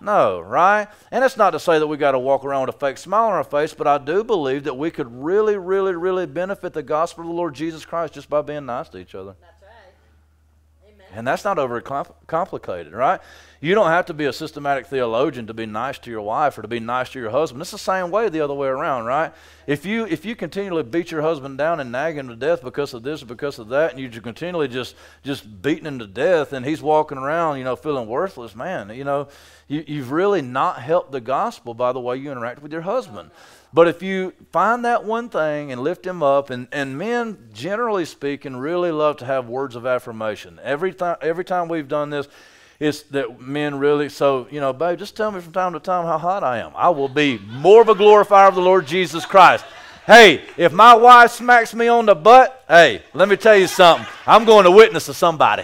No, 0.00 0.40
right? 0.40 0.88
And 1.10 1.22
it's 1.22 1.36
not 1.36 1.50
to 1.50 1.60
say 1.60 1.78
that 1.78 1.86
we 1.86 1.98
got 1.98 2.12
to 2.12 2.18
walk 2.18 2.44
around 2.44 2.66
with 2.66 2.74
a 2.74 2.78
fake 2.78 2.96
smile 2.96 3.26
on 3.26 3.32
our 3.32 3.44
face, 3.44 3.74
but 3.74 3.86
I 3.86 3.98
do 3.98 4.24
believe 4.24 4.64
that 4.64 4.76
we 4.76 4.90
could 4.90 5.12
really, 5.12 5.56
really, 5.58 5.94
really 5.94 6.24
benefit 6.24 6.72
the 6.72 6.82
gospel 6.82 7.24
of 7.24 7.28
the 7.28 7.34
Lord 7.34 7.54
Jesus 7.54 7.84
Christ 7.84 8.14
just 8.14 8.30
by 8.30 8.40
being 8.40 8.64
nice 8.64 8.88
to 8.90 8.98
each 8.98 9.14
other. 9.14 9.34
And 11.12 11.26
that's 11.26 11.44
not 11.44 11.58
over 11.58 11.80
complicated, 12.26 12.92
right? 12.92 13.20
You 13.60 13.74
don't 13.74 13.88
have 13.88 14.06
to 14.06 14.14
be 14.14 14.24
a 14.24 14.32
systematic 14.32 14.86
theologian 14.86 15.46
to 15.48 15.54
be 15.54 15.66
nice 15.66 15.98
to 15.98 16.10
your 16.10 16.22
wife 16.22 16.56
or 16.56 16.62
to 16.62 16.68
be 16.68 16.80
nice 16.80 17.10
to 17.10 17.20
your 17.20 17.30
husband. 17.30 17.60
It's 17.60 17.72
the 17.72 17.78
same 17.78 18.10
way 18.10 18.28
the 18.28 18.40
other 18.40 18.54
way 18.54 18.68
around, 18.68 19.04
right? 19.04 19.32
If 19.66 19.84
you 19.84 20.06
if 20.06 20.24
you 20.24 20.34
continually 20.34 20.82
beat 20.82 21.10
your 21.10 21.20
husband 21.20 21.58
down 21.58 21.78
and 21.78 21.92
nag 21.92 22.16
him 22.16 22.28
to 22.28 22.36
death 22.36 22.62
because 22.62 22.94
of 22.94 23.02
this 23.02 23.22
or 23.22 23.26
because 23.26 23.58
of 23.58 23.68
that, 23.68 23.90
and 23.90 24.00
you 24.00 24.08
are 24.08 24.22
continually 24.22 24.68
just 24.68 24.94
just 25.22 25.62
beating 25.62 25.84
him 25.84 25.98
to 25.98 26.06
death, 26.06 26.52
and 26.52 26.64
he's 26.64 26.80
walking 26.80 27.18
around, 27.18 27.58
you 27.58 27.64
know, 27.64 27.76
feeling 27.76 28.08
worthless, 28.08 28.56
man. 28.56 28.88
You 28.90 29.04
know, 29.04 29.28
you, 29.68 29.84
you've 29.86 30.12
really 30.12 30.42
not 30.42 30.80
helped 30.80 31.12
the 31.12 31.20
gospel 31.20 31.74
by 31.74 31.92
the 31.92 32.00
way 32.00 32.16
you 32.16 32.32
interact 32.32 32.62
with 32.62 32.72
your 32.72 32.82
husband. 32.82 33.30
But 33.72 33.86
if 33.86 34.02
you 34.02 34.32
find 34.50 34.84
that 34.84 35.04
one 35.04 35.28
thing 35.28 35.70
and 35.70 35.80
lift 35.80 36.04
him 36.04 36.22
up, 36.22 36.50
and, 36.50 36.66
and 36.72 36.98
men, 36.98 37.38
generally 37.52 38.04
speaking, 38.04 38.56
really 38.56 38.90
love 38.90 39.18
to 39.18 39.24
have 39.24 39.48
words 39.48 39.76
of 39.76 39.86
affirmation. 39.86 40.58
Every, 40.62 40.92
th- 40.92 41.18
every 41.22 41.44
time 41.44 41.68
we've 41.68 41.86
done 41.86 42.10
this, 42.10 42.26
it's 42.80 43.02
that 43.02 43.40
men 43.40 43.78
really, 43.78 44.08
so, 44.08 44.48
you 44.50 44.58
know, 44.58 44.72
babe, 44.72 44.98
just 44.98 45.16
tell 45.16 45.30
me 45.30 45.40
from 45.40 45.52
time 45.52 45.72
to 45.74 45.80
time 45.80 46.04
how 46.04 46.18
hot 46.18 46.42
I 46.42 46.58
am. 46.58 46.72
I 46.74 46.88
will 46.88 47.08
be 47.08 47.38
more 47.38 47.82
of 47.82 47.88
a 47.88 47.94
glorifier 47.94 48.48
of 48.48 48.54
the 48.54 48.62
Lord 48.62 48.86
Jesus 48.86 49.24
Christ. 49.24 49.64
Hey, 50.04 50.42
if 50.56 50.72
my 50.72 50.94
wife 50.94 51.30
smacks 51.30 51.72
me 51.72 51.86
on 51.86 52.06
the 52.06 52.14
butt, 52.14 52.64
hey, 52.66 53.02
let 53.14 53.28
me 53.28 53.36
tell 53.36 53.56
you 53.56 53.68
something. 53.68 54.06
I'm 54.26 54.44
going 54.44 54.64
to 54.64 54.70
witness 54.70 55.06
to 55.06 55.14
somebody. 55.14 55.62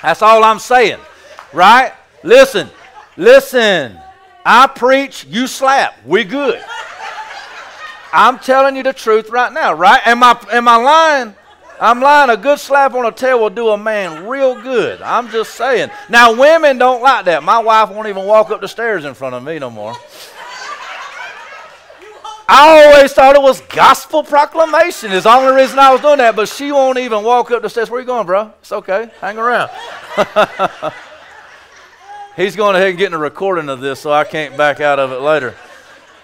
That's 0.00 0.22
all 0.22 0.42
I'm 0.42 0.58
saying, 0.58 0.98
right? 1.52 1.92
Listen, 2.22 2.70
listen. 3.16 4.01
I 4.44 4.66
preach, 4.66 5.24
you 5.26 5.46
slap. 5.46 6.04
We 6.04 6.24
good. 6.24 6.62
I'm 8.12 8.38
telling 8.38 8.76
you 8.76 8.82
the 8.82 8.92
truth 8.92 9.30
right 9.30 9.52
now, 9.52 9.72
right? 9.72 10.00
Am 10.06 10.22
I, 10.22 10.38
am 10.52 10.68
I 10.68 10.76
lying? 10.76 11.34
I'm 11.80 12.00
lying. 12.00 12.30
A 12.30 12.36
good 12.36 12.60
slap 12.60 12.94
on 12.94 13.04
the 13.04 13.10
tail 13.10 13.40
will 13.40 13.50
do 13.50 13.70
a 13.70 13.78
man 13.78 14.28
real 14.28 14.60
good. 14.60 15.02
I'm 15.02 15.30
just 15.30 15.54
saying. 15.54 15.90
Now, 16.08 16.32
women 16.38 16.78
don't 16.78 17.02
like 17.02 17.24
that. 17.24 17.42
My 17.42 17.58
wife 17.58 17.90
won't 17.90 18.08
even 18.08 18.24
walk 18.24 18.50
up 18.50 18.60
the 18.60 18.68
stairs 18.68 19.04
in 19.04 19.14
front 19.14 19.34
of 19.34 19.42
me 19.42 19.58
no 19.58 19.70
more. 19.70 19.94
I 22.48 22.94
always 22.94 23.12
thought 23.12 23.34
it 23.34 23.42
was 23.42 23.62
gospel 23.62 24.22
proclamation. 24.22 25.10
Is 25.10 25.24
the 25.24 25.34
only 25.34 25.54
reason 25.54 25.78
I 25.78 25.90
was 25.90 26.02
doing 26.02 26.18
that. 26.18 26.36
But 26.36 26.48
she 26.48 26.70
won't 26.70 26.98
even 26.98 27.24
walk 27.24 27.50
up 27.50 27.62
the 27.62 27.70
stairs. 27.70 27.88
Where 27.90 28.00
you 28.00 28.06
going, 28.06 28.26
bro? 28.26 28.52
It's 28.60 28.72
okay. 28.72 29.10
Hang 29.20 29.38
around. 29.38 29.70
He's 32.34 32.56
going 32.56 32.76
ahead 32.76 32.88
and 32.88 32.98
getting 32.98 33.14
a 33.14 33.18
recording 33.18 33.68
of 33.68 33.80
this, 33.80 34.00
so 34.00 34.10
I 34.10 34.24
can't 34.24 34.56
back 34.56 34.80
out 34.80 34.98
of 34.98 35.12
it 35.12 35.20
later. 35.20 35.54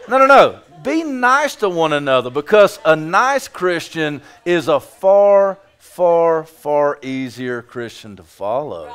No, 0.09 0.17
no, 0.17 0.27
no. 0.27 0.61
Be 0.83 1.03
nice 1.03 1.55
to 1.57 1.69
one 1.69 1.93
another 1.93 2.31
because 2.31 2.79
a 2.85 2.97
nice 2.97 3.47
Christian 3.47 4.23
is 4.47 4.69
a 4.69 4.81
far, 4.81 5.59
far, 5.77 6.45
far 6.45 6.99
easier 7.03 7.61
Christian 7.61 8.17
to 8.17 8.23
follow. 8.23 8.91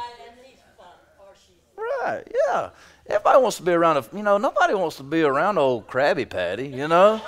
Right, 1.77 2.23
yeah. 2.47 2.69
Everybody 3.05 3.41
wants 3.41 3.57
to 3.57 3.63
be 3.63 3.73
around, 3.73 3.97
a, 3.97 4.05
you 4.15 4.23
know, 4.23 4.39
nobody 4.39 4.73
wants 4.73 4.95
to 4.95 5.03
be 5.03 5.21
around 5.21 5.59
old 5.59 5.87
Krabby 5.87 6.27
Patty, 6.27 6.67
you 6.67 6.87
know? 6.87 7.21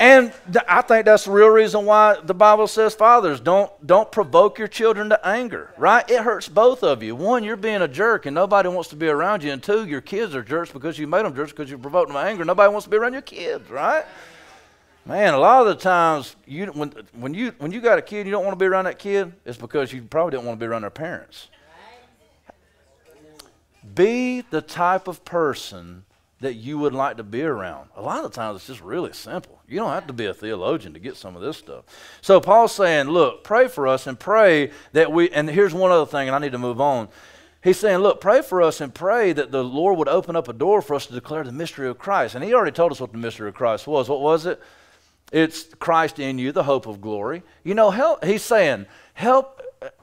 And 0.00 0.32
th- 0.50 0.64
I 0.66 0.80
think 0.80 1.04
that's 1.04 1.26
the 1.26 1.30
real 1.30 1.50
reason 1.50 1.84
why 1.84 2.18
the 2.24 2.32
Bible 2.32 2.66
says, 2.66 2.94
fathers, 2.94 3.38
don't, 3.38 3.70
don't 3.86 4.10
provoke 4.10 4.58
your 4.58 4.66
children 4.66 5.10
to 5.10 5.26
anger, 5.26 5.74
right? 5.76 6.08
It 6.10 6.22
hurts 6.22 6.48
both 6.48 6.82
of 6.82 7.02
you. 7.02 7.14
One, 7.14 7.44
you're 7.44 7.54
being 7.54 7.82
a 7.82 7.88
jerk 7.88 8.24
and 8.24 8.34
nobody 8.34 8.70
wants 8.70 8.88
to 8.88 8.96
be 8.96 9.08
around 9.08 9.42
you. 9.42 9.52
And 9.52 9.62
two, 9.62 9.84
your 9.84 10.00
kids 10.00 10.34
are 10.34 10.42
jerks 10.42 10.72
because 10.72 10.98
you 10.98 11.06
made 11.06 11.26
them 11.26 11.36
jerks 11.36 11.52
because 11.52 11.70
you 11.70 11.76
provoked 11.76 12.08
them 12.08 12.14
to 12.14 12.20
anger. 12.26 12.46
Nobody 12.46 12.72
wants 12.72 12.84
to 12.84 12.90
be 12.90 12.96
around 12.96 13.12
your 13.12 13.20
kids, 13.20 13.68
right? 13.68 14.06
Man, 15.04 15.34
a 15.34 15.38
lot 15.38 15.66
of 15.66 15.76
the 15.76 15.82
times, 15.82 16.34
you, 16.46 16.64
when, 16.68 16.94
when, 17.12 17.34
you, 17.34 17.52
when 17.58 17.70
you 17.70 17.82
got 17.82 17.98
a 17.98 18.02
kid 18.02 18.24
you 18.24 18.32
don't 18.32 18.44
want 18.44 18.58
to 18.58 18.62
be 18.62 18.66
around 18.66 18.86
that 18.86 18.98
kid, 18.98 19.34
it's 19.44 19.58
because 19.58 19.92
you 19.92 20.00
probably 20.00 20.30
didn't 20.30 20.46
want 20.46 20.58
to 20.58 20.64
be 20.64 20.66
around 20.66 20.80
their 20.80 20.90
parents. 20.90 21.48
Be 23.94 24.44
the 24.48 24.62
type 24.62 25.08
of 25.08 25.26
person 25.26 26.06
that 26.40 26.54
you 26.54 26.78
would 26.78 26.94
like 26.94 27.18
to 27.18 27.22
be 27.22 27.42
around. 27.42 27.90
A 27.96 28.02
lot 28.02 28.24
of 28.24 28.32
times 28.32 28.56
it's 28.56 28.66
just 28.66 28.80
really 28.80 29.12
simple. 29.12 29.60
You 29.68 29.78
don't 29.78 29.90
have 29.90 30.06
to 30.06 30.12
be 30.12 30.26
a 30.26 30.34
theologian 30.34 30.94
to 30.94 31.00
get 31.00 31.16
some 31.16 31.36
of 31.36 31.42
this 31.42 31.58
stuff. 31.58 31.84
So 32.22 32.40
Paul's 32.40 32.74
saying, 32.74 33.08
look, 33.08 33.44
pray 33.44 33.68
for 33.68 33.86
us 33.86 34.06
and 34.06 34.18
pray 34.18 34.70
that 34.92 35.12
we, 35.12 35.28
and 35.30 35.50
here's 35.50 35.74
one 35.74 35.90
other 35.90 36.06
thing, 36.06 36.28
and 36.28 36.34
I 36.34 36.38
need 36.38 36.52
to 36.52 36.58
move 36.58 36.80
on. 36.80 37.08
He's 37.62 37.78
saying, 37.78 37.98
look, 37.98 38.22
pray 38.22 38.40
for 38.40 38.62
us 38.62 38.80
and 38.80 38.94
pray 38.94 39.34
that 39.34 39.50
the 39.52 39.62
Lord 39.62 39.98
would 39.98 40.08
open 40.08 40.34
up 40.34 40.48
a 40.48 40.54
door 40.54 40.80
for 40.80 40.94
us 40.94 41.06
to 41.06 41.12
declare 41.12 41.44
the 41.44 41.52
mystery 41.52 41.88
of 41.88 41.98
Christ. 41.98 42.34
And 42.34 42.42
he 42.42 42.54
already 42.54 42.74
told 42.74 42.90
us 42.90 43.00
what 43.00 43.12
the 43.12 43.18
mystery 43.18 43.48
of 43.48 43.54
Christ 43.54 43.86
was. 43.86 44.08
What 44.08 44.22
was 44.22 44.46
it? 44.46 44.60
It's 45.30 45.64
Christ 45.74 46.18
in 46.18 46.38
you, 46.38 46.52
the 46.52 46.62
hope 46.64 46.86
of 46.86 47.02
glory. 47.02 47.42
You 47.62 47.74
know, 47.74 47.90
help, 47.90 48.24
he's 48.24 48.42
saying, 48.42 48.86
help 49.12 49.60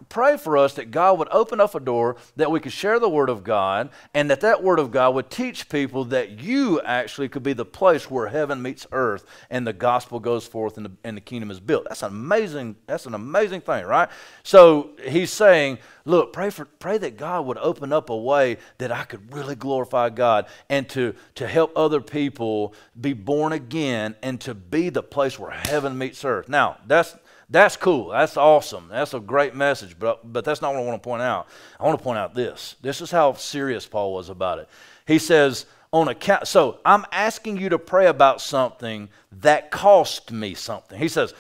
pray 0.10 0.38
for 0.38 0.58
us 0.58 0.74
that 0.76 0.92
God 0.92 1.20
would 1.20 1.28
open 1.32 1.60
up 1.60 1.76
a 1.76 1.80
door 1.80 2.18
that 2.36 2.52
we 2.52 2.60
could 2.60 2.72
share 2.72 3.00
the 3.00 3.10
Word 3.10 3.30
of 3.30 3.44
God 3.44 3.90
and 4.14 4.30
that 4.30 4.42
that 4.42 4.64
Word 4.64 4.80
of 4.80 4.92
God 4.92 5.16
would 5.16 5.30
teach 5.30 5.70
people 5.70 6.06
that 6.06 6.42
you 6.42 6.82
actually 6.82 7.30
could 7.30 7.44
be 7.44 7.54
the 7.54 7.66
place 7.66 8.10
where 8.10 8.28
heaven 8.28 8.62
meets 8.62 8.88
earth 8.92 9.26
and 9.50 9.66
the 9.66 9.74
gospel 9.74 10.20
goes 10.20 10.48
forth 10.48 10.78
and 10.78 10.86
the, 10.86 10.92
and 11.04 11.18
the 11.18 11.22
kingdom 11.22 11.52
is 11.52 11.60
built. 11.60 11.86
That's 11.88 12.04
an 12.04 12.10
amazing, 12.10 12.76
that's 12.86 13.06
an 13.06 13.14
amazing 13.14 13.62
thing, 13.62 13.86
right? 13.86 14.10
So 14.44 14.92
he's 15.04 15.32
saying, 15.32 15.80
look, 16.06 16.34
pray, 16.34 16.50
for, 16.50 16.66
pray 16.66 16.98
that 16.98 17.18
God 17.18 17.46
would 17.46 17.58
open 17.58 17.92
up 17.92 18.10
a 18.10 18.18
way 18.18 18.58
that 18.78 18.92
I 18.92 19.04
could 19.04 19.34
really 19.34 19.56
glorify 19.56 20.10
God 20.10 20.48
and 20.70 20.88
to, 20.90 21.14
to 21.36 21.48
help 21.48 21.72
other 21.76 22.02
people 22.02 22.74
be 23.00 23.14
born 23.14 23.54
again 23.54 24.16
and 24.24 24.40
to 24.42 24.54
be 24.54 24.90
the 24.90 25.04
place 25.04 25.38
where 25.38 25.52
heaven 25.52 25.98
meets 25.98 26.24
earth. 26.24 26.50
Now, 26.50 26.78
that's 26.88 27.16
that's 27.50 27.78
cool. 27.78 28.10
That's 28.10 28.36
awesome. 28.36 28.90
That's 28.90 29.14
a 29.14 29.20
great 29.20 29.56
message, 29.56 29.98
but, 29.98 30.32
but 30.32 30.44
that's 30.44 30.62
not 30.62 30.74
what 30.74 30.82
I 30.82 30.86
want 30.86 31.02
to 31.02 31.08
point 31.08 31.22
out. 31.22 31.48
I 31.80 31.86
want 31.86 31.98
to 31.98 32.04
point 32.04 32.20
out 32.20 32.36
this. 32.36 32.76
This 32.82 33.00
is 33.00 33.10
how 33.10 33.34
serious 33.34 33.86
Paul 33.86 34.14
was 34.14 34.30
about 34.30 34.60
it. 34.60 34.68
He 35.06 35.18
says, 35.18 35.66
on 35.94 36.10
account, 36.10 36.48
so 36.48 36.80
I'm 36.84 37.06
asking 37.12 37.58
you 37.58 37.70
to 37.70 37.80
pray 37.80 38.08
about 38.08 38.42
something 38.42 39.08
that 39.40 39.72
cost 39.72 40.32
me 40.32 40.54
something. 40.56 41.00
He 41.00 41.08
says, 41.08 41.34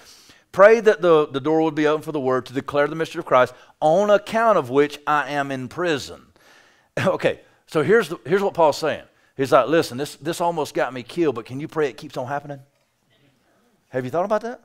pray 0.53 0.79
that 0.79 1.01
the, 1.01 1.27
the 1.27 1.41
door 1.41 1.61
would 1.63 1.75
be 1.75 1.87
open 1.87 2.03
for 2.03 2.13
the 2.13 2.19
word 2.21 2.45
to 2.45 2.53
declare 2.53 2.87
the 2.87 2.95
mystery 2.95 3.19
of 3.19 3.25
Christ, 3.25 3.53
on 3.81 4.09
account 4.09 4.57
of 4.57 4.69
which 4.69 4.99
I 5.05 5.31
am 5.31 5.51
in 5.51 5.67
prison. 5.67 6.21
okay, 7.05 7.41
so 7.65 7.83
here's, 7.83 8.07
the, 8.07 8.19
here's 8.25 8.41
what 8.41 8.53
Paul's 8.53 8.77
saying. 8.77 9.03
He's 9.35 9.51
like, 9.51 9.67
listen, 9.67 9.97
this, 9.97 10.15
this 10.15 10.39
almost 10.39 10.73
got 10.73 10.93
me 10.93 11.03
killed, 11.03 11.35
but 11.35 11.45
can 11.45 11.59
you 11.59 11.67
pray 11.67 11.89
it 11.89 11.97
keeps 11.97 12.15
on 12.15 12.27
happening? 12.27 12.59
Have 13.89 14.05
you 14.05 14.11
thought 14.11 14.25
about 14.25 14.41
that? 14.41 14.61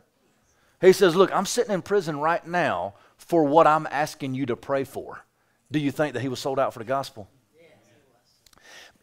He 0.83 0.93
says, 0.93 1.17
Look, 1.17 1.33
I'm 1.33 1.47
sitting 1.47 1.73
in 1.73 1.81
prison 1.81 2.19
right 2.19 2.47
now 2.47 2.95
for 3.17 3.45
what 3.45 3.67
I'm 3.67 3.87
asking 3.87 4.35
you 4.35 4.45
to 4.47 4.57
pray 4.57 4.85
for. 4.85 5.25
Do 5.71 5.79
you 5.79 5.91
think 5.91 6.13
that 6.13 6.21
he 6.21 6.29
was 6.29 6.41
sold 6.41 6.59
out 6.59 6.75
for 6.75 6.81
the 6.81 6.85
gospel? 6.85 7.29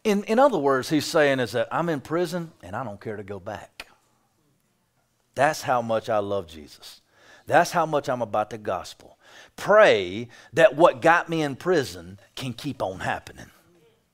In, 0.04 0.22
in 0.24 0.38
other 0.38 0.58
words, 0.58 0.88
he's 0.88 1.04
saying 1.04 1.40
is 1.40 1.52
that 1.52 1.68
I'm 1.72 1.88
in 1.88 2.00
prison 2.00 2.52
and 2.62 2.76
I 2.76 2.84
don't 2.84 3.00
care 3.00 3.16
to 3.16 3.22
go 3.22 3.40
back. 3.40 3.88
That's 5.34 5.62
how 5.62 5.82
much 5.82 6.08
I 6.08 6.18
love 6.18 6.46
Jesus. 6.46 7.00
That's 7.46 7.72
how 7.72 7.86
much 7.86 8.08
I'm 8.08 8.22
about 8.22 8.50
the 8.50 8.58
gospel. 8.58 9.18
Pray 9.56 10.28
that 10.52 10.76
what 10.76 11.02
got 11.02 11.28
me 11.28 11.42
in 11.42 11.56
prison 11.56 12.18
can 12.34 12.52
keep 12.52 12.82
on 12.82 13.00
happening. 13.00 13.46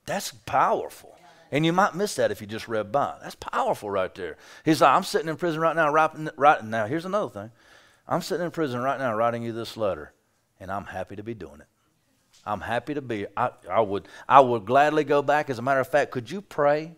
That's 0.07 0.33
powerful. 0.33 1.16
And 1.51 1.65
you 1.65 1.73
might 1.73 1.95
miss 1.95 2.15
that 2.17 2.31
if 2.31 2.41
you 2.41 2.47
just 2.47 2.69
read 2.69 2.91
by. 2.91 3.17
That's 3.23 3.37
powerful 3.37 3.91
right 3.91 4.15
there. 4.15 4.37
He's 4.65 4.81
like, 4.81 4.95
I'm 4.95 5.05
sitting 5.05 5.29
in 5.29 5.37
prison 5.37 5.61
right 5.61 5.77
now, 5.77 5.91
writing, 5.93 6.29
writing. 6.37 6.71
Now, 6.71 6.87
here's 6.87 7.05
another 7.05 7.31
thing. 7.31 7.51
I'm 8.09 8.23
sitting 8.23 8.45
in 8.45 8.51
prison 8.51 8.81
right 8.81 8.99
now 8.99 9.15
writing 9.15 9.43
you 9.43 9.53
this 9.53 9.77
letter, 9.77 10.13
and 10.61 10.71
I'm 10.71 10.85
happy 10.85 11.17
to 11.17 11.23
be 11.23 11.35
doing 11.35 11.61
it. 11.61 11.67
I'm 12.45 12.61
happy 12.61 12.95
to 12.95 13.03
be. 13.03 13.27
I, 13.37 13.51
I, 13.69 13.81
would, 13.81 14.07
I 14.29 14.41
would 14.41 14.65
gladly 14.65 15.05
go 15.05 15.23
back. 15.23 15.51
As 15.51 15.59
a 15.59 15.63
matter 15.63 15.81
of 15.81 15.89
fact, 15.89 16.13
could 16.13 16.31
you 16.31 16.41
pray 16.41 16.95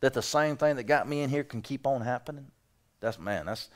that 0.00 0.12
the 0.12 0.22
same 0.22 0.56
thing 0.56 0.76
that 0.76 0.84
got 0.84 1.08
me 1.08 1.22
in 1.22 1.30
here 1.30 1.44
can 1.44 1.62
keep 1.62 1.86
on 1.86 2.02
happening? 2.02 2.48
That's, 3.00 3.18
man, 3.18 3.46
that's, 3.46 3.70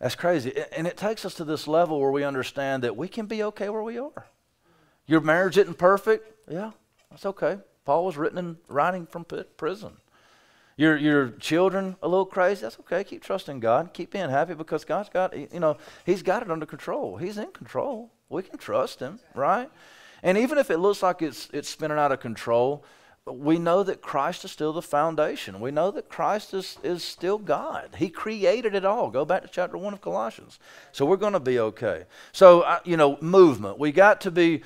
that's 0.00 0.16
crazy. 0.16 0.52
And 0.76 0.86
it 0.86 0.96
takes 0.96 1.24
us 1.24 1.34
to 1.34 1.44
this 1.44 1.68
level 1.68 2.00
where 2.00 2.10
we 2.10 2.24
understand 2.24 2.82
that 2.82 2.96
we 2.96 3.06
can 3.06 3.26
be 3.26 3.44
okay 3.44 3.68
where 3.68 3.82
we 3.82 3.98
are. 3.98 4.26
Your 5.06 5.20
marriage 5.20 5.56
isn't 5.56 5.78
perfect. 5.78 6.32
Yeah, 6.50 6.72
that's 7.10 7.26
okay. 7.26 7.58
Paul 7.86 8.04
was 8.04 8.18
written 8.18 8.36
in 8.36 8.58
writing 8.68 9.06
from 9.06 9.24
prison. 9.56 9.96
Your, 10.76 10.96
your 10.96 11.30
children 11.30 11.96
a 12.02 12.08
little 12.08 12.26
crazy, 12.26 12.60
that's 12.60 12.78
okay. 12.80 13.02
Keep 13.02 13.22
trusting 13.22 13.60
God. 13.60 13.94
Keep 13.94 14.10
being 14.10 14.28
happy 14.28 14.52
because 14.52 14.84
God's 14.84 15.08
got, 15.08 15.34
you 15.34 15.60
know, 15.60 15.78
He's 16.04 16.22
got 16.22 16.42
it 16.42 16.50
under 16.50 16.66
control. 16.66 17.16
He's 17.16 17.38
in 17.38 17.50
control. 17.52 18.10
We 18.28 18.42
can 18.42 18.58
trust 18.58 19.00
Him, 19.00 19.20
right? 19.34 19.70
And 20.22 20.36
even 20.36 20.58
if 20.58 20.70
it 20.70 20.78
looks 20.78 21.02
like 21.02 21.22
it's, 21.22 21.48
it's 21.52 21.68
spinning 21.68 21.96
out 21.96 22.12
of 22.12 22.20
control, 22.20 22.84
we 23.28 23.58
know 23.58 23.82
that 23.82 24.02
Christ 24.02 24.44
is 24.44 24.52
still 24.52 24.72
the 24.72 24.82
foundation. 24.82 25.58
We 25.58 25.72
know 25.72 25.90
that 25.90 26.08
Christ 26.08 26.54
is, 26.54 26.78
is 26.84 27.02
still 27.02 27.38
God. 27.38 27.96
He 27.98 28.08
created 28.08 28.76
it 28.76 28.84
all. 28.84 29.10
Go 29.10 29.24
back 29.24 29.42
to 29.42 29.48
chapter 29.48 29.76
1 29.76 29.94
of 29.94 30.00
Colossians. 30.00 30.60
So 30.92 31.04
we're 31.04 31.16
going 31.16 31.32
to 31.32 31.40
be 31.40 31.58
okay. 31.58 32.04
So, 32.30 32.60
uh, 32.60 32.78
you 32.84 32.96
know, 32.96 33.18
movement. 33.20 33.80
We 33.80 33.90
got 33.90 34.20
to 34.22 34.30
be, 34.30 34.62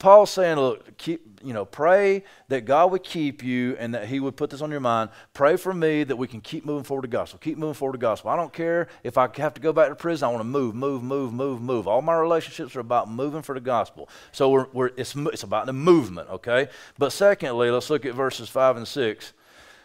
Paul's 0.00 0.30
saying, 0.30 0.56
look, 0.56 0.96
keep, 0.98 1.40
you 1.44 1.52
know, 1.52 1.64
pray 1.64 2.24
that 2.48 2.64
God 2.64 2.90
would 2.90 3.04
keep 3.04 3.44
you 3.44 3.76
and 3.78 3.94
that 3.94 4.08
He 4.08 4.18
would 4.18 4.36
put 4.36 4.50
this 4.50 4.62
on 4.62 4.72
your 4.72 4.80
mind. 4.80 5.10
Pray 5.32 5.56
for 5.56 5.72
me 5.72 6.02
that 6.02 6.16
we 6.16 6.26
can 6.26 6.40
keep 6.40 6.64
moving 6.64 6.82
forward 6.82 7.02
to 7.02 7.08
gospel. 7.08 7.38
Keep 7.38 7.58
moving 7.58 7.74
forward 7.74 7.92
to 7.92 7.98
gospel. 7.98 8.30
I 8.30 8.36
don't 8.36 8.52
care 8.52 8.88
if 9.04 9.16
I 9.16 9.28
have 9.36 9.54
to 9.54 9.60
go 9.60 9.72
back 9.72 9.90
to 9.90 9.94
prison. 9.94 10.26
I 10.26 10.32
want 10.32 10.40
to 10.40 10.44
move, 10.44 10.74
move, 10.74 11.04
move, 11.04 11.32
move, 11.32 11.62
move. 11.62 11.86
All 11.86 12.02
my 12.02 12.16
relationships 12.16 12.74
are 12.74 12.80
about 12.80 13.08
moving 13.08 13.42
for 13.42 13.54
the 13.54 13.60
gospel. 13.60 14.08
So 14.32 14.50
we're, 14.50 14.66
we're, 14.72 14.90
it's, 14.96 15.14
it's 15.14 15.44
about 15.44 15.66
the 15.66 15.72
movement, 15.72 16.30
okay? 16.30 16.68
But 16.98 17.12
secondly, 17.12 17.70
let's 17.70 17.91
look 17.92 18.06
at 18.06 18.14
verses 18.14 18.48
5 18.48 18.78
and 18.78 18.88
6. 18.88 19.32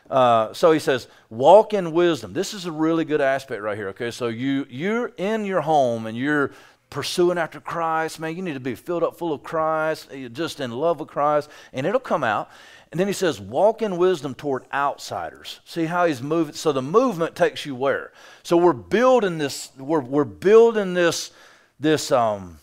Uh, 0.10 0.54
so 0.54 0.72
he 0.72 0.80
says, 0.80 1.08
walk 1.30 1.74
in 1.74 1.92
wisdom. 1.92 2.32
This 2.34 2.54
is 2.54 2.66
a 2.66 2.72
really 2.72 3.04
good 3.04 3.20
aspect 3.20 3.62
right 3.62 3.78
here. 3.78 3.90
Okay, 3.90 4.12
so 4.12 4.28
you 4.28 4.66
you're 4.70 5.12
in 5.18 5.44
your 5.44 5.62
home 5.62 6.06
and 6.06 6.18
you're 6.18 6.52
pursuing 6.90 7.38
after 7.38 7.60
Christ, 7.60 8.20
man, 8.20 8.36
you 8.36 8.42
need 8.42 8.54
to 8.54 8.62
be 8.62 8.76
filled 8.76 9.04
up 9.04 9.18
full 9.18 9.34
of 9.34 9.44
Christ, 9.44 10.08
eh, 10.12 10.30
just 10.30 10.62
in 10.62 10.72
love 10.72 11.02
with 11.02 11.10
Christ, 11.10 11.50
and 11.74 11.86
it'll 11.86 12.00
come 12.00 12.24
out. 12.24 12.50
And 12.92 13.00
then 13.00 13.08
he 13.08 13.14
says, 13.14 13.42
walk 13.42 13.82
in 13.82 13.98
wisdom 13.98 14.34
toward 14.34 14.64
outsiders. 14.74 15.60
See 15.66 15.86
how 15.86 16.06
he's 16.06 16.22
moving? 16.22 16.54
So 16.54 16.72
the 16.72 16.82
movement 16.82 17.36
takes 17.36 17.66
you 17.66 17.76
where? 17.76 18.14
So 18.44 18.56
we're 18.56 18.72
building 18.72 19.38
this, 19.38 19.72
we're, 19.78 20.00
we're 20.00 20.24
building 20.24 20.94
this, 20.94 21.32
this, 21.82 22.14
um, 22.14 22.60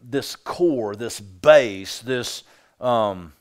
this 0.00 0.36
core, 0.36 0.94
this 0.94 1.18
base, 1.18 2.00
this, 2.00 2.44
um, 2.80 3.32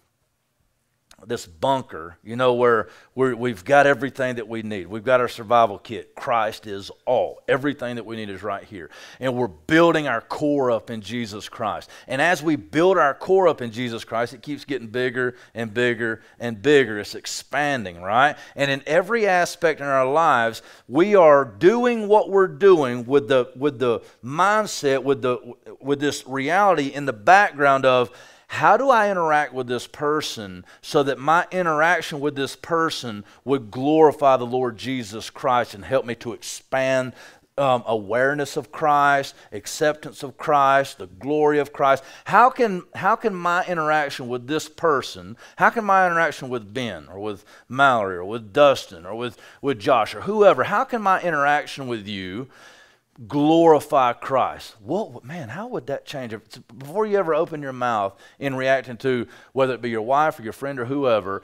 this 1.25 1.45
bunker, 1.45 2.17
you 2.23 2.36
know, 2.36 2.53
where 2.53 2.89
we 3.15 3.49
have 3.49 3.65
got 3.65 3.88
everything 3.88 4.36
that 4.36 4.47
we 4.47 4.61
need. 4.61 4.88
We've 4.88 5.03
got 5.03 5.21
our 5.21 5.27
survival 5.27 5.79
kit. 5.79 6.13
Christ 6.15 6.67
is 6.67 6.91
all. 7.05 7.41
Everything 7.47 7.95
that 7.95 8.05
we 8.05 8.15
need 8.15 8.29
is 8.29 8.43
right 8.43 8.63
here. 8.63 8.89
And 9.19 9.36
we're 9.36 9.47
building 9.47 10.07
our 10.07 10.21
core 10.21 10.71
up 10.71 10.89
in 10.89 11.01
Jesus 11.01 11.49
Christ. 11.49 11.89
And 12.07 12.21
as 12.21 12.43
we 12.43 12.55
build 12.55 12.97
our 12.97 13.13
core 13.13 13.47
up 13.47 13.61
in 13.61 13.71
Jesus 13.71 14.03
Christ, 14.03 14.33
it 14.33 14.41
keeps 14.41 14.65
getting 14.65 14.88
bigger 14.88 15.36
and 15.53 15.73
bigger 15.73 16.21
and 16.39 16.61
bigger. 16.61 16.99
It's 16.99 17.15
expanding, 17.15 18.01
right? 18.01 18.36
And 18.55 18.69
in 18.69 18.83
every 18.86 19.25
aspect 19.25 19.79
in 19.79 19.88
our 19.88 20.11
lives, 20.11 20.61
we 20.88 21.15
are 21.15 21.45
doing 21.45 22.07
what 22.07 22.29
we're 22.29 22.47
doing 22.47 23.05
with 23.05 23.27
the 23.29 23.51
with 23.55 23.79
the 23.79 24.01
mindset, 24.23 25.03
with 25.03 25.21
the 25.21 25.53
with 25.79 25.99
this 25.99 26.27
reality 26.27 26.88
in 26.88 27.05
the 27.05 27.13
background 27.13 27.86
of 27.86 28.11
how 28.47 28.77
do 28.77 28.89
I 28.89 29.09
interact 29.09 29.53
with 29.53 29.67
this 29.67 29.87
person 29.87 30.65
so 30.81 31.03
that 31.03 31.19
my 31.19 31.47
interaction 31.51 32.19
with 32.19 32.35
this 32.35 32.55
person 32.55 33.23
would 33.43 33.71
glorify 33.71 34.37
the 34.37 34.45
Lord 34.45 34.77
Jesus 34.77 35.29
Christ 35.29 35.73
and 35.73 35.85
help 35.85 36.05
me 36.05 36.15
to 36.15 36.33
expand 36.33 37.13
um, 37.57 37.83
awareness 37.87 38.57
of 38.57 38.71
Christ, 38.71 39.33
acceptance 39.51 40.23
of 40.23 40.37
Christ, 40.37 40.97
the 40.97 41.07
glory 41.07 41.59
of 41.59 41.71
Christ. 41.71 42.03
How 42.25 42.49
can, 42.49 42.83
how 42.95 43.15
can 43.15 43.33
my 43.33 43.65
interaction 43.65 44.27
with 44.27 44.47
this 44.47 44.67
person, 44.67 45.37
how 45.55 45.69
can 45.69 45.85
my 45.85 46.05
interaction 46.05 46.49
with 46.49 46.73
Ben 46.73 47.07
or 47.07 47.19
with 47.19 47.45
Mallory 47.69 48.17
or 48.17 48.25
with 48.25 48.51
Dustin 48.51 49.05
or 49.05 49.15
with, 49.15 49.37
with 49.61 49.79
Josh 49.79 50.13
or 50.13 50.21
whoever, 50.21 50.65
how 50.65 50.83
can 50.83 51.01
my 51.01 51.21
interaction 51.21 51.87
with 51.87 52.07
you 52.07 52.49
glorify 53.28 54.13
Christ. 54.13 54.76
What 54.82 55.24
man, 55.24 55.49
how 55.49 55.68
would 55.68 55.88
that 55.88 56.05
change? 56.05 56.36
Before 56.78 57.05
you 57.05 57.18
ever 57.18 57.34
open 57.34 57.61
your 57.61 57.74
mouth 57.74 58.20
in 58.39 58.55
reacting 58.55 58.97
to 58.97 59.28
whether 59.53 59.74
it 59.74 59.82
be 59.82 59.89
your 59.89 60.01
wife 60.01 60.39
or 60.39 60.43
your 60.43 60.53
friend 60.53 60.80
or 60.80 60.86
whoever, 60.86 61.41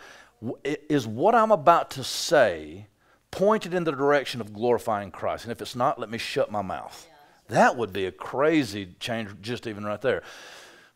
is 0.64 1.08
what 1.08 1.36
I'm 1.36 1.52
about 1.52 1.92
to 1.92 2.04
say 2.04 2.88
pointed 3.30 3.74
in 3.74 3.86
the 3.86 3.92
direction 3.92 4.42
of 4.42 4.54
glorifying 4.54 5.12
Christ? 5.12 5.46
And 5.46 5.52
if 5.52 5.62
it's 5.62 5.76
not, 5.76 6.00
let 6.00 6.10
me 6.10 6.18
shut 6.18 6.52
my 6.52 6.62
mouth. 6.62 7.08
That 7.48 7.78
would 7.78 7.94
be 7.94 8.06
a 8.06 8.12
crazy 8.12 8.96
change, 9.00 9.30
just 9.42 9.68
even 9.68 9.84
right 9.86 10.02
there. 10.02 10.24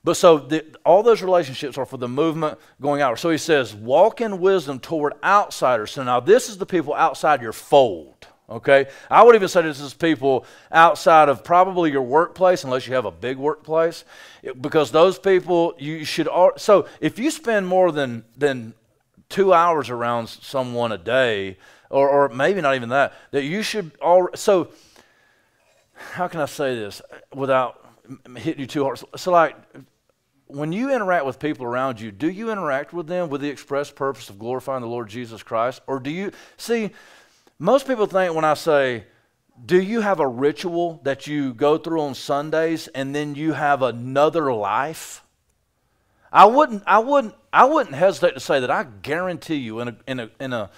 But 0.04 0.18
so 0.18 0.38
the, 0.38 0.64
all 0.86 1.04
those 1.04 1.22
relationships 1.22 1.78
are 1.78 1.86
for 1.86 1.98
the 1.98 2.08
movement 2.08 2.60
going 2.80 3.02
out. 3.02 3.18
So 3.18 3.30
he 3.30 3.38
says, 3.38 3.74
walk 3.74 4.22
in 4.22 4.40
wisdom 4.40 4.80
toward 4.80 5.14
outsiders. 5.24 5.92
So 5.92 6.04
now 6.04 6.20
this 6.20 6.48
is 6.48 6.58
the 6.58 6.66
people 6.66 6.94
outside 6.94 7.42
your 7.42 7.54
fold. 7.54 8.15
Okay? 8.50 8.88
I 9.10 9.24
would 9.24 9.36
even 9.36 9.48
say 9.48 9.64
this 9.64 9.80
is 9.80 9.94
people 9.94 10.46
outside 10.72 11.30
of 11.30 11.44
probably 11.44 11.92
your 11.92 12.04
workplace, 12.04 12.64
unless 12.64 12.88
you 12.88 12.94
have 12.94 13.06
a 13.06 13.12
big 13.12 13.38
workplace, 13.38 14.06
because 14.62 14.92
those 14.92 15.18
people, 15.18 15.74
you 15.78 16.06
should. 16.06 16.30
So 16.58 16.88
if 17.02 17.18
you 17.18 17.32
spend 17.32 17.68
more 17.68 17.92
than, 17.92 18.24
than 18.38 18.74
two 19.30 19.54
hours 19.54 19.90
around 19.90 20.28
someone 20.28 20.92
a 20.92 20.98
day, 20.98 21.58
or, 21.90 22.10
or 22.10 22.30
maybe 22.30 22.62
not 22.62 22.76
even 22.76 22.90
that, 22.90 23.14
that 23.32 23.44
you 23.44 23.62
should. 23.64 23.92
All, 24.02 24.30
so, 24.36 24.70
how 25.94 26.28
can 26.28 26.42
I 26.42 26.46
say 26.46 26.76
this 26.76 27.02
without 27.34 27.90
hitting 28.36 28.62
you 28.62 28.68
too 28.68 28.84
hard? 28.84 29.00
So, 29.16 29.32
like, 29.32 29.56
when 30.48 30.72
you 30.72 30.94
interact 30.94 31.26
with 31.26 31.40
people 31.40 31.66
around 31.66 32.00
you, 32.00 32.12
do 32.12 32.30
you 32.30 32.52
interact 32.52 32.94
with 32.94 33.08
them 33.08 33.30
with 33.30 33.42
the 33.42 33.50
express 33.50 33.92
purpose 33.92 34.30
of 34.30 34.38
glorifying 34.38 34.82
the 34.82 34.88
Lord 34.88 35.10
Jesus 35.10 35.42
Christ? 35.42 35.82
Or 35.88 36.00
do 36.00 36.12
you 36.12 36.32
see? 36.58 36.92
Most 37.58 37.88
people 37.88 38.06
think 38.06 38.36
when 38.36 38.46
I 38.46 38.54
say, 38.54 39.06
do 39.66 39.82
you 39.82 40.02
have 40.02 40.20
a 40.20 40.28
ritual 40.28 41.00
that 41.04 41.28
you 41.28 41.54
go 41.54 41.78
through 41.78 42.02
on 42.02 42.14
Sundays 42.14 42.88
and 42.90 43.16
then 43.16 43.36
you 43.36 43.54
have 43.54 43.82
another 43.82 44.54
life? 44.54 45.24
I 46.32 46.46
wouldn't, 46.46 46.84
I 46.86 47.00
wouldn't, 47.00 47.36
I 47.54 47.64
wouldn't 47.64 47.96
hesitate 47.96 48.34
to 48.34 48.42
say 48.42 48.60
that 48.60 48.70
I 48.70 48.84
guarantee 48.84 49.56
you 49.56 49.80
in 49.80 49.88
a, 49.88 49.98
in 50.06 50.20
a, 50.20 50.30
in 50.40 50.54
a, 50.54 50.70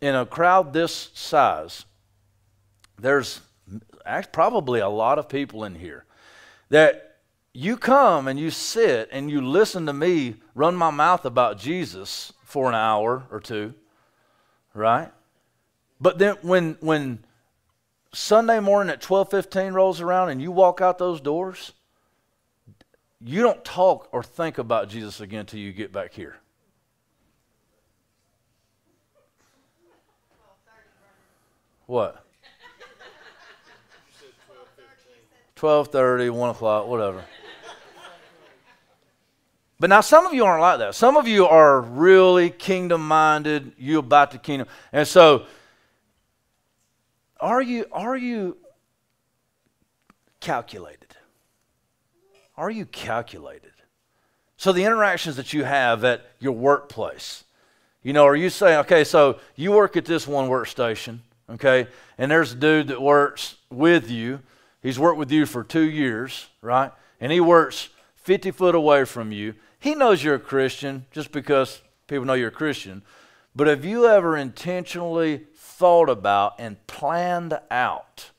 in 0.00 0.14
a 0.14 0.24
crowd 0.24 0.72
this 0.72 1.10
size, 1.12 1.84
there's 2.98 3.42
probably 4.32 4.80
a 4.80 4.88
lot 4.88 5.18
of 5.18 5.28
people 5.28 5.64
in 5.64 5.74
here 5.74 6.06
that 6.70 7.18
you 7.52 7.76
come 7.76 8.26
and 8.26 8.38
you 8.38 8.50
sit 8.50 9.08
and 9.12 9.30
you 9.30 9.40
listen 9.40 9.86
to 9.86 9.92
me 9.92 10.36
run 10.54 10.74
my 10.74 10.90
mouth 10.90 11.24
about 11.24 11.58
Jesus 11.58 12.32
for 12.42 12.68
an 12.68 12.74
hour 12.74 13.24
or 13.30 13.40
two, 13.40 13.74
right? 14.72 15.12
But 16.00 16.18
then 16.18 16.36
when 16.42 16.76
when 16.80 17.24
Sunday 18.12 18.60
morning 18.60 18.92
at 18.92 19.00
12:15 19.00 19.72
rolls 19.74 20.00
around 20.00 20.30
and 20.30 20.40
you 20.40 20.52
walk 20.52 20.80
out 20.80 20.98
those 20.98 21.20
doors, 21.20 21.72
you 23.20 23.42
don't 23.42 23.64
talk 23.64 24.08
or 24.12 24.22
think 24.22 24.58
about 24.58 24.88
Jesus 24.88 25.20
again 25.20 25.40
until 25.40 25.60
you 25.60 25.72
get 25.72 25.92
back 25.92 26.12
here. 26.12 26.36
What? 31.86 32.24
12:30, 35.56 36.30
1 36.30 36.50
o'clock, 36.50 36.86
whatever. 36.86 37.24
But 39.80 39.90
now 39.90 40.00
some 40.00 40.26
of 40.26 40.32
you 40.32 40.44
aren't 40.44 40.60
like 40.60 40.78
that. 40.78 40.94
Some 40.94 41.16
of 41.16 41.26
you 41.26 41.46
are 41.46 41.80
really 41.80 42.50
kingdom 42.50 43.06
minded. 43.06 43.72
You 43.76 43.98
about 43.98 44.30
the 44.30 44.38
kingdom. 44.38 44.68
And 44.92 45.06
so 45.06 45.46
are 47.44 47.60
you, 47.60 47.84
are 47.92 48.16
you 48.16 48.56
calculated? 50.40 51.14
Are 52.56 52.70
you 52.70 52.86
calculated? 52.86 53.72
So, 54.56 54.72
the 54.72 54.84
interactions 54.84 55.36
that 55.36 55.52
you 55.52 55.64
have 55.64 56.04
at 56.04 56.24
your 56.38 56.52
workplace, 56.52 57.44
you 58.02 58.14
know, 58.14 58.24
are 58.24 58.34
you 58.34 58.48
saying, 58.48 58.78
okay, 58.78 59.04
so 59.04 59.40
you 59.56 59.72
work 59.72 59.94
at 59.98 60.06
this 60.06 60.26
one 60.26 60.48
workstation, 60.48 61.18
okay, 61.50 61.86
and 62.16 62.30
there's 62.30 62.52
a 62.52 62.56
dude 62.56 62.88
that 62.88 63.02
works 63.02 63.56
with 63.70 64.10
you. 64.10 64.40
He's 64.80 64.98
worked 64.98 65.18
with 65.18 65.30
you 65.30 65.44
for 65.44 65.62
two 65.62 65.90
years, 65.90 66.46
right? 66.62 66.92
And 67.20 67.30
he 67.30 67.40
works 67.40 67.90
50 68.14 68.52
foot 68.52 68.74
away 68.74 69.04
from 69.04 69.32
you. 69.32 69.54
He 69.78 69.94
knows 69.94 70.24
you're 70.24 70.36
a 70.36 70.40
Christian 70.40 71.04
just 71.10 71.30
because 71.30 71.82
people 72.06 72.24
know 72.24 72.32
you're 72.32 72.48
a 72.48 72.52
Christian. 72.52 73.02
But 73.54 73.66
have 73.66 73.84
you 73.84 74.06
ever 74.08 74.34
intentionally 74.34 75.46
thought 75.84 76.08
about 76.08 76.54
and 76.58 76.86
planned 76.86 77.60
out 77.70 78.30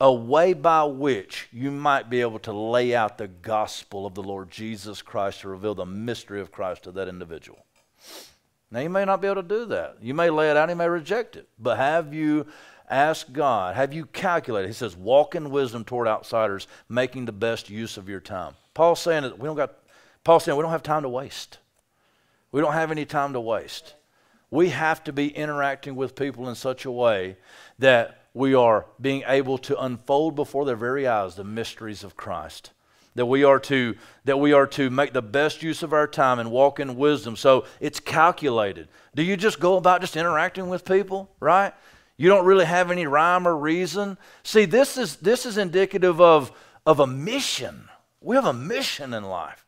a 0.00 0.12
way 0.12 0.52
by 0.52 0.82
which 0.82 1.46
you 1.52 1.70
might 1.70 2.10
be 2.10 2.20
able 2.20 2.40
to 2.40 2.52
lay 2.52 2.92
out 2.92 3.16
the 3.16 3.28
gospel 3.28 4.06
of 4.06 4.14
the 4.16 4.22
Lord 4.24 4.50
Jesus 4.50 5.00
Christ 5.00 5.42
to 5.42 5.48
reveal 5.48 5.76
the 5.76 5.86
mystery 5.86 6.40
of 6.40 6.50
Christ 6.50 6.82
to 6.82 6.90
that 6.90 7.06
individual. 7.06 7.64
Now, 8.72 8.80
you 8.80 8.90
may 8.90 9.04
not 9.04 9.22
be 9.22 9.28
able 9.28 9.40
to 9.44 9.48
do 9.48 9.66
that. 9.66 9.98
You 10.02 10.14
may 10.14 10.30
lay 10.30 10.50
it 10.50 10.56
out, 10.56 10.68
you 10.68 10.74
may 10.74 10.88
reject 10.88 11.36
it. 11.36 11.48
But 11.60 11.76
have 11.76 12.12
you 12.12 12.44
asked 12.90 13.32
God, 13.32 13.76
have 13.76 13.94
you 13.94 14.06
calculated? 14.06 14.66
He 14.66 14.74
says, 14.74 14.96
walk 14.96 15.36
in 15.36 15.50
wisdom 15.50 15.84
toward 15.84 16.08
outsiders, 16.08 16.66
making 16.88 17.26
the 17.26 17.30
best 17.30 17.70
use 17.70 17.96
of 17.96 18.08
your 18.08 18.18
time. 18.18 18.54
Paul's 18.74 18.98
saying 18.98 19.22
that 19.22 19.38
we 19.38 19.46
don't 19.46 19.54
got, 19.54 19.74
Paul's 20.24 20.42
saying 20.42 20.58
we 20.58 20.62
don't 20.62 20.72
have 20.72 20.82
time 20.82 21.02
to 21.02 21.08
waste. 21.08 21.58
We 22.50 22.60
don't 22.60 22.72
have 22.72 22.90
any 22.90 23.04
time 23.04 23.32
to 23.34 23.40
waste 23.40 23.94
we 24.54 24.68
have 24.68 25.02
to 25.02 25.12
be 25.12 25.28
interacting 25.28 25.96
with 25.96 26.14
people 26.14 26.48
in 26.48 26.54
such 26.54 26.84
a 26.84 26.90
way 26.90 27.36
that 27.80 28.22
we 28.34 28.54
are 28.54 28.86
being 29.00 29.24
able 29.26 29.58
to 29.58 29.76
unfold 29.80 30.36
before 30.36 30.64
their 30.64 30.76
very 30.76 31.08
eyes 31.08 31.34
the 31.34 31.42
mysteries 31.42 32.04
of 32.04 32.16
Christ. 32.16 32.70
that 33.16 33.26
we 33.26 33.42
are 33.42 33.58
to 33.60 33.96
that 34.24 34.38
we 34.38 34.52
are 34.52 34.66
to 34.66 34.90
make 34.90 35.12
the 35.12 35.22
best 35.22 35.62
use 35.62 35.82
of 35.82 35.92
our 35.92 36.06
time 36.06 36.38
and 36.38 36.50
walk 36.50 36.78
in 36.80 36.96
wisdom. 36.96 37.36
So 37.36 37.64
it's 37.80 38.00
calculated. 38.00 38.88
Do 39.14 39.22
you 39.22 39.36
just 39.36 39.58
go 39.58 39.76
about 39.76 40.00
just 40.00 40.16
interacting 40.16 40.68
with 40.68 40.84
people, 40.84 41.30
right? 41.40 41.72
You 42.16 42.28
don't 42.28 42.46
really 42.46 42.64
have 42.64 42.90
any 42.92 43.06
rhyme 43.06 43.48
or 43.48 43.56
reason. 43.56 44.18
See, 44.44 44.66
this 44.66 44.96
is 44.96 45.16
this 45.16 45.46
is 45.46 45.58
indicative 45.58 46.20
of 46.20 46.52
of 46.86 47.00
a 47.00 47.06
mission. 47.06 47.88
We 48.20 48.36
have 48.36 48.46
a 48.46 48.52
mission 48.52 49.14
in 49.14 49.24
life. 49.24 49.63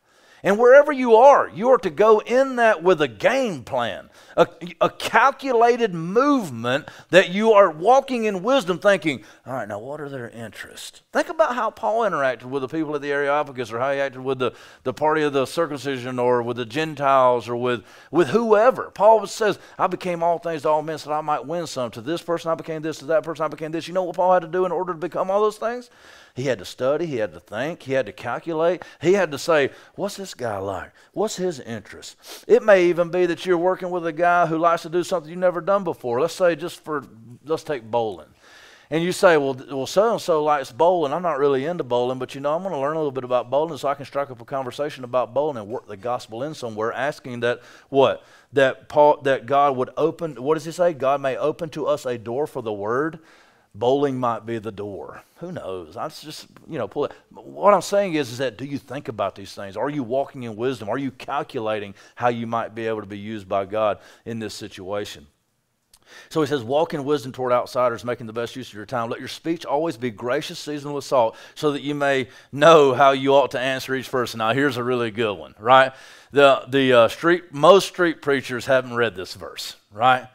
And 0.47 0.57
wherever 0.57 0.93
you 0.93 1.13
are, 1.17 1.49
you 1.53 1.67
are 1.71 1.77
to 1.79 1.89
go 1.89 2.19
in 2.19 2.55
that 2.55 2.81
with 2.81 3.01
a 3.01 3.07
game 3.09 3.65
plan, 3.65 4.09
a, 4.37 4.47
a, 4.79 4.89
calculated 4.89 5.93
movement 5.93 6.87
that 7.09 7.31
you 7.31 7.51
are 7.51 7.69
walking 7.69 8.23
in 8.23 8.43
wisdom, 8.43 8.79
thinking, 8.79 9.25
all 9.45 9.51
right, 9.51 9.67
now 9.67 9.79
what 9.79 9.99
are 9.99 10.07
their 10.07 10.29
interests? 10.29 11.01
Think 11.11 11.27
about 11.27 11.55
how 11.55 11.69
Paul 11.69 12.09
interacted 12.09 12.45
with 12.45 12.61
the 12.61 12.69
people 12.69 12.95
of 12.95 13.01
the 13.01 13.11
Areopagus, 13.11 13.73
or 13.73 13.79
how 13.79 13.91
he 13.91 13.99
acted 13.99 14.21
with 14.21 14.39
the, 14.39 14.53
the 14.83 14.93
party 14.93 15.21
of 15.21 15.33
the 15.33 15.45
circumcision, 15.45 16.17
or 16.17 16.41
with 16.41 16.55
the 16.55 16.65
Gentiles, 16.65 17.49
or 17.49 17.57
with, 17.57 17.83
with 18.09 18.29
whoever. 18.29 18.89
Paul 18.91 19.27
says, 19.27 19.59
I 19.77 19.87
became 19.87 20.23
all 20.23 20.39
things 20.39 20.61
to 20.61 20.69
all 20.69 20.81
men 20.81 20.97
so 20.97 21.09
that 21.09 21.17
I 21.17 21.21
might 21.21 21.45
win 21.45 21.67
some. 21.67 21.91
To 21.91 21.99
this 21.99 22.21
person 22.21 22.49
I 22.51 22.55
became 22.55 22.81
this, 22.81 22.99
to 22.99 23.05
that 23.07 23.23
person 23.23 23.43
I 23.43 23.49
became 23.49 23.73
this. 23.73 23.89
You 23.89 23.93
know 23.93 24.03
what 24.03 24.15
Paul 24.15 24.31
had 24.31 24.43
to 24.43 24.47
do 24.47 24.65
in 24.65 24.71
order 24.71 24.93
to 24.93 24.97
become 24.97 25.29
all 25.29 25.41
those 25.41 25.57
things? 25.57 25.89
He 26.37 26.43
had 26.43 26.59
to 26.59 26.65
study, 26.65 27.07
he 27.07 27.15
had 27.15 27.33
to 27.33 27.39
think, 27.39 27.81
he 27.81 27.93
had 27.93 28.05
to 28.05 28.11
calculate, 28.11 28.83
he 29.01 29.13
had 29.13 29.31
to 29.31 29.39
say, 29.39 29.71
What's 29.95 30.17
this 30.17 30.35
guy 30.35 30.59
like? 30.59 30.91
What's 31.13 31.37
his 31.37 31.59
interest? 31.59 32.15
It 32.47 32.61
may 32.61 32.85
even 32.85 33.09
be 33.09 33.25
that 33.25 33.43
you're 33.43 33.57
working 33.57 33.89
with 33.89 34.05
a 34.05 34.13
guy 34.13 34.45
who 34.45 34.59
likes 34.59 34.83
to 34.83 34.89
do 34.89 35.03
something 35.03 35.31
you've 35.31 35.39
never 35.39 35.61
done 35.61 35.83
before. 35.83 36.21
Let's 36.21 36.35
say, 36.35 36.55
just 36.55 36.83
for, 36.83 37.03
let's 37.43 37.63
take 37.63 37.89
bowling. 37.89 38.27
And 38.91 39.03
you 39.03 39.13
say, 39.13 39.35
well, 39.35 39.59
well, 39.71 39.87
so 39.87 40.11
and 40.11 40.21
so 40.21 40.43
likes 40.43 40.71
bowling. 40.71 41.11
I'm 41.11 41.23
not 41.23 41.39
really 41.39 41.65
into 41.65 41.83
bowling, 41.83 42.19
but 42.19 42.35
you 42.35 42.41
know, 42.41 42.55
I'm 42.55 42.61
going 42.61 42.73
to 42.73 42.79
learn 42.79 42.95
a 42.95 42.99
little 42.99 43.11
bit 43.11 43.23
about 43.23 43.49
bowling 43.49 43.79
so 43.79 43.87
I 43.87 43.95
can 43.95 44.05
strike 44.05 44.29
up 44.29 44.39
a 44.39 44.45
conversation 44.45 45.03
about 45.03 45.33
bowling 45.33 45.57
and 45.57 45.67
work 45.67 45.87
the 45.87 45.97
gospel 45.97 46.43
in 46.43 46.53
somewhere, 46.53 46.93
asking 46.93 47.39
that 47.39 47.61
what 47.89 48.23
that 48.53 48.89
Paul 48.89 49.21
that 49.23 49.47
God 49.47 49.75
would 49.75 49.89
open. 49.97 50.35
What 50.35 50.53
does 50.53 50.65
he 50.65 50.71
say? 50.71 50.93
God 50.93 51.19
may 51.19 51.35
open 51.35 51.69
to 51.71 51.87
us 51.87 52.05
a 52.05 52.19
door 52.19 52.45
for 52.45 52.61
the 52.61 52.71
word 52.71 53.19
bowling 53.77 54.19
might 54.19 54.45
be 54.45 54.59
the 54.59 54.71
door. 54.71 55.23
Who 55.37 55.51
knows? 55.51 55.97
I 55.97 56.07
just, 56.07 56.47
you 56.67 56.77
know, 56.77 56.87
pull 56.87 57.05
it. 57.05 57.11
What 57.31 57.73
I'm 57.73 57.81
saying 57.81 58.15
is, 58.15 58.31
is 58.31 58.37
that 58.39 58.57
do 58.57 58.65
you 58.65 58.77
think 58.77 59.07
about 59.07 59.35
these 59.35 59.53
things? 59.53 59.77
Are 59.77 59.89
you 59.89 60.03
walking 60.03 60.43
in 60.43 60.55
wisdom? 60.55 60.89
Are 60.89 60.97
you 60.97 61.11
calculating 61.11 61.93
how 62.15 62.29
you 62.29 62.47
might 62.47 62.73
be 62.73 62.87
able 62.87 63.01
to 63.01 63.07
be 63.07 63.19
used 63.19 63.47
by 63.47 63.65
God 63.65 63.99
in 64.25 64.39
this 64.39 64.53
situation? 64.53 65.27
So 66.29 66.41
he 66.41 66.47
says, 66.47 66.63
walk 66.63 66.93
in 66.93 67.03
wisdom 67.03 67.31
toward 67.31 67.51
outsiders, 67.51 68.05
making 68.05 68.27
the 68.27 68.33
best 68.33 68.55
use 68.55 68.69
of 68.69 68.73
your 68.73 68.85
time. 68.85 69.09
Let 69.09 69.19
your 69.19 69.27
speech 69.27 69.65
always 69.65 69.97
be 69.97 70.09
gracious, 70.09 70.59
seasoned 70.59 70.93
with 70.93 71.03
salt, 71.03 71.35
so 71.55 71.71
that 71.71 71.81
you 71.81 71.95
may 71.95 72.29
know 72.51 72.93
how 72.93 73.11
you 73.11 73.33
ought 73.33 73.51
to 73.51 73.59
answer 73.59 73.93
each 73.93 74.09
person. 74.09 74.39
Now, 74.39 74.53
here's 74.53 74.77
a 74.77 74.83
really 74.83 75.11
good 75.11 75.33
one, 75.33 75.53
right? 75.59 75.93
The, 76.31 76.63
the 76.67 76.93
uh, 76.93 77.07
street, 77.09 77.53
most 77.53 77.89
street 77.89 78.21
preachers 78.21 78.65
haven't 78.65 78.95
read 78.95 79.15
this 79.15 79.33
verse, 79.33 79.75
right? 79.91 80.27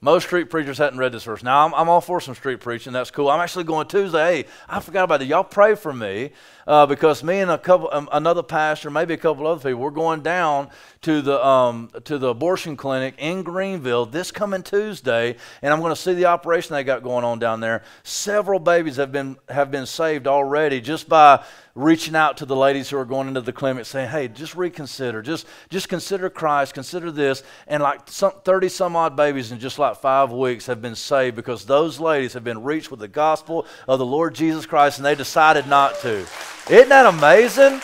Most 0.00 0.26
street 0.26 0.50
preachers 0.50 0.78
hadn't 0.78 0.98
read 0.98 1.12
this 1.12 1.24
verse. 1.24 1.42
Now, 1.42 1.64
I'm, 1.64 1.74
I'm, 1.74 1.88
all 1.88 2.00
for 2.00 2.20
some 2.20 2.34
street 2.34 2.60
preaching. 2.60 2.92
That's 2.92 3.10
cool. 3.10 3.30
I'm 3.30 3.40
actually 3.40 3.64
going 3.64 3.86
Tuesday. 3.86 4.42
Hey, 4.42 4.48
I 4.68 4.80
forgot 4.80 5.04
about 5.04 5.22
it. 5.22 5.28
Y'all 5.28 5.42
pray 5.42 5.74
for 5.74 5.92
me 5.92 6.32
uh, 6.66 6.86
because 6.86 7.22
me 7.22 7.40
and 7.40 7.50
a 7.50 7.58
couple, 7.58 7.88
um, 7.92 8.08
another 8.12 8.42
pastor, 8.42 8.90
maybe 8.90 9.14
a 9.14 9.16
couple 9.16 9.46
other 9.46 9.60
people, 9.60 9.80
we're 9.80 9.90
going 9.90 10.20
down 10.20 10.68
to 11.02 11.22
the 11.22 11.44
um, 11.44 11.90
to 12.04 12.18
the 12.18 12.28
abortion 12.28 12.76
clinic 12.76 13.14
in 13.18 13.42
Greenville 13.42 14.06
this 14.06 14.32
coming 14.32 14.62
Tuesday, 14.62 15.36
and 15.62 15.72
I'm 15.72 15.80
going 15.80 15.94
to 15.94 16.00
see 16.00 16.14
the 16.14 16.26
operation 16.26 16.74
they 16.74 16.84
got 16.84 17.02
going 17.02 17.24
on 17.24 17.38
down 17.38 17.60
there. 17.60 17.82
Several 18.02 18.58
babies 18.58 18.96
have 18.96 19.12
been 19.12 19.36
have 19.48 19.70
been 19.70 19.86
saved 19.86 20.26
already 20.26 20.80
just 20.80 21.08
by 21.08 21.44
reaching 21.76 22.16
out 22.16 22.38
to 22.38 22.46
the 22.46 22.56
ladies 22.56 22.88
who 22.88 22.96
are 22.96 23.04
going 23.04 23.28
into 23.28 23.42
the 23.42 23.52
clinic 23.52 23.84
saying, 23.84 24.08
hey, 24.08 24.26
just 24.26 24.56
reconsider. 24.56 25.20
Just, 25.20 25.46
just 25.68 25.90
consider 25.90 26.30
Christ. 26.30 26.72
Consider 26.72 27.12
this. 27.12 27.42
And 27.68 27.82
like 27.82 28.00
some, 28.06 28.32
30 28.44 28.70
some 28.70 28.96
odd 28.96 29.14
babies 29.14 29.52
in 29.52 29.60
just 29.60 29.78
like 29.78 29.98
five 29.98 30.32
weeks 30.32 30.66
have 30.66 30.80
been 30.80 30.96
saved 30.96 31.36
because 31.36 31.66
those 31.66 32.00
ladies 32.00 32.32
have 32.32 32.44
been 32.44 32.62
reached 32.62 32.90
with 32.90 33.00
the 33.00 33.08
gospel 33.08 33.66
of 33.86 33.98
the 33.98 34.06
Lord 34.06 34.34
Jesus 34.34 34.64
Christ 34.64 34.98
and 34.98 35.04
they 35.04 35.14
decided 35.14 35.68
not 35.68 36.00
to. 36.00 36.26
Isn't 36.68 36.88
that 36.88 37.06
amazing? 37.06 37.80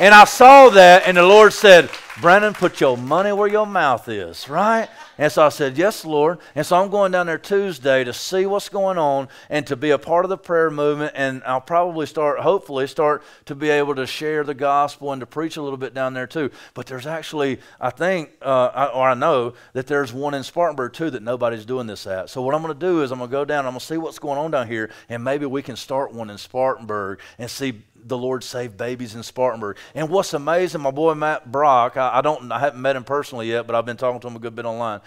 And 0.00 0.12
I 0.12 0.24
saw 0.24 0.68
that, 0.70 1.04
and 1.06 1.16
the 1.16 1.22
Lord 1.22 1.52
said, 1.52 1.88
Brandon, 2.20 2.54
put 2.54 2.80
your 2.80 2.96
money 2.96 3.30
where 3.30 3.46
your 3.46 3.66
mouth 3.66 4.08
is, 4.08 4.48
right? 4.48 4.88
And 5.16 5.30
so 5.30 5.46
I 5.46 5.48
said, 5.50 5.78
Yes, 5.78 6.04
Lord. 6.04 6.38
And 6.56 6.66
so 6.66 6.76
I'm 6.76 6.90
going 6.90 7.12
down 7.12 7.26
there 7.26 7.38
Tuesday 7.38 8.02
to 8.02 8.12
see 8.12 8.44
what's 8.46 8.68
going 8.68 8.98
on 8.98 9.28
and 9.48 9.64
to 9.68 9.76
be 9.76 9.90
a 9.90 9.98
part 9.98 10.24
of 10.24 10.28
the 10.28 10.36
prayer 10.36 10.70
movement. 10.70 11.12
And 11.14 11.40
I'll 11.46 11.60
probably 11.60 12.04
start, 12.04 12.40
hopefully, 12.40 12.88
start 12.88 13.22
to 13.44 13.54
be 13.54 13.70
able 13.70 13.94
to 13.94 14.06
share 14.06 14.42
the 14.42 14.54
gospel 14.54 15.12
and 15.12 15.20
to 15.20 15.26
preach 15.26 15.56
a 15.56 15.62
little 15.62 15.78
bit 15.78 15.94
down 15.94 16.12
there 16.12 16.26
too. 16.26 16.50
But 16.74 16.86
there's 16.86 17.06
actually, 17.06 17.60
I 17.80 17.90
think, 17.90 18.30
uh, 18.42 18.90
or 18.92 19.08
I 19.10 19.14
know 19.14 19.54
that 19.72 19.86
there's 19.86 20.12
one 20.12 20.34
in 20.34 20.42
Spartanburg 20.42 20.94
too 20.94 21.10
that 21.10 21.22
nobody's 21.22 21.64
doing 21.64 21.86
this 21.86 22.08
at. 22.08 22.28
So 22.28 22.42
what 22.42 22.56
I'm 22.56 22.62
going 22.62 22.74
to 22.74 22.80
do 22.80 23.02
is 23.02 23.12
I'm 23.12 23.18
going 23.18 23.30
to 23.30 23.32
go 23.32 23.44
down, 23.44 23.66
I'm 23.66 23.72
going 23.72 23.80
to 23.80 23.86
see 23.86 23.98
what's 23.98 24.18
going 24.18 24.38
on 24.38 24.50
down 24.50 24.66
here, 24.66 24.90
and 25.08 25.22
maybe 25.22 25.46
we 25.46 25.62
can 25.62 25.76
start 25.76 26.12
one 26.12 26.28
in 26.28 26.38
Spartanburg 26.38 27.20
and 27.38 27.48
see 27.48 27.82
the 28.06 28.18
Lord 28.18 28.44
save 28.44 28.76
babies 28.76 29.14
in 29.14 29.22
Spartanburg. 29.22 29.76
And 29.94 30.08
what's 30.08 30.32
amazing, 30.34 30.80
my 30.80 30.90
boy 30.90 31.14
Matt 31.14 31.50
Brock, 31.50 31.96
I, 31.96 32.18
I 32.18 32.20
don't, 32.20 32.50
I 32.52 32.60
haven't 32.60 32.80
met 32.80 32.96
him 32.96 33.04
personally 33.04 33.48
yet, 33.48 33.66
but 33.66 33.74
I've 33.74 33.86
been 33.86 33.96
talking 33.96 34.20
to 34.20 34.26
him 34.26 34.36
a 34.36 34.40
good 34.40 34.54
bit 34.54 34.64
online. 34.64 35.00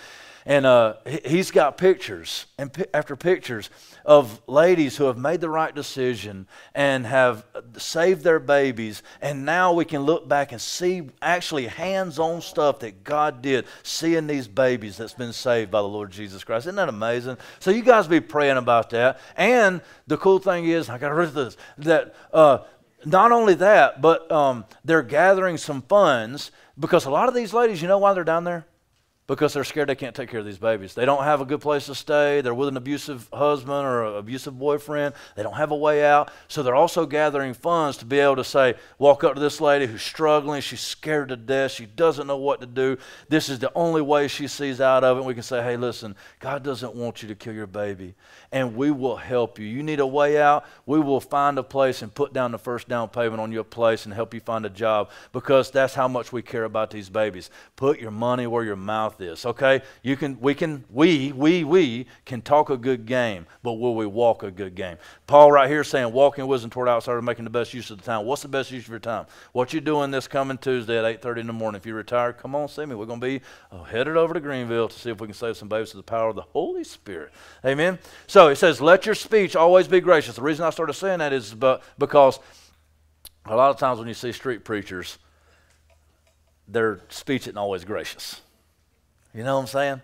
And 0.46 0.66
uh, 0.66 0.96
he's 1.26 1.52
got 1.52 1.78
pictures 1.78 2.46
and 2.58 2.72
pi- 2.72 2.88
after 2.94 3.16
pictures 3.16 3.70
of 4.06 4.42
ladies 4.48 4.98
who 4.98 5.04
have 5.04 5.18
made 5.18 5.42
the 5.42 5.50
right 5.50 5.76
decision 5.76 6.48
and 6.74 7.06
have 7.06 7.46
saved 7.78 8.24
their 8.24 8.40
babies. 8.40 9.04
And 9.22 9.46
now 9.46 9.74
we 9.74 9.86
can 9.86 10.04
look 10.04 10.28
back 10.28 10.52
and 10.52 10.60
see 10.60 11.10
actually 11.22 11.68
hands 11.68 12.18
on 12.18 12.42
stuff 12.42 12.80
that 12.80 13.04
God 13.04 13.42
did, 13.42 13.66
seeing 13.84 14.28
these 14.28 14.48
babies 14.48 14.98
that's 14.98 15.14
been 15.14 15.34
saved 15.34 15.72
by 15.72 15.82
the 15.82 15.88
Lord 15.88 16.10
Jesus 16.10 16.44
Christ. 16.44 16.66
Isn't 16.66 16.78
that 16.78 16.90
amazing? 16.90 17.38
So 17.60 17.70
you 17.70 17.84
guys 17.84 18.08
be 18.08 18.22
praying 18.22 18.58
about 18.58 18.90
that. 18.92 19.20
And 19.36 19.82
the 20.08 20.18
cool 20.18 20.40
thing 20.40 20.66
is, 20.66 20.90
I 20.90 20.98
got 20.98 21.10
to 21.10 21.16
read 21.16 21.34
this, 21.34 21.58
that. 21.80 22.16
Uh, 22.34 22.60
not 23.06 23.32
only 23.32 23.54
that, 23.56 24.02
but 24.02 24.32
um, 24.32 24.66
they're 24.84 25.04
gathering 25.04 25.58
some 25.58 25.82
funds 25.84 26.52
because 26.78 27.06
a 27.06 27.12
lot 27.12 27.28
of 27.28 27.36
these 27.36 27.54
ladies, 27.54 27.82
you 27.82 27.88
know 27.88 27.98
why 27.98 28.14
they're 28.14 28.24
down 28.24 28.44
there? 28.44 28.66
because 29.30 29.54
they're 29.54 29.64
scared 29.64 29.88
they 29.88 29.94
can't 29.94 30.16
take 30.16 30.28
care 30.28 30.40
of 30.40 30.46
these 30.48 30.58
babies. 30.58 30.96
They 30.96 31.06
don't 31.06 31.24
have 31.24 31.40
a 31.40 31.46
good 31.46 31.62
place 31.62 31.86
to 31.86 31.94
stay. 31.94 32.42
They're 32.42 32.56
with 32.56 32.68
an 32.68 32.78
abusive 32.78 33.30
husband 33.32 33.86
or 33.86 34.04
an 34.04 34.16
abusive 34.16 34.58
boyfriend. 34.58 35.14
They 35.36 35.44
don't 35.44 35.54
have 35.54 35.70
a 35.70 35.76
way 35.76 36.04
out. 36.04 36.32
So 36.48 36.64
they're 36.64 36.74
also 36.74 37.06
gathering 37.06 37.54
funds 37.54 37.98
to 37.98 38.06
be 38.06 38.18
able 38.18 38.38
to 38.38 38.44
say, 38.44 38.74
walk 38.98 39.24
up 39.24 39.36
to 39.36 39.40
this 39.40 39.62
lady 39.62 39.86
who's 39.86 40.02
struggling. 40.02 40.62
She's 40.62 40.82
scared 40.82 41.30
to 41.30 41.36
death. 41.36 41.74
She 41.74 41.86
doesn't 41.86 42.26
know 42.26 42.38
what 42.38 42.60
to 42.62 42.66
do. 42.66 42.98
This 43.30 43.50
is 43.50 43.60
the 43.60 43.72
only 43.76 44.02
way 44.02 44.28
she 44.28 44.48
sees 44.48 44.82
out 44.82 45.04
of 45.04 45.20
it. 45.20 45.24
We 45.24 45.36
can 45.36 45.44
say, 45.44 45.62
hey, 45.62 45.78
listen, 45.78 46.16
God 46.40 46.64
doesn't 46.64 46.96
want 46.96 47.22
you 47.22 47.28
to 47.28 47.36
kill 47.36 47.54
your 47.54 47.68
baby, 47.68 48.16
and 48.52 48.76
we 48.76 48.90
will 48.90 49.16
help 49.16 49.60
you. 49.60 49.66
You 49.66 49.84
need 49.84 50.00
a 50.00 50.08
way 50.08 50.42
out. 50.42 50.66
We 50.86 51.00
will 51.00 51.20
find 51.20 51.58
a 51.60 51.64
place 51.64 52.02
and 52.02 52.14
put 52.14 52.34
down 52.34 52.52
the 52.52 52.58
first 52.58 52.88
down 52.88 53.10
payment 53.10 53.40
on 53.40 53.52
your 53.52 53.64
place 53.64 54.06
and 54.06 54.14
help 54.14 54.34
you 54.34 54.40
find 54.40 54.66
a 54.66 54.70
job 54.70 55.10
because 55.32 55.70
that's 55.70 55.94
how 55.94 56.08
much 56.08 56.32
we 56.32 56.42
care 56.42 56.64
about 56.64 56.90
these 56.90 57.10
babies. 57.10 57.52
Put 57.76 58.00
your 58.00 58.12
money 58.12 58.48
where 58.48 58.64
your 58.64 58.76
mouth 58.76 59.22
is, 59.22 59.46
okay? 59.46 59.82
You 60.02 60.18
can, 60.18 60.40
we 60.40 60.56
can, 60.56 60.84
we, 60.90 61.32
we, 61.32 61.64
we 61.64 62.08
can 62.26 62.42
talk 62.42 62.70
a 62.70 62.78
good 62.78 63.06
game, 63.06 63.46
but 63.62 63.74
will 63.74 63.96
we 63.96 64.08
walk 64.08 64.42
a 64.42 64.52
good 64.52 64.74
game? 64.74 64.98
Paul 65.28 65.52
right 65.52 65.70
here 65.70 65.84
saying 65.84 66.12
walking 66.12 66.48
wisdom 66.48 66.72
toward 66.72 66.90
outsiders, 66.90 67.24
making 67.24 67.44
the 67.44 67.52
best 67.52 67.74
use 67.74 67.92
of 67.92 68.00
the 68.00 68.04
time. 68.04 68.26
What's 68.26 68.42
the 68.42 68.48
best 68.48 68.72
use 68.72 68.86
of 68.86 68.90
your 68.90 69.00
time? 69.00 69.28
What 69.52 69.74
you 69.74 69.82
doing 69.82 70.10
this 70.10 70.28
coming 70.28 70.58
Tuesday 70.58 70.98
at 70.98 71.22
8.30 71.22 71.42
in 71.42 71.48
the 71.48 71.54
morning? 71.54 71.80
If 71.80 71.86
you 71.86 71.94
retire, 71.94 72.34
come 72.34 72.56
on, 72.56 72.68
see 72.68 72.86
me. 72.86 72.96
We're 72.96 73.06
going 73.06 73.22
to 73.22 73.28
be 73.28 73.42
uh, 73.72 73.84
headed 73.84 74.18
over 74.18 74.34
to 74.34 74.40
Greenville 74.40 74.88
to 74.88 75.00
see 75.00 75.12
if 75.12 75.22
we 75.22 75.28
can 75.28 75.36
save 75.36 75.56
some 75.56 75.70
babies 75.70 75.94
with 75.94 76.06
the 76.06 76.10
power 76.10 76.30
of 76.30 76.36
the 76.36 76.42
Holy 76.42 76.84
Spirit. 76.84 77.32
Amen? 77.64 78.00
So 78.26 78.39
it 78.48 78.56
says, 78.56 78.80
let 78.80 79.06
your 79.06 79.16
speech 79.16 79.56
always 79.56 79.88
be 79.88 80.00
gracious. 80.00 80.36
The 80.36 80.42
reason 80.42 80.66
I 80.66 80.70
started 80.70 80.94
saying 80.94 81.20
that 81.20 81.34
is 81.34 81.54
because 81.98 82.40
a 83.46 83.56
lot 83.56 83.70
of 83.70 83.78
times 83.78 84.00
when 84.00 84.08
you 84.08 84.14
see 84.14 84.32
street 84.32 84.64
preachers, 84.64 85.18
their 86.68 87.02
speech 87.10 87.44
isn't 87.44 87.58
always 87.58 87.84
gracious. 87.84 88.42
You 89.34 89.44
know 89.44 89.56
what 89.56 89.62
I'm 89.62 89.68
saying? 89.68 90.02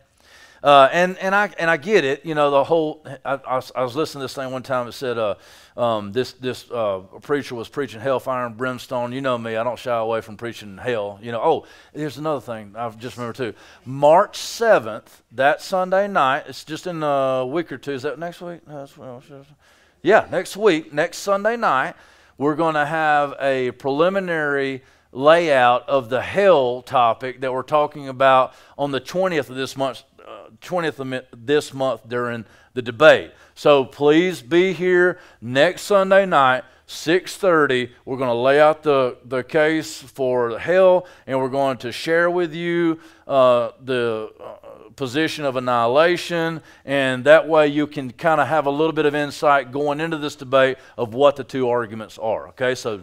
Uh, 0.66 0.90
and 0.92 1.16
and 1.20 1.36
I 1.36 1.52
and 1.60 1.70
I 1.70 1.78
get 1.78 2.04
it. 2.04 2.26
You 2.26 2.34
know 2.34 2.50
the 2.50 2.64
whole. 2.64 3.06
I, 3.24 3.34
I, 3.36 3.56
was, 3.58 3.72
I 3.76 3.84
was, 3.84 3.96
listening 3.96 4.22
to 4.22 4.24
this 4.24 4.34
thing 4.34 4.50
one 4.50 4.64
time. 4.64 4.88
It 4.88 4.94
said 4.94 5.16
uh, 5.16 5.36
um, 5.78 6.12
this 6.12 6.34
this 6.34 6.72
uh, 6.72 7.02
preacher 7.22 7.54
was 7.54 7.70
preaching 7.70 8.00
hellfire 8.00 8.48
and 8.48 8.58
brimstone. 8.58 9.12
You 9.12 9.22
know 9.22 9.38
me. 9.38 9.58
I 9.58 9.64
don't 9.64 9.78
shy 9.78 9.96
away 9.96 10.22
from 10.22 10.38
preaching 10.38 10.80
hell. 10.80 11.20
You 11.22 11.32
know. 11.32 11.40
Oh, 11.40 11.66
here's 11.94 12.18
another 12.18 12.42
thing. 12.42 12.74
I 12.76 12.90
just 12.90 13.16
remember 13.16 13.38
too. 13.38 13.54
March 13.86 14.38
seventh, 14.38 15.22
that 15.34 15.62
Sunday 15.62 16.08
night. 16.08 16.46
It's 16.48 16.64
just 16.64 16.88
in 16.88 17.04
a 17.04 17.46
week 17.46 17.72
or 17.72 17.78
two. 17.78 17.92
Is 17.92 18.02
that 18.02 18.18
next 18.18 18.42
week? 18.42 18.62
Yeah, 20.02 20.28
next 20.32 20.58
week, 20.58 20.92
next 20.92 21.20
Sunday 21.20 21.58
night, 21.58 21.94
we're 22.40 22.56
going 22.56 22.74
to 22.74 22.88
have 22.88 23.36
a 23.40 23.70
preliminary 23.70 24.82
layout 25.16 25.88
of 25.88 26.10
the 26.10 26.22
hell 26.22 26.82
topic 26.82 27.42
that 27.42 27.54
we're 27.54 27.64
talking 27.64 28.10
about 28.10 28.54
on 28.78 28.92
the 28.92 29.00
20th 29.00 29.50
of 29.50 29.56
this 29.56 29.78
month, 29.78 30.04
20th 30.62 31.00
of 31.00 31.46
this 31.46 31.74
month 31.74 32.08
during 32.08 32.46
the 32.74 32.82
debate. 32.82 33.32
So 33.54 33.86
please 33.86 34.42
be 34.42 34.74
here 34.74 35.20
next 35.42 35.84
Sunday 35.84 36.26
night 36.26 36.64
6.30 36.88 37.90
we're 38.06 38.18
going 38.18 38.30
to 38.30 38.36
lay 38.36 38.60
out 38.60 38.84
the, 38.84 39.18
the 39.26 39.44
case 39.44 40.02
for 40.02 40.60
hell 40.60 41.08
and 41.26 41.40
we're 41.40 41.50
going 41.50 41.78
to 41.78 41.92
share 41.92 42.30
with 42.30 42.54
you 42.54 43.00
uh, 43.28 43.72
the 43.84 44.32
uh, 44.40 44.90
position 44.96 45.46
of 45.46 45.56
annihilation. 45.56 46.62
And 46.86 47.24
that 47.26 47.48
way 47.48 47.68
you 47.68 47.88
can 47.88 48.12
kind 48.12 48.40
of 48.40 48.48
have 48.48 48.68
a 48.68 48.70
little 48.70 48.94
bit 48.94 49.06
of 49.06 49.16
insight 49.16 49.72
going 49.72 50.00
into 50.00 50.18
this 50.18 50.36
debate 50.36 50.78
of 50.98 51.14
what 51.14 51.36
the 51.36 51.44
two 51.44 51.70
arguments 51.70 52.18
are 52.20 52.50
okay? 52.50 52.76
So 52.76 53.02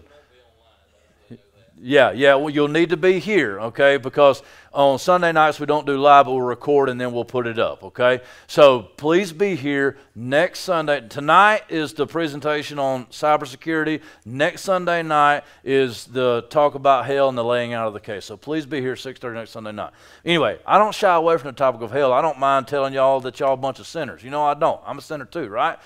yeah, 1.81 2.13
yeah. 2.13 2.35
Well, 2.37 2.51
you'll 2.51 2.69
need 2.69 2.91
to 2.91 2.97
be 2.97 3.19
here, 3.19 3.61
okay? 3.61 3.97
Because 3.97 4.43
on 4.73 4.99
Sunday 4.99 5.33
nights 5.33 5.59
we 5.59 5.67
don't 5.67 5.87
do 5.87 5.97
live, 5.97 6.27
but 6.27 6.33
we'll 6.33 6.41
record 6.41 6.89
and 6.89 7.01
then 7.01 7.13
we'll 7.13 7.25
put 7.25 7.47
it 7.47 7.59
up, 7.59 7.83
okay? 7.83 8.21
So 8.47 8.83
please 8.83 9.33
be 9.33 9.57
here 9.57 9.99
next 10.15 10.61
Sunday. 10.61 11.07
Tonight 11.09 11.63
is 11.69 11.93
the 11.93 12.07
presentation 12.07 12.79
on 12.79 13.07
cybersecurity. 13.07 14.01
Next 14.25 14.63
Sunday 14.63 15.03
night 15.03 15.45
is 15.65 16.05
the 16.05 16.47
talk 16.51 16.75
about 16.75 17.07
hell 17.07 17.29
and 17.29 17.37
the 17.37 17.45
laying 17.45 17.73
out 17.73 17.89
of 17.89 17.95
the 17.95 18.01
case. 18.01 18.25
So 18.27 18.37
please 18.37 18.65
be 18.65 18.81
here 18.81 18.95
6:30 18.95 19.35
next 19.35 19.51
Sunday 19.51 19.73
night. 19.73 19.93
Anyway, 20.25 20.59
I 20.65 20.79
don't 20.79 20.95
shy 20.95 21.15
away 21.15 21.37
from 21.37 21.49
the 21.49 21.57
topic 21.57 21.83
of 21.83 21.91
hell. 21.91 22.13
I 22.13 22.23
don't 22.23 22.39
mind 22.39 22.69
telling 22.69 22.95
y'all 22.95 23.21
that 23.21 23.41
y'all 23.41 23.55
a 23.55 23.57
bunch 23.57 23.81
of 23.81 23.87
sinners. 23.87 24.23
You 24.23 24.31
know 24.31 24.45
I 24.45 24.55
don't. 24.55 24.81
I'm 24.87 24.99
a 24.99 25.03
sinner 25.03 25.25
too, 25.25 25.49
right? 25.49 25.79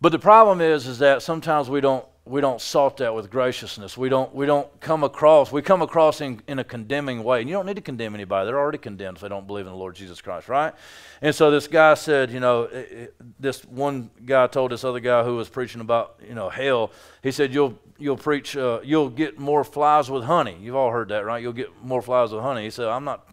But 0.00 0.10
the 0.10 0.18
problem 0.18 0.60
is, 0.60 0.88
is 0.88 0.98
that 0.98 1.22
sometimes 1.22 1.70
we 1.70 1.80
don't 1.80 2.04
we 2.24 2.40
don't 2.40 2.60
salt 2.60 2.98
that 2.98 3.12
with 3.14 3.30
graciousness. 3.30 3.96
We 3.96 4.08
don't, 4.08 4.32
we 4.32 4.46
don't 4.46 4.80
come 4.80 5.02
across, 5.02 5.50
we 5.50 5.60
come 5.60 5.82
across 5.82 6.20
in, 6.20 6.40
in 6.46 6.60
a 6.60 6.64
condemning 6.64 7.24
way. 7.24 7.40
And 7.40 7.50
you 7.50 7.56
don't 7.56 7.66
need 7.66 7.76
to 7.76 7.82
condemn 7.82 8.14
anybody. 8.14 8.46
They're 8.46 8.58
already 8.58 8.78
condemned 8.78 9.16
if 9.16 9.22
they 9.22 9.28
don't 9.28 9.46
believe 9.46 9.66
in 9.66 9.72
the 9.72 9.78
Lord 9.78 9.96
Jesus 9.96 10.20
Christ, 10.20 10.48
right? 10.48 10.72
And 11.20 11.34
so 11.34 11.50
this 11.50 11.66
guy 11.66 11.94
said, 11.94 12.30
you 12.30 12.38
know, 12.38 12.62
it, 12.64 12.92
it, 12.92 13.14
this 13.40 13.64
one 13.64 14.10
guy 14.24 14.46
told 14.46 14.70
this 14.70 14.84
other 14.84 15.00
guy 15.00 15.24
who 15.24 15.34
was 15.34 15.48
preaching 15.48 15.80
about, 15.80 16.20
you 16.26 16.34
know, 16.34 16.48
hell, 16.48 16.92
he 17.24 17.32
said, 17.32 17.52
you'll, 17.52 17.76
you'll 17.98 18.16
preach, 18.16 18.56
uh, 18.56 18.78
you'll 18.84 19.10
get 19.10 19.38
more 19.38 19.64
flies 19.64 20.08
with 20.08 20.22
honey. 20.22 20.56
You've 20.60 20.76
all 20.76 20.92
heard 20.92 21.08
that, 21.08 21.24
right? 21.24 21.42
You'll 21.42 21.52
get 21.52 21.70
more 21.82 22.02
flies 22.02 22.30
with 22.30 22.42
honey. 22.42 22.62
He 22.62 22.70
said, 22.70 22.86
I'm 22.86 23.04
not 23.04 23.26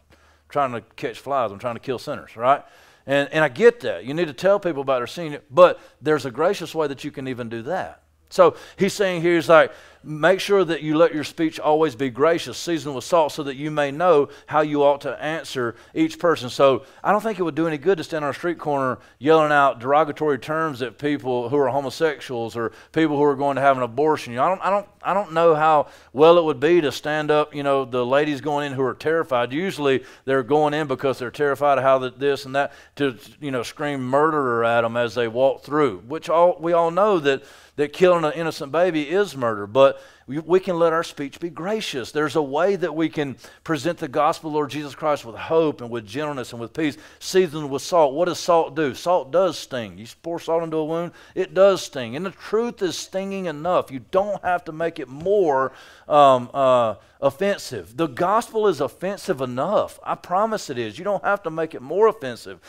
trying 0.49 0.71
to 0.71 0.81
catch 0.95 1.19
flies. 1.19 1.51
I'm 1.51 1.59
trying 1.59 1.75
to 1.75 1.79
kill 1.79 1.99
sinners, 1.99 2.35
right? 2.35 2.63
And, 3.05 3.29
and 3.31 3.43
I 3.43 3.49
get 3.49 3.81
that. 3.81 4.03
You 4.03 4.15
need 4.15 4.29
to 4.29 4.33
tell 4.33 4.59
people 4.59 4.81
about 4.81 4.99
their 4.99 5.07
sin, 5.07 5.39
but 5.51 5.79
there's 6.01 6.25
a 6.25 6.31
gracious 6.31 6.73
way 6.73 6.87
that 6.87 7.03
you 7.03 7.11
can 7.11 7.27
even 7.27 7.49
do 7.49 7.61
that. 7.63 8.01
So 8.29 8.55
he's 8.77 8.93
saying 8.93 9.21
here, 9.21 9.35
he's 9.35 9.49
like, 9.49 9.71
make 10.03 10.39
sure 10.39 10.63
that 10.63 10.81
you 10.81 10.95
let 10.95 11.13
your 11.13 11.23
speech 11.23 11.59
always 11.59 11.93
be 11.93 12.09
gracious, 12.09 12.57
seasoned 12.57 12.95
with 12.95 13.03
salt, 13.03 13.33
so 13.33 13.43
that 13.43 13.55
you 13.55 13.69
may 13.69 13.91
know 13.91 14.29
how 14.45 14.61
you 14.61 14.83
ought 14.83 15.01
to 15.01 15.21
answer 15.21 15.75
each 15.93 16.17
person. 16.19 16.49
So 16.49 16.85
I 17.03 17.11
don't 17.11 17.21
think 17.21 17.37
it 17.37 17.43
would 17.43 17.55
do 17.55 17.67
any 17.67 17.77
good 17.77 17.97
to 17.97 18.03
stand 18.03 18.23
on 18.23 18.31
a 18.31 18.33
street 18.33 18.59
corner 18.59 18.99
yelling 19.17 19.51
out 19.51 19.79
derogatory 19.79 20.39
terms 20.39 20.81
at 20.81 20.97
people 20.97 21.49
who 21.49 21.57
are 21.57 21.67
homosexuals 21.67 22.55
or 22.55 22.71
people 22.93 23.17
who 23.17 23.23
are 23.23 23.35
going 23.35 23.55
to 23.55 23.61
have 23.61 23.77
an 23.77 23.83
abortion. 23.83 24.31
You 24.31 24.37
know, 24.37 24.45
I 24.45 24.49
don't, 24.49 24.61
I 24.61 24.69
don't, 24.69 24.87
I 25.01 25.13
don't 25.13 25.33
know 25.33 25.55
how 25.55 25.87
well 26.13 26.37
it 26.37 26.45
would 26.45 26.59
be 26.59 26.81
to 26.81 26.91
stand 26.91 27.29
up. 27.29 27.53
You 27.53 27.63
know, 27.63 27.83
the 27.83 28.05
ladies 28.05 28.41
going 28.41 28.67
in 28.67 28.73
who 28.73 28.83
are 28.83 28.93
terrified. 28.93 29.51
Usually 29.51 30.05
they're 30.25 30.43
going 30.43 30.73
in 30.73 30.87
because 30.87 31.19
they're 31.19 31.31
terrified 31.31 31.77
of 31.77 31.83
how 31.83 31.97
the, 31.97 32.11
this 32.11 32.45
and 32.45 32.55
that 32.55 32.71
to, 32.95 33.17
you 33.41 33.51
know, 33.51 33.63
scream 33.63 34.01
murderer 34.01 34.63
at 34.63 34.81
them 34.81 34.95
as 34.95 35.15
they 35.15 35.27
walk 35.27 35.63
through. 35.63 35.99
Which 36.07 36.29
all 36.29 36.57
we 36.59 36.71
all 36.71 36.91
know 36.91 37.19
that 37.19 37.43
that 37.79 37.93
killing 37.93 38.25
an 38.25 38.33
innocent 38.33 38.73
baby 38.73 39.03
is 39.03 39.37
murder, 39.37 39.65
but 39.65 40.01
we, 40.27 40.37
we, 40.39 40.59
can 40.59 40.77
let 40.77 40.91
our 40.91 41.01
speech 41.01 41.39
be 41.39 41.49
gracious. 41.49 42.11
There's 42.11 42.35
a 42.35 42.41
way 42.41 42.75
that 42.75 42.93
we 42.93 43.07
can 43.07 43.37
present 43.63 43.99
the 43.99 44.09
gospel 44.09 44.49
of 44.49 44.55
Lord 44.55 44.69
Jesus 44.69 44.93
Christ 44.93 45.23
with 45.23 45.37
hope 45.37 45.79
and 45.79 45.89
with 45.89 46.05
gentleness 46.05 46.51
and 46.51 46.59
with 46.59 46.73
peace, 46.73 46.97
seasoned 47.19 47.69
with 47.69 47.81
salt. 47.81 48.13
What 48.13 48.25
does 48.25 48.37
salt 48.37 48.75
do? 48.75 48.93
Salt 48.93 49.31
does 49.31 49.57
sting. 49.57 49.97
You 49.97 50.05
pour 50.21 50.41
salt 50.41 50.61
into 50.61 50.75
a 50.75 50.83
wound, 50.83 51.13
it 51.35 51.53
does 51.53 51.81
sting. 51.81 52.17
And 52.17 52.25
the 52.25 52.31
truth 52.31 52.81
is 52.81 52.97
stinging 52.97 53.45
enough. 53.45 53.89
You 53.91 54.01
don't 54.11 54.43
have 54.43 54.65
to 54.65 54.73
make 54.73 54.99
it 54.99 55.07
more 55.07 55.71
um, 56.09 56.49
uh, 56.53 56.95
offensive. 57.21 57.95
The 57.95 58.07
gospel 58.07 58.67
is 58.67 58.81
offensive 58.81 59.39
enough. 59.39 60.01
I 60.03 60.15
promise 60.15 60.69
it 60.69 60.77
is. 60.77 60.97
You 60.97 61.05
don't 61.05 61.23
have 61.23 61.43
to 61.43 61.49
make 61.49 61.73
it 61.73 61.81
more 61.81 62.07
offensive. 62.07 62.59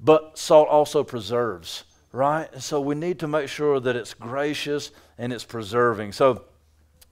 But 0.00 0.38
salt 0.38 0.68
also 0.68 1.04
preserves 1.04 1.84
right? 2.12 2.48
And 2.52 2.62
so 2.62 2.80
we 2.80 2.94
need 2.94 3.18
to 3.20 3.28
make 3.28 3.48
sure 3.48 3.80
that 3.80 3.96
it's 3.96 4.14
gracious 4.14 4.90
and 5.18 5.32
it's 5.32 5.44
preserving. 5.44 6.12
So 6.12 6.44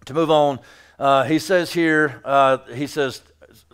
to 0.07 0.14
move 0.14 0.30
on, 0.30 0.61
uh, 0.99 1.24
he 1.24 1.38
says 1.38 1.72
here, 1.72 2.20
uh, 2.24 2.59
he 2.72 2.86
says, 2.86 3.22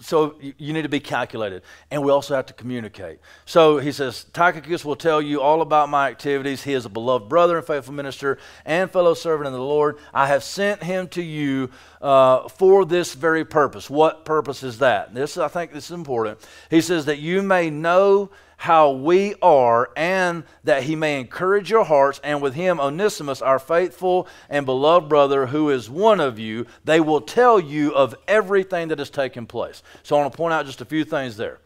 so 0.00 0.36
you 0.40 0.72
need 0.72 0.82
to 0.82 0.88
be 0.88 1.00
calculated. 1.00 1.62
And 1.90 2.02
we 2.02 2.10
also 2.10 2.34
have 2.34 2.46
to 2.46 2.52
communicate. 2.52 3.18
So 3.44 3.78
he 3.78 3.92
says 3.92 4.24
Tychicus 4.32 4.84
will 4.84 4.96
tell 4.96 5.20
you 5.20 5.40
all 5.40 5.60
about 5.60 5.88
my 5.88 6.08
activities. 6.08 6.62
He 6.62 6.72
is 6.72 6.84
a 6.84 6.88
beloved 6.88 7.28
brother 7.28 7.58
and 7.58 7.66
faithful 7.66 7.94
minister 7.94 8.38
and 8.64 8.90
fellow 8.90 9.14
servant 9.14 9.46
in 9.46 9.52
the 9.52 9.60
lord. 9.60 9.98
I 10.12 10.26
have 10.28 10.44
sent 10.44 10.82
him 10.82 11.08
to 11.08 11.22
you 11.22 11.70
uh, 12.00 12.48
for 12.48 12.84
this 12.84 13.14
very 13.14 13.44
purpose. 13.44 13.88
What 13.88 14.24
purpose 14.24 14.62
is 14.62 14.78
that? 14.78 15.14
This 15.14 15.36
i 15.36 15.48
think 15.48 15.72
this 15.72 15.86
is 15.86 15.92
important. 15.92 16.38
He 16.70 16.80
says 16.80 17.06
that 17.06 17.18
you 17.18 17.42
may 17.42 17.70
know 17.70 18.30
how 18.62 18.92
we 18.92 19.34
are, 19.42 19.90
and 19.96 20.44
that 20.62 20.84
he 20.84 20.94
may 20.94 21.18
encourage 21.18 21.68
your 21.68 21.84
hearts. 21.84 22.20
And 22.22 22.40
with 22.40 22.54
him, 22.54 22.78
Onesimus, 22.78 23.42
our 23.42 23.58
faithful 23.58 24.28
and 24.48 24.64
beloved 24.64 25.08
brother, 25.08 25.46
who 25.46 25.70
is 25.70 25.90
one 25.90 26.20
of 26.20 26.38
you, 26.38 26.66
they 26.84 27.00
will 27.00 27.20
tell 27.20 27.58
you 27.58 27.92
of 27.92 28.14
everything 28.28 28.86
that 28.86 29.00
has 29.00 29.10
taken 29.10 29.46
place. 29.46 29.82
So 30.04 30.14
I 30.14 30.20
want 30.20 30.32
to 30.32 30.36
point 30.36 30.54
out 30.54 30.64
just 30.64 30.80
a 30.80 30.84
few 30.84 31.04
things 31.04 31.36
there. 31.36 31.58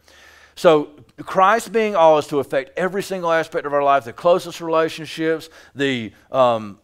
So, 0.55 0.89
Christ 1.21 1.71
being 1.71 1.95
all 1.95 2.17
is 2.17 2.25
to 2.27 2.39
affect 2.39 2.75
every 2.75 3.03
single 3.03 3.31
aspect 3.31 3.67
of 3.67 3.73
our 3.73 3.83
life, 3.83 4.05
the 4.05 4.13
closest 4.13 4.59
relationships, 4.59 5.49
the 5.75 6.11
um, 6.31 6.79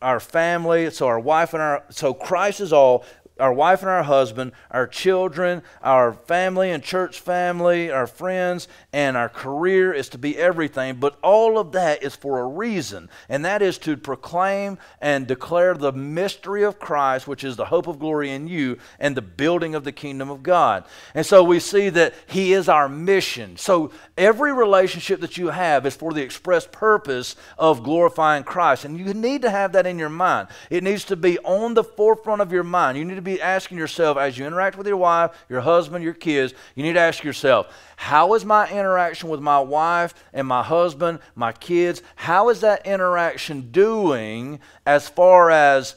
our 0.00 0.20
family, 0.20 0.90
so 0.90 1.08
our 1.08 1.18
wife 1.18 1.52
and 1.52 1.60
our 1.60 1.82
so 1.90 2.14
Christ 2.14 2.60
is 2.60 2.72
all 2.72 3.04
our 3.38 3.52
wife 3.52 3.82
and 3.82 3.90
our 3.90 4.02
husband, 4.02 4.52
our 4.70 4.86
children, 4.86 5.62
our 5.82 6.12
family 6.12 6.70
and 6.70 6.82
church 6.82 7.20
family, 7.20 7.90
our 7.90 8.06
friends, 8.06 8.68
and 8.92 9.16
our 9.16 9.28
career 9.28 9.92
is 9.92 10.08
to 10.10 10.18
be 10.18 10.36
everything. 10.38 10.96
But 10.96 11.18
all 11.22 11.58
of 11.58 11.72
that 11.72 12.02
is 12.02 12.16
for 12.16 12.40
a 12.40 12.46
reason, 12.46 13.10
and 13.28 13.44
that 13.44 13.62
is 13.62 13.78
to 13.78 13.96
proclaim 13.96 14.78
and 15.00 15.26
declare 15.26 15.74
the 15.74 15.92
mystery 15.92 16.62
of 16.62 16.78
Christ, 16.78 17.28
which 17.28 17.44
is 17.44 17.56
the 17.56 17.66
hope 17.66 17.86
of 17.86 17.98
glory 17.98 18.30
in 18.30 18.48
you, 18.48 18.78
and 18.98 19.16
the 19.16 19.22
building 19.22 19.74
of 19.74 19.84
the 19.84 19.92
kingdom 19.92 20.30
of 20.30 20.42
God. 20.42 20.84
And 21.14 21.26
so 21.26 21.44
we 21.44 21.60
see 21.60 21.88
that 21.90 22.14
He 22.26 22.52
is 22.52 22.68
our 22.68 22.88
mission. 22.88 23.56
So 23.56 23.90
every 24.16 24.52
relationship 24.52 25.20
that 25.20 25.36
you 25.36 25.48
have 25.48 25.84
is 25.84 25.94
for 25.94 26.12
the 26.12 26.22
express 26.22 26.66
purpose 26.66 27.36
of 27.58 27.82
glorifying 27.82 28.44
Christ. 28.44 28.84
And 28.84 28.98
you 28.98 29.12
need 29.12 29.42
to 29.42 29.50
have 29.50 29.72
that 29.72 29.86
in 29.86 29.98
your 29.98 30.08
mind. 30.08 30.48
It 30.70 30.82
needs 30.82 31.04
to 31.04 31.16
be 31.16 31.38
on 31.40 31.74
the 31.74 31.84
forefront 31.84 32.40
of 32.40 32.52
your 32.52 32.64
mind. 32.64 32.96
You 32.96 33.04
need 33.04 33.16
to 33.16 33.25
be 33.26 33.42
asking 33.42 33.76
yourself 33.76 34.16
as 34.16 34.38
you 34.38 34.46
interact 34.46 34.78
with 34.78 34.86
your 34.86 34.96
wife, 34.96 35.32
your 35.48 35.60
husband, 35.60 36.02
your 36.02 36.14
kids, 36.14 36.54
you 36.74 36.82
need 36.82 36.94
to 36.94 37.00
ask 37.00 37.22
yourself, 37.22 37.66
how 37.96 38.32
is 38.34 38.44
my 38.44 38.70
interaction 38.70 39.28
with 39.28 39.40
my 39.40 39.60
wife 39.60 40.14
and 40.32 40.46
my 40.46 40.62
husband, 40.62 41.18
my 41.34 41.52
kids, 41.52 42.02
how 42.14 42.48
is 42.48 42.60
that 42.60 42.86
interaction 42.86 43.70
doing 43.70 44.60
as 44.86 45.08
far 45.08 45.50
as 45.50 45.96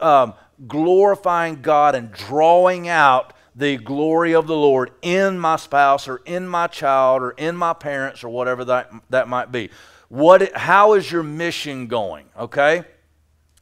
um, 0.00 0.34
glorifying 0.66 1.62
God 1.62 1.94
and 1.94 2.12
drawing 2.12 2.88
out 2.88 3.32
the 3.56 3.76
glory 3.76 4.34
of 4.34 4.46
the 4.46 4.56
Lord 4.56 4.92
in 5.02 5.38
my 5.38 5.56
spouse 5.56 6.06
or 6.06 6.22
in 6.24 6.46
my 6.46 6.68
child 6.68 7.22
or 7.22 7.32
in 7.32 7.56
my 7.56 7.72
parents 7.72 8.22
or 8.22 8.28
whatever 8.28 8.64
that, 8.66 8.92
that 9.10 9.26
might 9.26 9.50
be? 9.50 9.70
What, 10.08 10.56
how 10.56 10.94
is 10.94 11.10
your 11.10 11.22
mission 11.22 11.86
going? 11.86 12.26
Okay? 12.38 12.84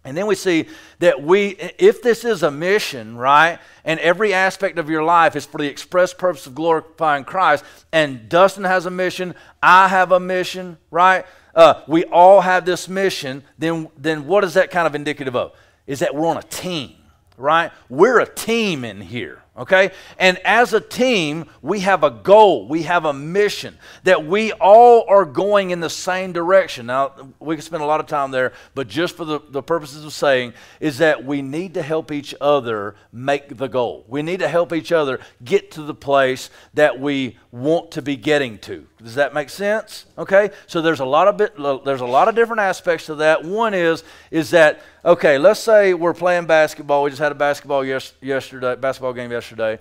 And 0.07 0.17
then 0.17 0.29
we 0.29 0.37
see 0.37 0.67
that 1.01 1.21
we, 1.21 1.57
if 1.79 2.01
this 2.01 2.25
is 2.25 2.45
a 2.45 2.51
mission, 2.51 3.17
right, 3.17 3.59
and 3.85 3.99
every 3.99 4.33
aspect 4.33 4.79
of 4.79 4.89
your 4.89 5.03
life 5.03 5.35
is 5.35 5.45
for 5.45 5.59
the 5.59 5.67
express 5.67 6.15
purpose 6.15 6.47
of 6.47 6.55
glorifying 6.55 7.25
Christ, 7.25 7.65
and 7.93 8.29
Dustin 8.29 8.63
has 8.63 8.87
a 8.87 8.91
mission, 8.91 9.35
I 9.61 9.89
have 9.89 10.13
a 10.13 10.21
mission, 10.21 10.79
right? 10.93 11.27
Uh, 11.57 11.83
we 11.89 12.05
all 12.05 12.41
have 12.41 12.65
this 12.65 12.89
mission, 12.89 13.43
then, 13.59 13.89
then 13.99 14.29
what 14.29 14.45
is 14.45 14.55
that 14.55 14.71
kind 14.71 14.87
of 14.87 14.95
indicative 14.95 15.35
of? 15.35 15.53
Is 15.89 15.99
that 15.99 16.15
we're 16.15 16.29
on 16.29 16.37
a 16.37 16.43
team, 16.43 16.95
right? 17.37 17.73
We're 17.89 18.21
a 18.21 18.33
team 18.33 18.85
in 18.85 19.01
here 19.01 19.43
okay? 19.57 19.91
And 20.19 20.39
as 20.45 20.73
a 20.73 20.81
team, 20.81 21.47
we 21.63 21.81
have 21.81 22.05
a 22.05 22.11
goal, 22.11 22.69
we 22.69 22.83
have 22.83 23.05
a 23.05 23.13
mission 23.13 23.77
that 24.05 24.27
we 24.27 24.53
all 24.53 25.05
are 25.09 25.25
going 25.25 25.71
in 25.71 25.81
the 25.81 25.91
same 25.91 26.33
direction. 26.33 26.87
Now, 26.87 27.13
we 27.39 27.57
can 27.57 27.63
spend 27.63 27.83
a 27.83 27.87
lot 27.87 28.01
of 28.01 28.07
time 28.07 28.31
there, 28.31 28.53
but 28.75 28.89
just 28.89 29.17
for 29.17 29.25
the, 29.25 29.41
the 29.49 29.63
purposes 29.63 30.05
of 30.05 30.13
saying, 30.13 30.53
is 30.81 30.99
that 30.99 31.25
we 31.25 31.43
need 31.43 31.75
to 31.75 31.83
help 31.83 32.13
each 32.13 32.35
other 32.41 32.97
make 33.13 33.57
the 33.57 33.69
goal. 33.69 34.05
We 34.09 34.23
need 34.23 34.41
to 34.41 34.49
help 34.49 34.73
each 34.73 34.93
other 34.93 35.21
get 35.45 35.71
to 35.73 35.83
the 35.83 35.95
place 35.95 36.51
that 36.75 37.01
we 37.01 37.39
want 37.51 37.93
to 37.93 38.03
be 38.03 38.17
getting 38.17 38.59
to. 38.59 38.87
Does 39.03 39.15
that 39.15 39.35
make 39.35 39.51
sense? 39.51 40.07
Okay? 40.19 40.51
So 40.67 40.83
there's 40.83 41.01
a 41.01 41.05
lot 41.05 41.29
of 41.29 41.37
bit, 41.37 41.57
there's 41.85 42.01
a 42.01 42.07
lot 42.07 42.29
of 42.29 42.35
different 42.35 42.61
aspects 42.61 43.07
to 43.07 43.17
that. 43.17 43.45
One 43.45 43.75
is 43.75 44.03
is 44.31 44.51
that 44.51 44.81
okay, 45.07 45.39
let's 45.39 45.61
say 45.61 45.95
we're 45.95 46.13
playing 46.13 46.47
basketball. 46.47 47.05
We 47.05 47.11
just 47.11 47.23
had 47.23 47.33
a 47.33 47.37
basketball 47.37 47.85
yes, 47.85 48.13
yesterday, 48.21 48.75
basketball 48.75 49.13
game 49.13 49.31
yesterday. 49.31 49.79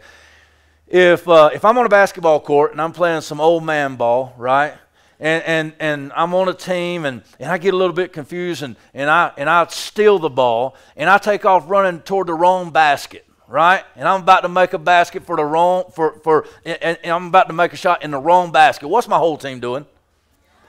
If 0.87 1.27
uh, 1.27 1.49
if 1.53 1.65
I'm 1.65 1.77
on 1.77 1.85
a 1.85 1.89
basketball 1.89 2.39
court 2.39 2.71
and 2.71 2.79
I'm 2.79 2.93
playing 2.93 3.21
some 3.21 3.41
old 3.41 3.63
man 3.63 3.95
ball, 3.95 4.35
right? 4.37 4.75
and, 5.19 5.43
and, 5.43 5.73
and 5.79 6.11
I'm 6.15 6.33
on 6.33 6.49
a 6.49 6.53
team 6.53 7.05
and, 7.05 7.23
and 7.39 7.51
I 7.51 7.57
get 7.57 7.73
a 7.73 7.77
little 7.77 7.95
bit 7.95 8.11
confused 8.11 8.63
and, 8.63 8.75
and, 8.93 9.09
I, 9.09 9.31
and 9.37 9.49
I 9.49 9.65
steal 9.67 10.19
the 10.19 10.29
ball 10.29 10.75
and 10.95 11.09
I 11.09 11.17
take 11.17 11.45
off 11.45 11.69
running 11.69 12.01
toward 12.01 12.27
the 12.27 12.33
wrong 12.33 12.71
basket, 12.71 13.25
right? 13.47 13.83
And 13.95 14.07
I'm 14.07 14.21
about 14.23 14.41
to 14.41 14.49
make 14.49 14.73
a 14.73 14.77
basket 14.77 15.25
for 15.25 15.37
the 15.37 15.45
wrong, 15.45 15.85
for, 15.91 16.19
for 16.19 16.45
and, 16.65 16.99
and 17.01 17.11
I'm 17.11 17.27
about 17.27 17.47
to 17.47 17.53
make 17.53 17.71
a 17.73 17.77
shot 17.77 18.03
in 18.03 18.11
the 18.11 18.19
wrong 18.19 18.51
basket. 18.51 18.87
What's 18.87 19.07
my 19.07 19.17
whole 19.17 19.37
team 19.37 19.59
doing? 19.59 19.85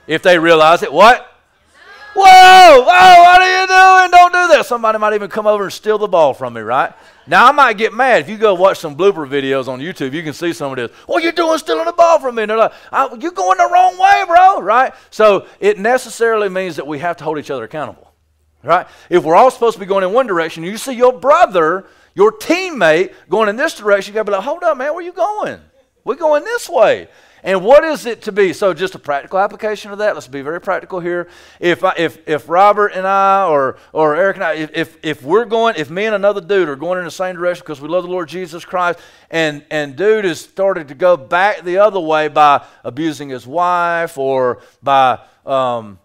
If 0.06 0.22
they 0.22 0.38
realize 0.38 0.84
it, 0.84 0.92
what? 0.92 1.35
Whoa, 2.16 2.80
whoa, 2.80 3.22
what 3.22 3.42
are 3.42 3.60
you 3.60 3.66
doing? 3.66 4.10
Don't 4.10 4.32
do 4.32 4.54
that. 4.54 4.64
Somebody 4.64 4.98
might 4.98 5.12
even 5.12 5.28
come 5.28 5.46
over 5.46 5.64
and 5.64 5.72
steal 5.72 5.98
the 5.98 6.08
ball 6.08 6.32
from 6.32 6.54
me, 6.54 6.62
right? 6.62 6.94
Now, 7.26 7.46
I 7.46 7.52
might 7.52 7.76
get 7.76 7.92
mad. 7.92 8.22
If 8.22 8.30
you 8.30 8.38
go 8.38 8.54
watch 8.54 8.78
some 8.78 8.96
blooper 8.96 9.28
videos 9.28 9.68
on 9.68 9.80
YouTube, 9.80 10.14
you 10.14 10.22
can 10.22 10.32
see 10.32 10.54
some 10.54 10.70
of 10.70 10.76
this. 10.76 10.90
What 11.06 11.22
are 11.22 11.26
you 11.26 11.32
doing 11.32 11.58
stealing 11.58 11.84
the 11.84 11.92
ball 11.92 12.18
from 12.18 12.36
me? 12.36 12.44
And 12.44 12.50
they're 12.50 12.56
like, 12.56 12.72
you're 13.20 13.32
going 13.32 13.58
the 13.58 13.68
wrong 13.70 13.98
way, 13.98 14.24
bro, 14.26 14.62
right? 14.62 14.94
So 15.10 15.46
it 15.60 15.78
necessarily 15.78 16.48
means 16.48 16.76
that 16.76 16.86
we 16.86 17.00
have 17.00 17.18
to 17.18 17.24
hold 17.24 17.38
each 17.38 17.50
other 17.50 17.64
accountable, 17.64 18.12
right? 18.62 18.86
If 19.10 19.22
we're 19.22 19.36
all 19.36 19.50
supposed 19.50 19.74
to 19.74 19.80
be 19.80 19.86
going 19.86 20.04
in 20.04 20.12
one 20.12 20.26
direction, 20.26 20.64
you 20.64 20.78
see 20.78 20.94
your 20.94 21.12
brother, 21.12 21.86
your 22.14 22.32
teammate, 22.32 23.12
going 23.28 23.50
in 23.50 23.56
this 23.56 23.74
direction, 23.74 24.12
you 24.12 24.14
got 24.14 24.22
to 24.22 24.30
be 24.30 24.36
like, 24.36 24.44
hold 24.44 24.62
up, 24.62 24.78
man, 24.78 24.94
where 24.94 25.02
you 25.02 25.12
going? 25.12 25.60
We're 26.04 26.14
going 26.14 26.44
this 26.44 26.66
way. 26.68 27.08
And 27.46 27.62
what 27.62 27.84
is 27.84 28.06
it 28.06 28.22
to 28.22 28.32
be? 28.32 28.52
So, 28.52 28.74
just 28.74 28.96
a 28.96 28.98
practical 28.98 29.38
application 29.38 29.92
of 29.92 29.98
that. 29.98 30.14
Let's 30.14 30.26
be 30.26 30.42
very 30.42 30.60
practical 30.60 30.98
here. 30.98 31.28
If 31.60 31.84
I, 31.84 31.94
if 31.96 32.28
if 32.28 32.48
Robert 32.48 32.88
and 32.88 33.06
I, 33.06 33.46
or 33.46 33.78
or 33.92 34.16
Eric 34.16 34.38
and 34.38 34.44
I, 34.44 34.54
if, 34.54 34.98
if 35.04 35.22
we're 35.22 35.44
going, 35.44 35.76
if 35.78 35.88
me 35.88 36.06
and 36.06 36.14
another 36.16 36.40
dude 36.40 36.68
are 36.68 36.74
going 36.74 36.98
in 36.98 37.04
the 37.04 37.10
same 37.10 37.36
direction 37.36 37.62
because 37.62 37.80
we 37.80 37.86
love 37.86 38.02
the 38.02 38.10
Lord 38.10 38.28
Jesus 38.28 38.64
Christ, 38.64 38.98
and 39.30 39.64
and 39.70 39.94
dude 39.94 40.24
has 40.24 40.40
started 40.40 40.88
to 40.88 40.96
go 40.96 41.16
back 41.16 41.62
the 41.62 41.78
other 41.78 42.00
way 42.00 42.26
by 42.26 42.66
abusing 42.82 43.28
his 43.28 43.46
wife 43.46 44.18
or 44.18 44.60
by 44.82 45.20
um, 45.46 46.00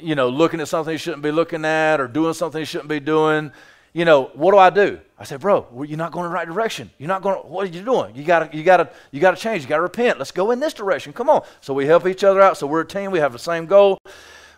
you 0.00 0.14
know 0.14 0.30
looking 0.30 0.62
at 0.62 0.68
something 0.68 0.92
he 0.92 0.98
shouldn't 0.98 1.22
be 1.22 1.30
looking 1.30 1.66
at 1.66 2.00
or 2.00 2.08
doing 2.08 2.32
something 2.32 2.58
he 2.58 2.64
shouldn't 2.64 2.88
be 2.88 3.00
doing 3.00 3.52
you 3.96 4.04
know, 4.04 4.30
what 4.34 4.52
do 4.52 4.58
I 4.58 4.68
do? 4.68 5.00
I 5.18 5.24
said, 5.24 5.40
bro, 5.40 5.66
you're 5.88 5.96
not 5.96 6.12
going 6.12 6.26
in 6.26 6.30
the 6.30 6.34
right 6.34 6.46
direction. 6.46 6.90
You're 6.98 7.08
not 7.08 7.22
going. 7.22 7.38
What 7.38 7.66
are 7.66 7.70
you 7.74 7.82
doing? 7.82 8.14
You 8.14 8.24
got 8.24 8.52
to, 8.52 8.54
you 8.54 8.62
got 8.62 8.76
to, 8.76 8.90
you 9.10 9.20
got 9.20 9.30
to 9.30 9.38
change. 9.38 9.62
You 9.62 9.70
got 9.70 9.76
to 9.76 9.82
repent. 9.82 10.18
Let's 10.18 10.32
go 10.32 10.50
in 10.50 10.60
this 10.60 10.74
direction. 10.74 11.14
Come 11.14 11.30
on. 11.30 11.46
So 11.62 11.72
we 11.72 11.86
help 11.86 12.06
each 12.06 12.22
other 12.22 12.42
out. 12.42 12.58
So 12.58 12.66
we're 12.66 12.82
a 12.82 12.86
team. 12.86 13.10
We 13.10 13.20
have 13.20 13.32
the 13.32 13.38
same 13.38 13.64
goal. 13.64 13.96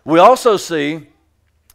We 0.03 0.19
also 0.19 0.57
see 0.57 1.07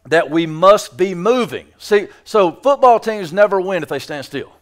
that 0.05 0.29
we 0.29 0.45
must 0.45 0.95
be 0.95 1.15
moving. 1.15 1.65
See, 1.79 2.07
so 2.23 2.51
football 2.51 2.99
teams 2.99 3.33
never 3.33 3.59
win 3.59 3.81
if 3.81 3.89
they 3.89 3.97
stand 3.97 4.27
still. 4.27 4.53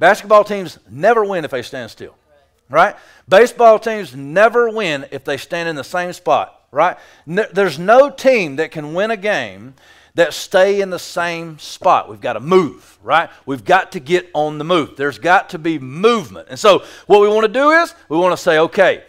Basketball 0.00 0.42
teams 0.42 0.80
never 0.90 1.24
win 1.24 1.44
if 1.44 1.52
they 1.52 1.62
stand 1.62 1.92
still. 1.92 2.16
Right? 2.68 2.96
Baseball 3.28 3.78
teams 3.78 4.16
never 4.16 4.68
win 4.68 5.06
if 5.12 5.22
they 5.22 5.36
stand 5.36 5.68
in 5.68 5.76
the 5.76 5.84
same 5.84 6.12
spot. 6.12 6.64
Right? 6.72 6.96
there's 7.24 7.78
no 7.78 8.10
team 8.10 8.56
that 8.56 8.72
can 8.72 8.94
win 8.94 9.12
a 9.12 9.16
game 9.16 9.74
that 10.16 10.32
stay 10.32 10.80
in 10.80 10.90
the 10.90 10.98
same 10.98 11.58
spot. 11.58 12.08
We've 12.08 12.20
got 12.20 12.32
to 12.32 12.40
move, 12.40 12.98
right? 13.02 13.30
We've 13.44 13.64
got 13.64 13.92
to 13.92 14.00
get 14.00 14.28
on 14.34 14.58
the 14.58 14.64
move. 14.64 14.96
There's 14.96 15.18
got 15.18 15.50
to 15.50 15.58
be 15.58 15.78
movement. 15.78 16.48
And 16.50 16.58
so, 16.58 16.82
what 17.06 17.20
we 17.20 17.28
want 17.28 17.46
to 17.46 17.52
do 17.52 17.70
is 17.70 17.94
we 18.08 18.16
want 18.16 18.32
to 18.32 18.42
say, 18.42 18.58
okay, 18.58 19.04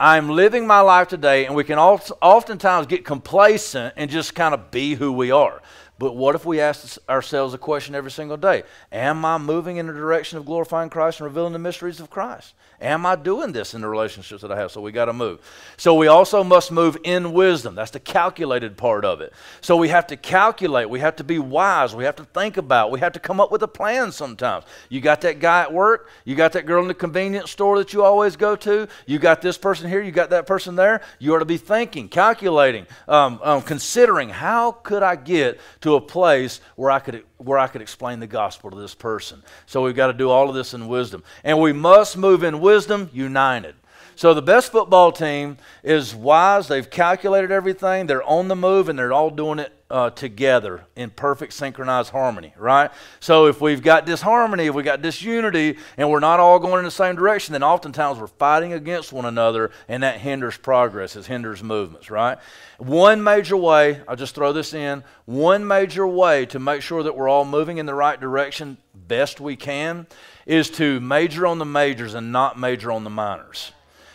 I'm 0.00 0.30
living 0.30 0.66
my 0.66 0.80
life 0.80 1.08
today, 1.08 1.46
and 1.46 1.54
we 1.54 1.64
can 1.64 1.78
oftentimes 1.78 2.86
get 2.86 3.04
complacent 3.04 3.94
and 3.96 4.10
just 4.10 4.34
kind 4.34 4.54
of 4.54 4.70
be 4.70 4.94
who 4.94 5.12
we 5.12 5.30
are. 5.30 5.62
But 5.98 6.14
what 6.14 6.34
if 6.34 6.44
we 6.44 6.60
ask 6.60 6.98
ourselves 7.08 7.54
a 7.54 7.58
question 7.58 7.94
every 7.94 8.10
single 8.10 8.36
day? 8.36 8.64
Am 8.92 9.24
I 9.24 9.38
moving 9.38 9.78
in 9.78 9.86
the 9.86 9.94
direction 9.94 10.36
of 10.36 10.44
glorifying 10.44 10.90
Christ 10.90 11.20
and 11.20 11.24
revealing 11.24 11.54
the 11.54 11.58
mysteries 11.58 12.00
of 12.00 12.10
Christ? 12.10 12.52
Am 12.78 13.06
I 13.06 13.16
doing 13.16 13.52
this 13.52 13.72
in 13.72 13.80
the 13.80 13.88
relationships 13.88 14.42
that 14.42 14.52
I 14.52 14.56
have? 14.56 14.70
So 14.70 14.82
we 14.82 14.92
got 14.92 15.06
to 15.06 15.14
move. 15.14 15.40
So 15.78 15.94
we 15.94 16.08
also 16.08 16.44
must 16.44 16.70
move 16.70 16.98
in 17.04 17.32
wisdom. 17.32 17.74
That's 17.74 17.90
the 17.90 18.00
calculated 18.00 18.76
part 18.76 19.06
of 19.06 19.22
it. 19.22 19.32
So 19.62 19.78
we 19.78 19.88
have 19.88 20.06
to 20.08 20.16
calculate. 20.18 20.90
We 20.90 21.00
have 21.00 21.16
to 21.16 21.24
be 21.24 21.38
wise. 21.38 21.94
We 21.94 22.04
have 22.04 22.16
to 22.16 22.24
think 22.24 22.58
about. 22.58 22.90
We 22.90 23.00
have 23.00 23.14
to 23.14 23.20
come 23.20 23.40
up 23.40 23.50
with 23.50 23.62
a 23.62 23.68
plan 23.68 24.12
sometimes. 24.12 24.66
You 24.90 25.00
got 25.00 25.22
that 25.22 25.40
guy 25.40 25.62
at 25.62 25.72
work. 25.72 26.10
You 26.26 26.34
got 26.34 26.52
that 26.52 26.66
girl 26.66 26.82
in 26.82 26.88
the 26.88 26.94
convenience 26.94 27.50
store 27.50 27.78
that 27.78 27.94
you 27.94 28.04
always 28.04 28.36
go 28.36 28.54
to. 28.56 28.86
You 29.06 29.18
got 29.18 29.40
this 29.40 29.56
person 29.56 29.88
here. 29.88 30.02
You 30.02 30.12
got 30.12 30.28
that 30.28 30.46
person 30.46 30.76
there. 30.76 31.00
You 31.18 31.34
ought 31.34 31.38
to 31.38 31.46
be 31.46 31.56
thinking, 31.56 32.10
calculating, 32.10 32.86
um, 33.08 33.40
um, 33.42 33.62
considering 33.62 34.28
how 34.28 34.72
could 34.72 35.02
I 35.02 35.16
get 35.16 35.58
to 35.80 35.85
a 35.94 36.00
place 36.00 36.60
where 36.74 36.90
I 36.90 36.98
could 36.98 37.24
where 37.38 37.58
I 37.58 37.68
could 37.68 37.82
explain 37.82 38.20
the 38.20 38.26
gospel 38.26 38.70
to 38.70 38.76
this 38.76 38.94
person. 38.94 39.42
So 39.66 39.82
we've 39.82 39.94
got 39.94 40.08
to 40.08 40.12
do 40.12 40.30
all 40.30 40.48
of 40.48 40.54
this 40.54 40.74
in 40.74 40.88
wisdom. 40.88 41.22
And 41.44 41.60
we 41.60 41.72
must 41.72 42.16
move 42.16 42.42
in 42.42 42.60
wisdom 42.60 43.08
united. 43.12 43.76
So 44.16 44.32
the 44.32 44.42
best 44.42 44.72
football 44.72 45.12
team 45.12 45.58
is 45.82 46.14
wise. 46.14 46.68
They've 46.68 46.88
calculated 46.88 47.52
everything. 47.52 48.06
They're 48.06 48.22
on 48.22 48.48
the 48.48 48.56
move 48.56 48.88
and 48.88 48.98
they're 48.98 49.12
all 49.12 49.30
doing 49.30 49.58
it 49.58 49.72
uh, 49.90 50.10
together 50.10 50.84
in 50.96 51.10
perfect 51.10 51.52
synchronized 51.52 52.10
harmony, 52.10 52.52
right? 52.58 52.90
So 53.20 53.46
if 53.46 53.60
we've 53.60 53.82
got 53.82 54.04
disharmony, 54.04 54.66
if 54.66 54.74
we've 54.74 54.84
got 54.84 55.00
disunity, 55.00 55.78
and 55.96 56.10
we're 56.10 56.20
not 56.20 56.40
all 56.40 56.58
going 56.58 56.78
in 56.78 56.84
the 56.84 56.90
same 56.90 57.14
direction, 57.14 57.52
then 57.52 57.62
oftentimes 57.62 58.18
we're 58.18 58.26
fighting 58.26 58.72
against 58.72 59.12
one 59.12 59.24
another, 59.24 59.70
and 59.88 60.02
that 60.02 60.18
hinders 60.18 60.56
progress, 60.56 61.14
it 61.14 61.26
hinders 61.26 61.62
movements, 61.62 62.10
right? 62.10 62.38
One 62.78 63.22
major 63.22 63.56
way, 63.56 64.00
I'll 64.08 64.16
just 64.16 64.34
throw 64.34 64.52
this 64.52 64.74
in, 64.74 65.04
one 65.24 65.66
major 65.66 66.06
way 66.06 66.46
to 66.46 66.58
make 66.58 66.82
sure 66.82 67.04
that 67.04 67.16
we're 67.16 67.28
all 67.28 67.44
moving 67.44 67.78
in 67.78 67.86
the 67.86 67.94
right 67.94 68.20
direction 68.20 68.78
best 68.94 69.40
we 69.40 69.54
can 69.54 70.06
is 70.46 70.68
to 70.70 70.98
major 71.00 71.46
on 71.46 71.58
the 71.58 71.64
majors 71.64 72.14
and 72.14 72.32
not 72.32 72.58
major 72.58 72.90
on 72.90 73.04
the 73.04 73.10
minors. 73.10 73.72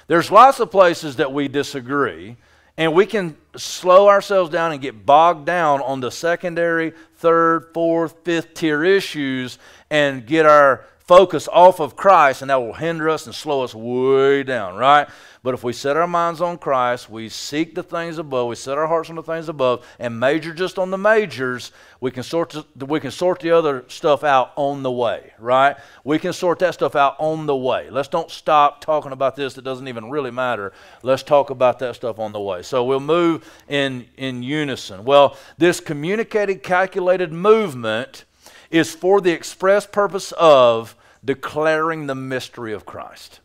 There's 0.07 0.29
lots 0.29 0.59
of 0.59 0.69
places 0.69 1.15
that 1.15 1.31
we 1.31 1.47
disagree 1.47 2.35
and 2.77 2.93
we 2.93 3.05
can 3.05 3.37
slow 3.55 4.07
ourselves 4.07 4.49
down 4.49 4.71
and 4.71 4.81
get 4.81 5.05
bogged 5.05 5.45
down 5.45 5.81
on 5.81 5.99
the 5.99 6.11
secondary, 6.11 6.93
third, 7.15 7.67
fourth, 7.73 8.15
fifth 8.23 8.53
tier 8.53 8.83
issues 8.83 9.59
and 9.89 10.25
get 10.25 10.45
our 10.45 10.85
focus 10.99 11.49
off 11.51 11.81
of 11.81 11.95
Christ, 11.95 12.41
and 12.41 12.49
that 12.49 12.61
will 12.61 12.73
hinder 12.73 13.09
us 13.09 13.25
and 13.25 13.35
slow 13.35 13.63
us 13.63 13.75
way 13.75 14.43
down, 14.43 14.75
right? 14.75 15.09
But 15.43 15.55
if 15.55 15.63
we 15.63 15.73
set 15.73 15.97
our 15.97 16.05
minds 16.05 16.39
on 16.39 16.59
Christ, 16.59 17.09
we 17.09 17.27
seek 17.27 17.73
the 17.73 17.81
things 17.81 18.19
above, 18.19 18.47
we 18.47 18.55
set 18.55 18.77
our 18.77 18.85
hearts 18.85 19.09
on 19.09 19.15
the 19.15 19.23
things 19.23 19.49
above, 19.49 19.83
and 19.97 20.19
major 20.19 20.53
just 20.53 20.77
on 20.77 20.91
the 20.91 20.99
majors, 20.99 21.71
we 21.99 22.11
can 22.11 22.21
sort 22.21 22.55
the, 22.75 22.85
we 22.85 22.99
can 22.99 23.09
sort 23.09 23.39
the 23.39 23.49
other 23.49 23.83
stuff 23.87 24.23
out 24.23 24.51
on 24.55 24.83
the 24.83 24.91
way, 24.91 25.33
right? 25.39 25.77
We 26.03 26.19
can 26.19 26.31
sort 26.31 26.59
that 26.59 26.75
stuff 26.75 26.95
out 26.95 27.15
on 27.17 27.47
the 27.47 27.55
way. 27.55 27.89
Let's 27.89 28.07
don't 28.07 28.29
stop 28.29 28.81
talking 28.81 29.13
about 29.13 29.35
this 29.35 29.55
that 29.55 29.63
doesn't 29.63 29.87
even 29.87 30.11
really 30.11 30.29
matter. 30.29 30.73
Let's 31.01 31.23
talk 31.23 31.49
about 31.49 31.79
that 31.79 31.95
stuff 31.95 32.19
on 32.19 32.33
the 32.33 32.39
way. 32.39 32.61
So 32.61 32.83
we'll 32.83 32.99
move 32.99 33.51
in 33.67 34.05
in 34.17 34.43
unison. 34.43 35.03
Well, 35.03 35.35
this 35.57 35.79
communicated, 35.79 36.61
calculated 36.61 37.33
movement 37.33 38.25
is 38.69 38.93
for 38.93 39.19
the 39.19 39.31
express 39.31 39.87
purpose 39.87 40.33
of 40.33 40.95
declaring 41.25 42.05
the 42.05 42.15
mystery 42.15 42.73
of 42.73 42.85
Christ. 42.85 43.40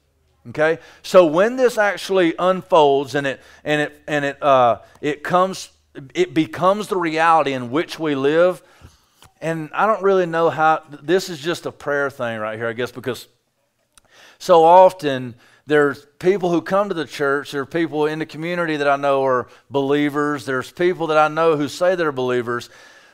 Okay, 0.50 0.78
so 1.02 1.26
when 1.26 1.56
this 1.56 1.76
actually 1.76 2.34
unfolds 2.38 3.14
and 3.14 3.26
it 3.26 3.40
and 3.64 3.80
it 3.80 4.00
and 4.06 4.24
it 4.24 4.40
uh, 4.42 4.80
it 5.00 5.24
comes, 5.24 5.70
it 6.14 6.34
becomes 6.34 6.86
the 6.86 6.96
reality 6.96 7.52
in 7.52 7.70
which 7.70 7.98
we 7.98 8.14
live. 8.14 8.62
And 9.40 9.70
I 9.74 9.86
don't 9.86 10.02
really 10.02 10.26
know 10.26 10.48
how. 10.50 10.82
This 11.02 11.28
is 11.28 11.40
just 11.40 11.66
a 11.66 11.72
prayer 11.72 12.10
thing 12.10 12.38
right 12.38 12.56
here, 12.56 12.68
I 12.68 12.74
guess, 12.74 12.92
because 12.92 13.26
so 14.38 14.64
often 14.64 15.34
there's 15.66 16.06
people 16.20 16.50
who 16.50 16.62
come 16.62 16.88
to 16.88 16.94
the 16.94 17.04
church. 17.06 17.50
There 17.50 17.62
are 17.62 17.66
people 17.66 18.06
in 18.06 18.20
the 18.20 18.26
community 18.26 18.76
that 18.76 18.88
I 18.88 18.96
know 18.96 19.24
are 19.24 19.48
believers. 19.68 20.46
There's 20.46 20.70
people 20.70 21.08
that 21.08 21.18
I 21.18 21.26
know 21.26 21.56
who 21.56 21.68
say 21.68 21.96
they're 21.96 22.12
believers, 22.12 22.70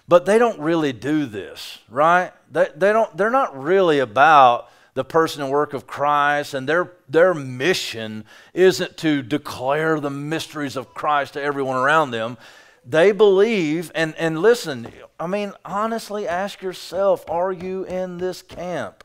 but 0.07 0.27
they 0.27 0.39
don't 0.39 0.61
really 0.61 0.93
do 0.93 1.25
this, 1.25 1.79
right? 1.89 2.33
They, 2.51 2.69
they 2.77 2.93
don't, 2.93 3.17
they're 3.17 3.31
not 3.31 3.61
really 3.61 4.01
about 4.01 4.69
the 4.95 5.05
person 5.05 5.43
and 5.43 5.51
work 5.51 5.73
of 5.73 5.87
Christ, 5.87 6.55
and 6.55 6.69
their, 6.69 6.93
their 7.09 7.33
mission 7.33 8.25
isn't 8.53 8.97
to 8.99 9.23
declare 9.23 9.99
the 9.99 10.11
mysteries 10.11 10.77
of 10.77 10.93
Christ 10.93 11.35
to 11.35 11.43
everyone 11.43 11.77
around 11.77 12.11
them. 12.11 12.37
They 12.85 13.13
believe, 13.13 13.91
and, 13.95 14.15
and 14.17 14.41
listen, 14.41 14.89
I 15.19 15.27
mean, 15.27 15.53
honestly, 15.65 16.27
ask 16.27 16.63
yourself 16.63 17.25
are 17.31 17.53
you 17.53 17.85
in 17.85 18.19
this 18.19 18.43
camp? 18.43 19.05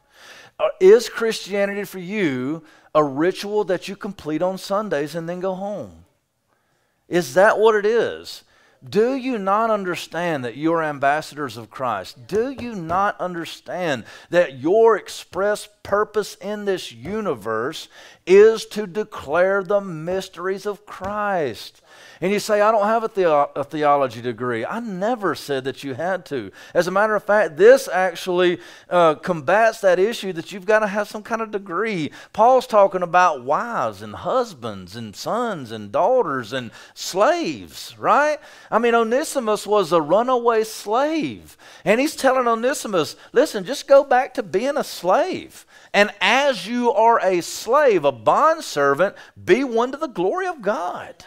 Uh, 0.60 0.70
is 0.80 1.10
Christianity 1.10 1.84
for 1.84 2.00
you 2.00 2.64
a 2.96 3.04
ritual 3.04 3.64
that 3.66 3.88
you 3.88 3.96
complete 3.96 4.42
on 4.42 4.58
Sundays 4.58 5.14
and 5.14 5.30
then 5.30 5.40
go 5.40 5.54
home? 5.54 6.06
Is 7.08 7.36
that 7.36 7.60
what 7.60 7.76
it 7.76 7.86
is? 7.86 8.44
Do 8.88 9.15
you 9.15 9.38
not 9.38 9.69
understand 9.69 10.45
that 10.45 10.55
you 10.55 10.73
are 10.73 10.84
ambassadors 10.84 11.57
of 11.57 11.69
Christ? 11.69 12.28
Do 12.28 12.49
you 12.49 12.75
not 12.75 13.19
understand 13.19 14.05
that 14.30 14.59
your 14.59 14.95
express 14.95 15.67
purpose 15.84 16.36
in 16.36 16.65
this 16.65 16.91
universe 16.91 17.88
is 18.28 18.65
to 18.67 18.86
declare 18.86 19.63
the 19.63 19.82
mysteries 19.82 20.65
of 20.65 20.86
Christ? 20.86 21.82
And 22.19 22.32
you 22.32 22.39
say, 22.39 22.61
I 22.61 22.71
don't 22.71 22.88
have 22.88 23.03
a, 23.03 23.07
theo- 23.07 23.51
a, 23.55 23.63
theology 23.63 24.21
degree. 24.21 24.65
I 24.65 24.80
never 24.80 25.36
said 25.36 25.63
that 25.65 25.84
you 25.84 25.93
had 25.93 26.25
to. 26.28 26.51
As 26.73 26.88
a 26.88 26.91
matter 26.91 27.15
of 27.15 27.23
fact, 27.23 27.57
this 27.57 27.88
actually 27.88 28.59
uh, 28.89 29.15
combats 29.15 29.82
that 29.82 29.99
issue 29.99 30.34
that 30.34 30.51
you've 30.51 30.65
got 30.65 30.80
to 30.80 30.88
have 30.88 31.07
some 31.07 31.21
kind 31.21 31.41
of 31.41 31.51
degree. 31.51 32.11
Paul's 32.34 32.65
talking 32.65 33.03
about 33.03 33.43
wives 33.43 34.01
and 34.01 34.15
husbands 34.15 34.95
and 34.95 35.15
sons 35.15 35.71
and 35.71 35.91
daughters 35.91 36.53
and 36.53 36.71
slaves, 36.95 37.95
right? 37.99 38.39
I 38.71 38.80
mean, 38.80 38.95
Onesimus 38.95 39.67
was 39.67 39.91
a 39.91 40.01
runaway 40.01 40.63
slave. 40.63 41.55
And 41.86 42.01
he's 42.01 42.15
telling 42.15 42.47
Onesimus, 42.47 43.15
listen, 43.32 43.63
just 43.63 43.88
go 43.88 44.03
back 44.03 44.34
to 44.36 44.43
being 44.43 44.78
a 44.78 44.84
slave. 44.84 45.65
And 45.94 46.12
as 46.22 46.68
you 46.68 46.92
are 46.92 47.20
a 47.20 47.42
slave, 47.42 48.06
a 48.06 48.12
bondservant, 48.12 49.16
be 49.44 49.64
one 49.64 49.92
to 49.92 49.98
the 49.98 50.08
glory 50.08 50.48
of 50.48 50.62
God. 50.62 51.26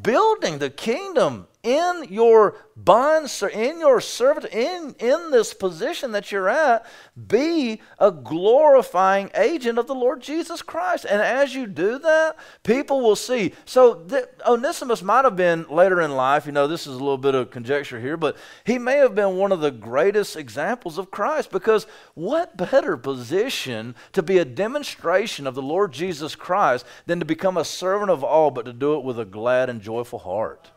Building 0.00 0.58
the 0.58 0.70
kingdom 0.70 1.48
in 1.66 2.06
your 2.08 2.54
bond, 2.76 3.28
in 3.52 3.80
your 3.80 4.00
servant, 4.00 4.46
in, 4.54 4.94
in 5.00 5.30
this 5.32 5.52
position 5.52 6.12
that 6.12 6.30
you're 6.30 6.48
at, 6.48 6.86
be 7.26 7.80
a 7.98 8.12
glorifying 8.12 9.30
agent 9.34 9.76
of 9.76 9.88
the 9.88 9.94
Lord 9.94 10.22
Jesus 10.22 10.62
Christ. 10.62 11.04
And 11.08 11.20
as 11.20 11.54
you 11.54 11.66
do 11.66 11.98
that, 11.98 12.36
people 12.62 13.00
will 13.00 13.16
see. 13.16 13.52
So 13.64 14.06
Onesimus 14.46 15.02
might 15.02 15.24
have 15.24 15.34
been 15.34 15.66
later 15.68 16.00
in 16.00 16.14
life, 16.14 16.46
you 16.46 16.52
know, 16.52 16.68
this 16.68 16.86
is 16.86 16.94
a 16.94 16.98
little 16.98 17.18
bit 17.18 17.34
of 17.34 17.50
conjecture 17.50 17.98
here, 17.98 18.16
but 18.16 18.36
he 18.64 18.78
may 18.78 18.98
have 18.98 19.16
been 19.16 19.36
one 19.36 19.50
of 19.50 19.60
the 19.60 19.72
greatest 19.72 20.36
examples 20.36 20.98
of 20.98 21.10
Christ 21.10 21.50
because 21.50 21.86
what 22.14 22.56
better 22.56 22.96
position 22.96 23.96
to 24.12 24.22
be 24.22 24.38
a 24.38 24.44
demonstration 24.44 25.48
of 25.48 25.56
the 25.56 25.62
Lord 25.62 25.92
Jesus 25.92 26.36
Christ 26.36 26.86
than 27.06 27.18
to 27.18 27.24
become 27.24 27.56
a 27.56 27.64
servant 27.64 28.10
of 28.10 28.22
all, 28.22 28.52
but 28.52 28.66
to 28.66 28.72
do 28.72 28.94
it 28.94 29.02
with 29.02 29.18
a 29.18 29.24
glad 29.24 29.68
and 29.68 29.80
joyful 29.80 30.20
heart? 30.20 30.70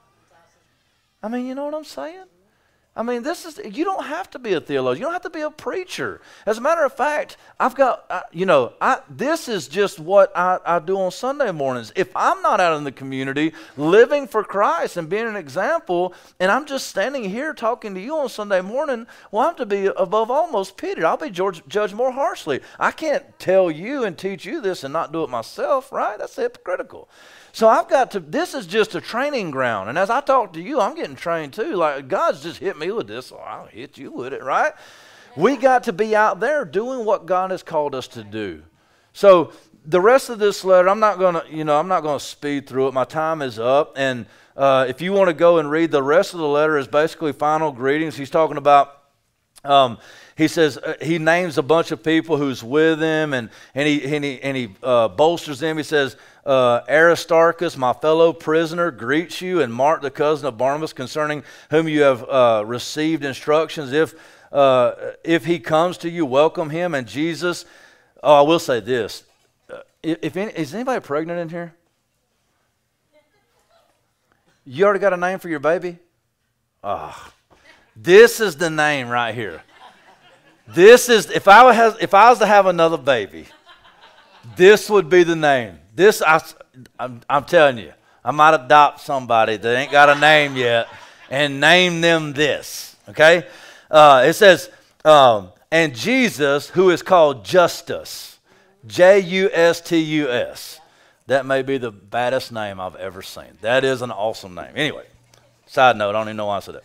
I 1.22 1.28
mean, 1.28 1.46
you 1.48 1.56
know 1.56 1.66
what 1.66 1.76
I'm 1.76 1.84
saying? 1.84 2.26
I 2.96 3.04
mean, 3.04 3.24
this 3.24 3.46
is, 3.46 3.60
you 3.64 3.86
don't 3.86 4.06
have 4.08 4.30
to 4.32 4.40
be 4.40 4.54
a 4.54 4.60
theologian. 4.60 5.02
You 5.02 5.06
don't 5.06 5.14
have 5.14 5.22
to 5.22 5.30
be 5.30 5.42
a 5.42 5.52
preacher. 5.52 6.20
As 6.46 6.58
a 6.58 6.62
matter 6.62 6.84
of 6.84 6.92
fact, 6.92 7.38
I've 7.60 7.76
got, 7.76 8.04
uh, 8.10 8.22
you 8.34 8.46
know, 8.46 8.74
I, 8.82 9.00
this 9.08 9.48
is 9.48 9.68
just 9.68 10.00
what 10.00 10.36
I, 10.36 10.60
I 10.66 10.80
do 10.80 11.00
on 11.00 11.12
Sunday 11.12 11.52
mornings. 11.52 11.94
If 11.96 12.10
I'm 12.16 12.42
not 12.42 12.60
out 12.60 12.76
in 12.78 12.84
the 12.84 12.92
community 12.92 13.54
living 13.78 14.28
for 14.28 14.44
Christ 14.44 14.98
and 14.98 15.08
being 15.08 15.28
an 15.28 15.36
example, 15.38 16.14
and 16.40 16.52
I'm 16.52 16.66
just 16.66 16.88
standing 16.88 17.30
here 17.30 17.54
talking 17.54 17.94
to 17.94 18.02
you 18.02 18.18
on 18.18 18.28
Sunday 18.28 18.60
morning, 18.60 19.08
well, 19.32 19.48
I'm 19.48 19.56
to 19.58 19.66
be 19.66 19.86
above 19.86 20.32
all 20.32 20.52
most 20.52 20.76
pitied. 20.76 21.04
I'll 21.04 21.16
be 21.16 21.30
George, 21.30 21.66
judged 21.68 21.94
more 21.94 22.12
harshly. 22.12 22.60
I 22.80 22.92
can't 22.92 23.24
tell 23.40 23.70
you 23.72 24.04
and 24.04 24.18
teach 24.18 24.46
you 24.46 24.62
this 24.62 24.84
and 24.84 24.92
not 24.92 25.14
do 25.14 25.24
it 25.24 25.30
myself, 25.30 25.92
right? 25.92 26.18
That's 26.18 26.36
hypocritical. 26.36 27.08
So 27.52 27.68
I've 27.68 27.90
got 27.90 28.12
to, 28.12 28.20
this 28.20 28.54
is 28.54 28.68
just 28.68 28.96
a 28.96 29.02
training 29.02 29.52
ground. 29.52 29.90
And 29.90 29.98
as 29.98 30.10
I 30.10 30.22
talk 30.22 30.54
to 30.54 30.62
you, 30.62 30.80
I'm 30.80 30.96
getting 30.96 31.16
trained 31.16 31.54
too. 31.54 31.76
Like 31.76 32.08
God's 32.08 32.44
just 32.44 32.60
hit 32.60 32.78
me 32.80 32.92
with 32.92 33.08
this, 33.08 33.32
I'll 33.32 33.68
hit 33.68 33.98
you 33.98 34.12
with 34.12 34.34
it, 34.34 34.44
right? 34.44 34.74
We 35.36 35.58
got 35.58 35.84
to 35.84 35.94
be 35.94 36.16
out 36.16 36.40
there 36.40 36.66
doing 36.66 37.06
what 37.06 37.26
God 37.26 37.52
has 37.52 37.62
called 37.62 37.94
us 37.94 38.08
to 38.10 38.24
do. 38.24 38.64
So 39.14 39.54
the 39.86 40.02
rest 40.02 40.30
of 40.30 40.40
this 40.40 40.64
letter, 40.64 40.90
I'm 40.90 41.00
not 41.00 41.20
to, 41.36 41.56
you 41.56 41.64
know, 41.64 41.80
I'm 41.80 41.88
not 41.88 42.02
to 42.20 42.26
speed 42.26 42.68
through 42.68 42.88
it. 42.88 42.94
My 42.94 43.06
time 43.06 43.42
is 43.42 43.60
up. 43.60 43.94
And 43.96 44.26
uh, 44.56 44.86
if 44.88 45.02
you 45.02 45.14
want 45.14 45.30
to 45.30 45.34
go 45.34 45.58
and 45.58 45.70
read 45.70 45.92
the 45.92 46.04
rest 46.04 46.34
of 46.34 46.40
the 46.40 46.48
letter, 46.48 46.78
is 46.78 46.88
basically 46.88 47.32
final 47.32 47.72
greetings. 47.72 48.18
He's 48.18 48.30
talking 48.30 48.58
about 48.58 49.04
um, 49.64 49.98
he 50.40 50.48
says 50.48 50.78
uh, 50.78 50.94
he 51.02 51.20
names 51.20 51.58
a 51.58 51.62
bunch 51.62 51.92
of 51.92 52.02
people 52.02 52.38
who's 52.38 52.64
with 52.64 53.02
him 53.02 53.34
and, 53.34 53.50
and 53.76 53.90
he, 53.90 54.16
and 54.16 54.24
he, 54.24 54.42
and 54.42 54.56
he 54.56 54.70
uh, 54.82 55.10
bolsters 55.10 55.60
them. 55.60 55.76
He 55.76 55.84
says, 55.84 56.16
uh, 56.46 56.80
Aristarchus, 56.88 57.76
my 57.76 57.92
fellow 57.92 58.32
prisoner, 58.32 58.90
greets 58.90 59.42
you, 59.42 59.62
and 59.62 59.74
Mark, 59.74 60.02
the 60.02 60.10
cousin 60.10 60.48
of 60.48 60.58
Barnabas, 60.58 60.94
concerning 60.94 61.44
whom 61.72 61.90
you 61.90 62.04
have 62.04 62.24
uh, 62.24 62.64
received 62.66 63.26
instructions. 63.26 63.92
If, 63.92 64.16
uh, 64.54 64.94
if 65.26 65.44
he 65.44 65.60
comes 65.60 65.98
to 65.98 66.10
you, 66.10 66.26
welcome 66.26 66.70
him. 66.70 66.96
And 66.96 67.06
Jesus, 67.06 67.66
oh, 68.24 68.36
I 68.36 68.42
will 68.44 68.60
say 68.60 68.80
this. 68.80 69.26
Uh, 69.70 69.82
if 70.02 70.38
any, 70.38 70.54
is 70.54 70.74
anybody 70.74 71.02
pregnant 71.02 71.42
in 71.42 71.50
here? 71.50 71.76
You 74.64 74.86
already 74.86 75.02
got 75.02 75.12
a 75.12 75.18
name 75.18 75.40
for 75.40 75.50
your 75.50 75.60
baby? 75.60 76.00
Ah. 76.82 77.28
Oh. 77.28 77.34
This 77.94 78.40
is 78.40 78.56
the 78.56 78.70
name 78.70 79.10
right 79.10 79.36
here. 79.36 79.62
This 80.74 81.10
is 81.10 81.30
if 81.32 81.48
I 81.48 81.74
has 81.74 81.96
if 82.00 82.14
I 82.14 82.30
was 82.30 82.40
to 82.40 82.46
have 82.46 82.68
another 82.68 82.98
baby, 82.98 83.46
this 84.56 84.90
would 84.90 85.10
be 85.10 85.24
the 85.24 85.36
name. 85.36 85.80
This 85.96 86.22
I, 86.22 86.42
I'm, 87.00 87.22
I'm 87.30 87.46
telling 87.46 87.80
you, 87.80 87.92
I 88.24 88.32
might 88.32 88.54
adopt 88.54 89.02
somebody 89.02 89.58
that 89.58 89.78
ain't 89.78 89.92
got 89.92 90.10
a 90.10 90.20
name 90.20 90.56
yet 90.56 90.88
and 91.30 91.60
name 91.60 92.02
them 92.02 92.34
this. 92.34 92.96
Okay, 93.10 93.48
uh, 93.90 94.24
it 94.26 94.34
says, 94.34 94.70
um, 95.04 95.50
and 95.72 95.96
Jesus, 95.96 96.70
who 96.70 96.92
is 96.92 97.02
called 97.02 97.44
Justus, 97.44 98.38
J 98.86 99.20
U 99.20 99.50
S 99.52 99.82
T 99.82 99.98
U 99.98 100.30
S. 100.30 100.80
That 101.26 101.46
may 101.46 101.62
be 101.62 101.78
the 101.78 101.92
baddest 101.92 102.52
name 102.52 102.80
I've 102.80 102.96
ever 102.96 103.22
seen. 103.22 103.58
That 103.62 103.84
is 103.84 104.02
an 104.02 104.10
awesome 104.10 104.56
name. 104.56 104.72
Anyway, 104.76 105.06
side 105.68 105.96
note, 105.96 106.10
I 106.10 106.14
don't 106.14 106.28
even 106.28 106.38
know 106.38 106.48
why 106.48 106.58
I 106.58 106.60
said 106.60 106.76
that. 106.76 106.84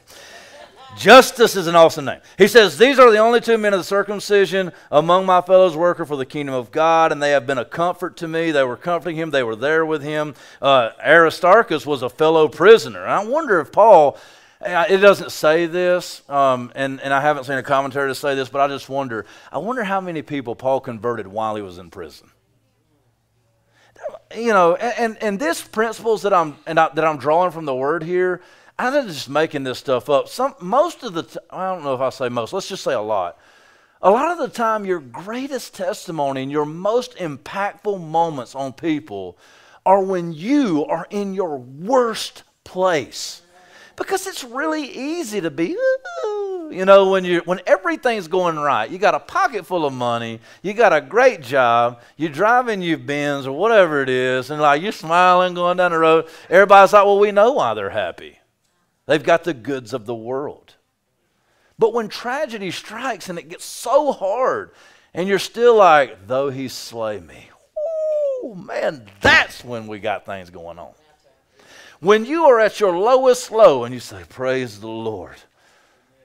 Justus 0.96 1.56
is 1.56 1.66
an 1.66 1.74
awesome 1.74 2.04
name. 2.04 2.20
He 2.38 2.46
says, 2.46 2.78
These 2.78 2.98
are 2.98 3.10
the 3.10 3.18
only 3.18 3.40
two 3.40 3.58
men 3.58 3.74
of 3.74 3.80
the 3.80 3.84
circumcision 3.84 4.72
among 4.90 5.26
my 5.26 5.40
fellows 5.40 5.76
worker 5.76 6.04
for 6.04 6.16
the 6.16 6.24
kingdom 6.24 6.54
of 6.54 6.70
God, 6.70 7.10
and 7.10 7.22
they 7.22 7.32
have 7.32 7.46
been 7.46 7.58
a 7.58 7.64
comfort 7.64 8.16
to 8.18 8.28
me. 8.28 8.52
They 8.52 8.62
were 8.62 8.76
comforting 8.76 9.16
him, 9.16 9.30
they 9.30 9.42
were 9.42 9.56
there 9.56 9.84
with 9.84 10.02
him. 10.02 10.34
Uh, 10.62 10.90
Aristarchus 11.04 11.84
was 11.84 12.02
a 12.02 12.08
fellow 12.08 12.48
prisoner. 12.48 13.04
I 13.04 13.24
wonder 13.24 13.60
if 13.60 13.72
Paul, 13.72 14.18
uh, 14.60 14.84
it 14.88 14.98
doesn't 14.98 15.32
say 15.32 15.66
this, 15.66 16.28
um, 16.30 16.70
and, 16.74 17.00
and 17.00 17.12
I 17.12 17.20
haven't 17.20 17.44
seen 17.44 17.58
a 17.58 17.62
commentary 17.62 18.10
to 18.10 18.14
say 18.14 18.34
this, 18.34 18.48
but 18.48 18.60
I 18.60 18.68
just 18.68 18.88
wonder. 18.88 19.26
I 19.50 19.58
wonder 19.58 19.84
how 19.84 20.00
many 20.00 20.22
people 20.22 20.54
Paul 20.54 20.80
converted 20.80 21.26
while 21.26 21.56
he 21.56 21.62
was 21.62 21.78
in 21.78 21.90
prison 21.90 22.30
you 24.36 24.52
know, 24.52 24.74
and, 24.74 25.16
and, 25.22 25.38
this 25.38 25.62
principles 25.62 26.22
that 26.22 26.32
I'm 26.34 26.56
and 26.66 26.78
I, 26.78 26.88
that 26.94 27.04
I'm 27.04 27.16
drawing 27.16 27.52
from 27.52 27.64
the 27.64 27.74
word 27.74 28.02
here, 28.02 28.42
I'm 28.78 28.92
not 28.92 29.06
just 29.06 29.28
making 29.28 29.64
this 29.64 29.78
stuff 29.78 30.10
up. 30.10 30.28
Some, 30.28 30.54
most 30.60 31.04
of 31.04 31.14
the, 31.14 31.22
t- 31.22 31.38
I 31.50 31.72
don't 31.72 31.84
know 31.84 31.94
if 31.94 32.00
I 32.00 32.10
say 32.10 32.28
most, 32.28 32.52
let's 32.52 32.68
just 32.68 32.82
say 32.82 32.92
a 32.92 33.00
lot. 33.00 33.38
A 34.02 34.10
lot 34.10 34.32
of 34.32 34.38
the 34.38 34.48
time, 34.48 34.84
your 34.84 35.00
greatest 35.00 35.74
testimony 35.74 36.42
and 36.42 36.52
your 36.52 36.66
most 36.66 37.16
impactful 37.16 38.00
moments 38.00 38.54
on 38.54 38.72
people 38.72 39.38
are 39.86 40.02
when 40.02 40.32
you 40.32 40.84
are 40.86 41.06
in 41.10 41.34
your 41.34 41.56
worst 41.58 42.42
place. 42.64 43.42
Because 43.96 44.26
it's 44.26 44.42
really 44.42 44.84
easy 44.90 45.40
to 45.40 45.52
be, 45.52 45.76
you 46.70 46.84
know, 46.84 47.10
when 47.10 47.24
you 47.24 47.42
when 47.44 47.60
everything's 47.64 48.26
going 48.26 48.58
right. 48.58 48.90
You 48.90 48.98
got 48.98 49.14
a 49.14 49.20
pocket 49.20 49.64
full 49.64 49.86
of 49.86 49.92
money, 49.92 50.40
you 50.62 50.74
got 50.74 50.92
a 50.92 51.00
great 51.00 51.42
job, 51.42 52.02
you're 52.16 52.28
driving 52.28 52.82
your 52.82 52.98
Benz 52.98 53.46
or 53.46 53.56
whatever 53.56 54.02
it 54.02 54.08
is, 54.08 54.50
and 54.50 54.60
like 54.60 54.82
you're 54.82 54.90
smiling 54.90 55.54
going 55.54 55.76
down 55.76 55.92
the 55.92 55.98
road. 55.98 56.26
Everybody's 56.50 56.92
like, 56.92 57.04
well, 57.04 57.20
we 57.20 57.30
know 57.30 57.52
why 57.52 57.74
they're 57.74 57.90
happy. 57.90 58.38
They've 59.06 59.22
got 59.22 59.44
the 59.44 59.54
goods 59.54 59.92
of 59.92 60.06
the 60.06 60.14
world. 60.14 60.74
But 61.78 61.92
when 61.92 62.08
tragedy 62.08 62.70
strikes 62.70 63.28
and 63.28 63.38
it 63.38 63.48
gets 63.48 63.64
so 63.64 64.12
hard, 64.12 64.70
and 65.12 65.28
you're 65.28 65.38
still 65.38 65.76
like, 65.76 66.26
though 66.26 66.50
he 66.50 66.68
slay 66.68 67.20
me, 67.20 67.50
oh 67.78 68.54
man, 68.54 69.06
that's 69.20 69.64
when 69.64 69.86
we 69.86 69.98
got 69.98 70.24
things 70.26 70.50
going 70.50 70.78
on. 70.78 70.92
When 72.00 72.24
you 72.24 72.44
are 72.44 72.60
at 72.60 72.80
your 72.80 72.96
lowest 72.96 73.50
low 73.50 73.84
and 73.84 73.94
you 73.94 74.00
say, 74.00 74.22
Praise 74.28 74.80
the 74.80 74.88
Lord. 74.88 75.36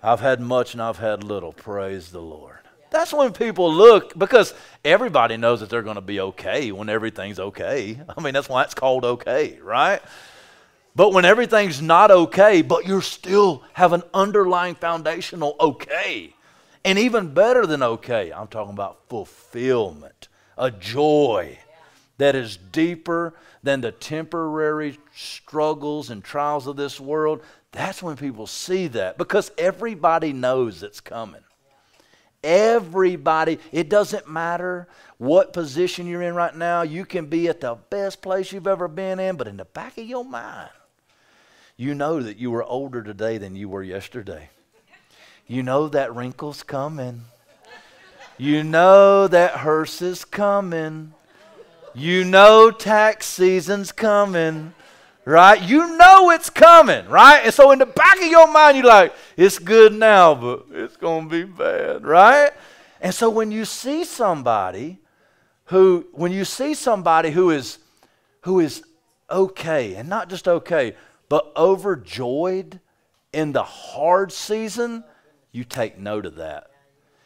I've 0.02 0.20
had 0.20 0.40
much 0.40 0.74
and 0.74 0.82
I've 0.82 0.98
had 0.98 1.24
little. 1.24 1.54
Praise 1.54 2.12
the 2.12 2.22
Lord. 2.22 2.58
That's 2.90 3.14
when 3.14 3.34
people 3.34 3.72
look 3.72 4.18
because 4.18 4.54
everybody 4.84 5.38
knows 5.38 5.60
that 5.60 5.70
they're 5.70 5.84
going 5.84 5.96
to 5.96 6.02
be 6.02 6.20
okay 6.20 6.72
when 6.72 6.90
everything's 6.90 7.40
okay. 7.40 8.00
I 8.18 8.22
mean, 8.22 8.34
that's 8.34 8.50
why 8.50 8.64
it's 8.64 8.74
called 8.74 9.06
okay, 9.06 9.60
right? 9.62 10.02
But 10.96 11.14
when 11.14 11.26
everything's 11.26 11.82
not 11.82 12.12
okay, 12.12 12.62
but 12.62 12.86
you 12.86 13.02
still 13.02 13.64
have 13.74 13.94
an 13.94 14.04
underlying 14.14 14.76
foundational 14.76 15.56
okay, 15.60 16.36
and 16.84 16.98
even 16.98 17.34
better 17.34 17.66
than 17.66 17.84
okay, 17.84 18.32
I'm 18.32 18.48
talking 18.48 18.74
about 18.74 19.08
fulfillment, 19.08 20.28
a 20.58 20.72
joy 20.72 21.60
that 22.18 22.36
is 22.36 22.58
deeper 22.58 23.34
than 23.64 23.82
the 23.82 23.92
temporary 23.92 24.98
struggles 25.16 26.10
and 26.10 26.24
trials 26.24 26.68
of 26.68 26.76
this 26.76 27.00
world. 27.00 27.42
That's 27.72 28.02
when 28.02 28.18
people 28.18 28.48
see 28.48 28.88
that 28.88 29.18
because 29.18 29.52
everybody 29.58 30.34
knows 30.34 30.84
it's 30.84 31.02
coming. 31.02 31.42
Everybody, 32.44 33.60
it 33.72 33.90
doesn't 33.90 34.30
matter 34.30 34.88
what 35.18 35.52
position 35.52 36.08
you're 36.08 36.22
in 36.22 36.36
right 36.36 36.56
now. 36.56 36.84
You 36.84 37.04
can 37.04 37.26
be 37.26 37.50
at 37.50 37.60
the 37.60 37.76
best 37.90 38.22
place 38.22 38.52
you've 38.52 38.68
ever 38.68 38.88
been 38.88 39.20
in, 39.20 39.36
but 39.36 39.48
in 39.48 39.58
the 39.58 39.66
back 39.66 39.98
of 39.98 40.06
your 40.06 40.24
mind, 40.24 40.70
you 41.80 41.96
know 41.96 42.22
that 42.22 42.36
you 42.36 42.52
were 42.52 42.66
older 42.66 43.02
today 43.02 43.38
than 43.38 43.56
you 43.56 43.70
were 43.70 43.82
yesterday. 43.82 44.50
You 45.48 45.64
know 45.64 45.88
that 45.88 46.14
wrinkle's 46.14 46.62
coming. 46.62 47.22
You 48.38 48.66
know 48.66 49.30
that 49.30 49.52
hearse 49.60 50.02
is 50.02 50.26
coming. 50.26 51.14
You 51.96 52.26
know 52.26 52.70
tax 52.70 53.28
season's 53.28 53.94
coming, 53.94 54.74
right? 55.24 55.62
You 55.62 55.96
know 55.96 56.32
it's 56.32 56.50
coming, 56.50 57.08
right? 57.08 57.44
And 57.46 57.54
so 57.54 57.72
in 57.72 57.80
the 57.80 57.86
back 57.86 58.18
of 58.18 58.28
your 58.28 58.52
mind, 58.52 58.76
you're 58.76 58.86
like, 58.86 59.14
it's 59.38 59.58
good 59.58 59.94
now, 59.94 60.36
but 60.36 60.66
it's 60.72 60.98
going 60.98 61.30
to 61.30 61.46
be 61.46 61.50
bad, 61.50 62.06
right? 62.06 62.52
And 63.00 63.16
so 63.16 63.30
when 63.30 63.52
you 63.52 63.64
see 63.64 64.04
somebody 64.04 65.00
who, 65.68 66.08
when 66.12 66.34
you 66.34 66.44
see 66.44 66.74
somebody 66.74 67.32
who 67.32 67.52
is, 67.52 67.78
who 68.42 68.60
is 68.60 68.84
okay, 69.32 69.96
and 69.96 70.10
not 70.10 70.30
just 70.30 70.46
okay, 70.46 70.96
but 71.30 71.52
overjoyed 71.56 72.80
in 73.32 73.52
the 73.52 73.64
hard 73.64 74.32
season, 74.32 75.04
you 75.52 75.64
take 75.64 75.98
note 75.98 76.26
of 76.26 76.36
that. 76.36 76.72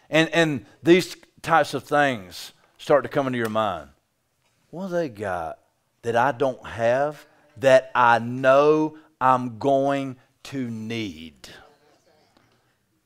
And, 0.09 0.29
and 0.29 0.65
these 0.83 1.15
types 1.41 1.73
of 1.73 1.83
things 1.83 2.53
start 2.77 3.03
to 3.03 3.09
come 3.09 3.25
into 3.25 3.39
your 3.39 3.49
mind. 3.49 3.89
What 4.69 4.89
they 4.89 5.09
got 5.09 5.59
that 6.01 6.15
I 6.15 6.31
don't 6.31 6.65
have 6.65 7.25
that 7.57 7.91
I 7.95 8.19
know 8.19 8.97
I'm 9.21 9.57
going 9.59 10.17
to 10.43 10.69
need? 10.69 11.49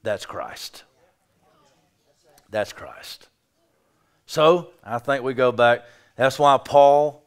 That's 0.04 0.26
Christ. 0.26 0.84
That's 2.50 2.74
Christ. 2.74 3.30
So 4.26 4.70
I 4.84 5.00
think 5.00 5.24
we 5.24 5.34
go 5.34 5.52
back. 5.52 5.86
That's 6.16 6.39
why 6.39 6.58
Paul. 6.58 7.24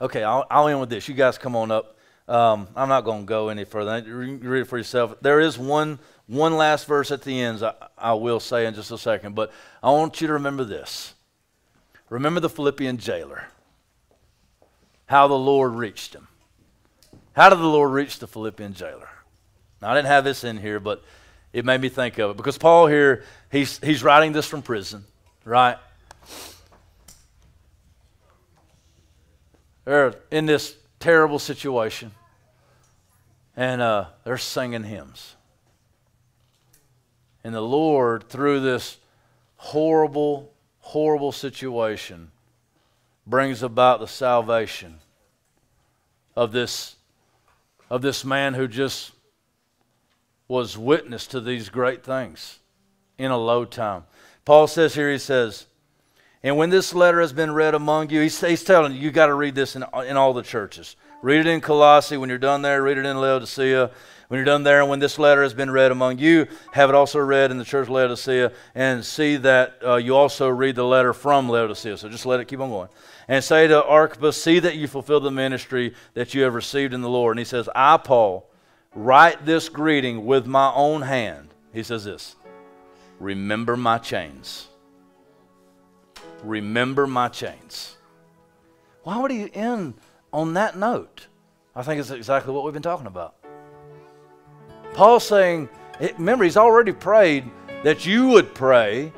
Okay, 0.00 0.22
I'll, 0.22 0.46
I'll 0.50 0.68
end 0.68 0.80
with 0.80 0.90
this. 0.90 1.08
You 1.08 1.14
guys 1.14 1.38
come 1.38 1.56
on 1.56 1.70
up. 1.70 1.97
Um, 2.28 2.68
I'm 2.76 2.88
not 2.88 3.02
going 3.02 3.22
to 3.22 3.26
go 3.26 3.48
any 3.48 3.64
further. 3.64 4.02
Read 4.02 4.62
it 4.62 4.64
for 4.66 4.76
yourself. 4.76 5.14
There 5.20 5.40
is 5.40 5.58
one 5.58 5.98
one 6.26 6.58
last 6.58 6.86
verse 6.86 7.10
at 7.10 7.22
the 7.22 7.40
end. 7.40 7.62
I, 7.62 7.72
I 7.96 8.12
will 8.12 8.38
say 8.38 8.66
in 8.66 8.74
just 8.74 8.90
a 8.90 8.98
second, 8.98 9.34
but 9.34 9.50
I 9.82 9.90
want 9.90 10.20
you 10.20 10.26
to 10.26 10.34
remember 10.34 10.62
this. 10.62 11.14
Remember 12.10 12.40
the 12.40 12.50
Philippian 12.50 12.98
jailer 12.98 13.48
how 15.08 15.26
the 15.26 15.38
Lord 15.38 15.72
reached 15.72 16.14
him. 16.14 16.28
How 17.32 17.48
did 17.48 17.58
the 17.58 17.66
Lord 17.66 17.92
reach 17.92 18.18
the 18.18 18.26
Philippian 18.26 18.74
jailer? 18.74 19.08
Now, 19.80 19.90
I 19.90 19.94
didn't 19.94 20.08
have 20.08 20.22
this 20.22 20.44
in 20.44 20.58
here, 20.58 20.80
but 20.80 21.02
it 21.52 21.64
made 21.64 21.80
me 21.80 21.88
think 21.88 22.18
of 22.18 22.30
it 22.30 22.36
because 22.36 22.58
Paul 22.58 22.86
here, 22.88 23.24
he's, 23.50 23.78
he's 23.78 24.02
writing 24.02 24.32
this 24.32 24.46
from 24.46 24.60
prison, 24.60 25.04
right? 25.44 25.78
They're 29.86 30.14
in 30.30 30.44
this 30.44 30.76
terrible 30.98 31.38
situation, 31.38 32.12
and 33.56 33.80
uh, 33.80 34.06
they're 34.24 34.38
singing 34.38 34.84
hymns. 34.84 35.36
And 37.44 37.54
the 37.54 37.60
Lord, 37.60 38.28
through 38.28 38.60
this 38.60 38.98
horrible, 39.56 40.52
horrible 40.80 41.32
situation, 41.32 42.30
brings 43.26 43.62
about 43.62 44.00
the 44.00 44.08
salvation 44.08 44.98
of 46.34 46.52
this, 46.52 46.96
of 47.90 48.02
this 48.02 48.24
man 48.24 48.54
who 48.54 48.68
just 48.68 49.12
was 50.46 50.78
witness 50.78 51.26
to 51.26 51.40
these 51.40 51.68
great 51.68 52.02
things 52.02 52.58
in 53.18 53.30
a 53.30 53.36
low 53.36 53.64
time. 53.64 54.04
Paul 54.44 54.66
says 54.66 54.94
here, 54.94 55.12
he 55.12 55.18
says, 55.18 55.66
and 56.42 56.56
when 56.56 56.70
this 56.70 56.94
letter 56.94 57.20
has 57.20 57.32
been 57.32 57.52
read 57.52 57.74
among 57.74 58.10
you, 58.10 58.20
he's, 58.20 58.40
he's 58.40 58.62
telling 58.62 58.92
you, 58.92 59.00
you 59.00 59.10
got 59.10 59.26
to 59.26 59.34
read 59.34 59.54
this 59.54 59.74
in, 59.74 59.84
in 60.06 60.16
all 60.16 60.32
the 60.32 60.42
churches. 60.42 60.94
Read 61.20 61.40
it 61.40 61.46
in 61.48 61.60
Colossae. 61.60 62.16
When 62.16 62.28
you're 62.28 62.38
done 62.38 62.62
there, 62.62 62.80
read 62.80 62.96
it 62.96 63.04
in 63.04 63.20
Laodicea. 63.20 63.90
When 64.28 64.38
you're 64.38 64.44
done 64.44 64.62
there, 64.62 64.80
and 64.80 64.90
when 64.90 65.00
this 65.00 65.18
letter 65.18 65.42
has 65.42 65.54
been 65.54 65.70
read 65.70 65.90
among 65.90 66.18
you, 66.18 66.46
have 66.72 66.90
it 66.90 66.94
also 66.94 67.18
read 67.18 67.50
in 67.50 67.58
the 67.58 67.64
church 67.64 67.86
of 67.86 67.90
Laodicea, 67.90 68.52
and 68.74 69.04
see 69.04 69.36
that 69.38 69.78
uh, 69.84 69.96
you 69.96 70.14
also 70.14 70.48
read 70.48 70.76
the 70.76 70.84
letter 70.84 71.12
from 71.12 71.48
Laodicea. 71.48 71.96
So 71.96 72.08
just 72.08 72.26
let 72.26 72.38
it 72.38 72.46
keep 72.46 72.60
on 72.60 72.68
going. 72.68 72.88
And 73.26 73.42
say 73.42 73.66
to 73.66 73.82
Archippus, 73.84 74.40
See 74.40 74.58
that 74.60 74.76
you 74.76 74.86
fulfill 74.86 75.20
the 75.20 75.30
ministry 75.30 75.94
that 76.14 76.34
you 76.34 76.42
have 76.42 76.54
received 76.54 76.94
in 76.94 77.00
the 77.00 77.08
Lord. 77.08 77.36
And 77.36 77.40
he 77.40 77.44
says, 77.44 77.68
I, 77.74 77.96
Paul, 77.96 78.48
write 78.94 79.44
this 79.44 79.68
greeting 79.68 80.24
with 80.26 80.46
my 80.46 80.72
own 80.72 81.02
hand. 81.02 81.48
He 81.72 81.82
says 81.82 82.04
this 82.04 82.36
Remember 83.18 83.76
my 83.76 83.98
chains. 83.98 84.67
Remember 86.42 87.06
my 87.06 87.28
chains. 87.28 87.96
Why 89.02 89.18
would 89.18 89.30
he 89.30 89.52
end 89.54 89.94
on 90.32 90.54
that 90.54 90.76
note? 90.76 91.26
I 91.74 91.82
think 91.82 92.00
it's 92.00 92.10
exactly 92.10 92.52
what 92.52 92.64
we've 92.64 92.72
been 92.72 92.82
talking 92.82 93.06
about. 93.06 93.34
Paul's 94.94 95.26
saying, 95.26 95.68
remember, 96.18 96.44
he's 96.44 96.56
already 96.56 96.92
prayed 96.92 97.44
that 97.84 98.04
you 98.04 98.28
would 98.28 98.54
pray 98.54 99.12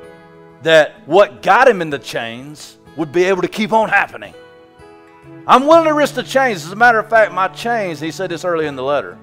that 0.63 1.07
what 1.07 1.41
got 1.41 1.67
him 1.67 1.81
in 1.81 1.89
the 1.89 1.99
chains 1.99 2.77
would 2.95 3.11
be 3.11 3.23
able 3.23 3.41
to 3.41 3.47
keep 3.47 3.73
on 3.73 3.89
happening. 3.89 4.33
I'm 5.47 5.65
willing 5.65 5.85
to 5.85 5.93
risk 5.93 6.15
the 6.15 6.23
chains. 6.23 6.65
As 6.65 6.71
a 6.71 6.75
matter 6.75 6.99
of 6.99 7.09
fact, 7.09 7.33
my 7.33 7.47
chains, 7.47 7.99
he 7.99 8.11
said 8.11 8.29
this 8.29 8.45
early 8.45 8.67
in 8.67 8.75
the 8.75 8.83
letter. 8.83 9.17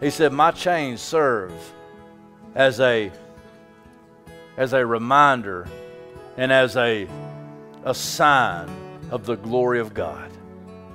He 0.00 0.10
said, 0.10 0.32
My 0.32 0.50
chains 0.50 1.00
serve 1.00 1.52
as 2.54 2.80
a 2.80 3.10
as 4.56 4.74
a 4.74 4.84
reminder 4.84 5.66
and 6.36 6.52
as 6.52 6.76
a, 6.76 7.08
a 7.84 7.94
sign 7.94 8.68
of 9.10 9.26
the 9.26 9.36
glory 9.36 9.80
of 9.80 9.94
God. 9.94 10.30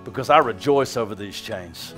Because 0.04 0.30
I 0.30 0.40
rejoice 0.40 0.98
over 0.98 1.16
these 1.16 1.40
chains 1.40 1.94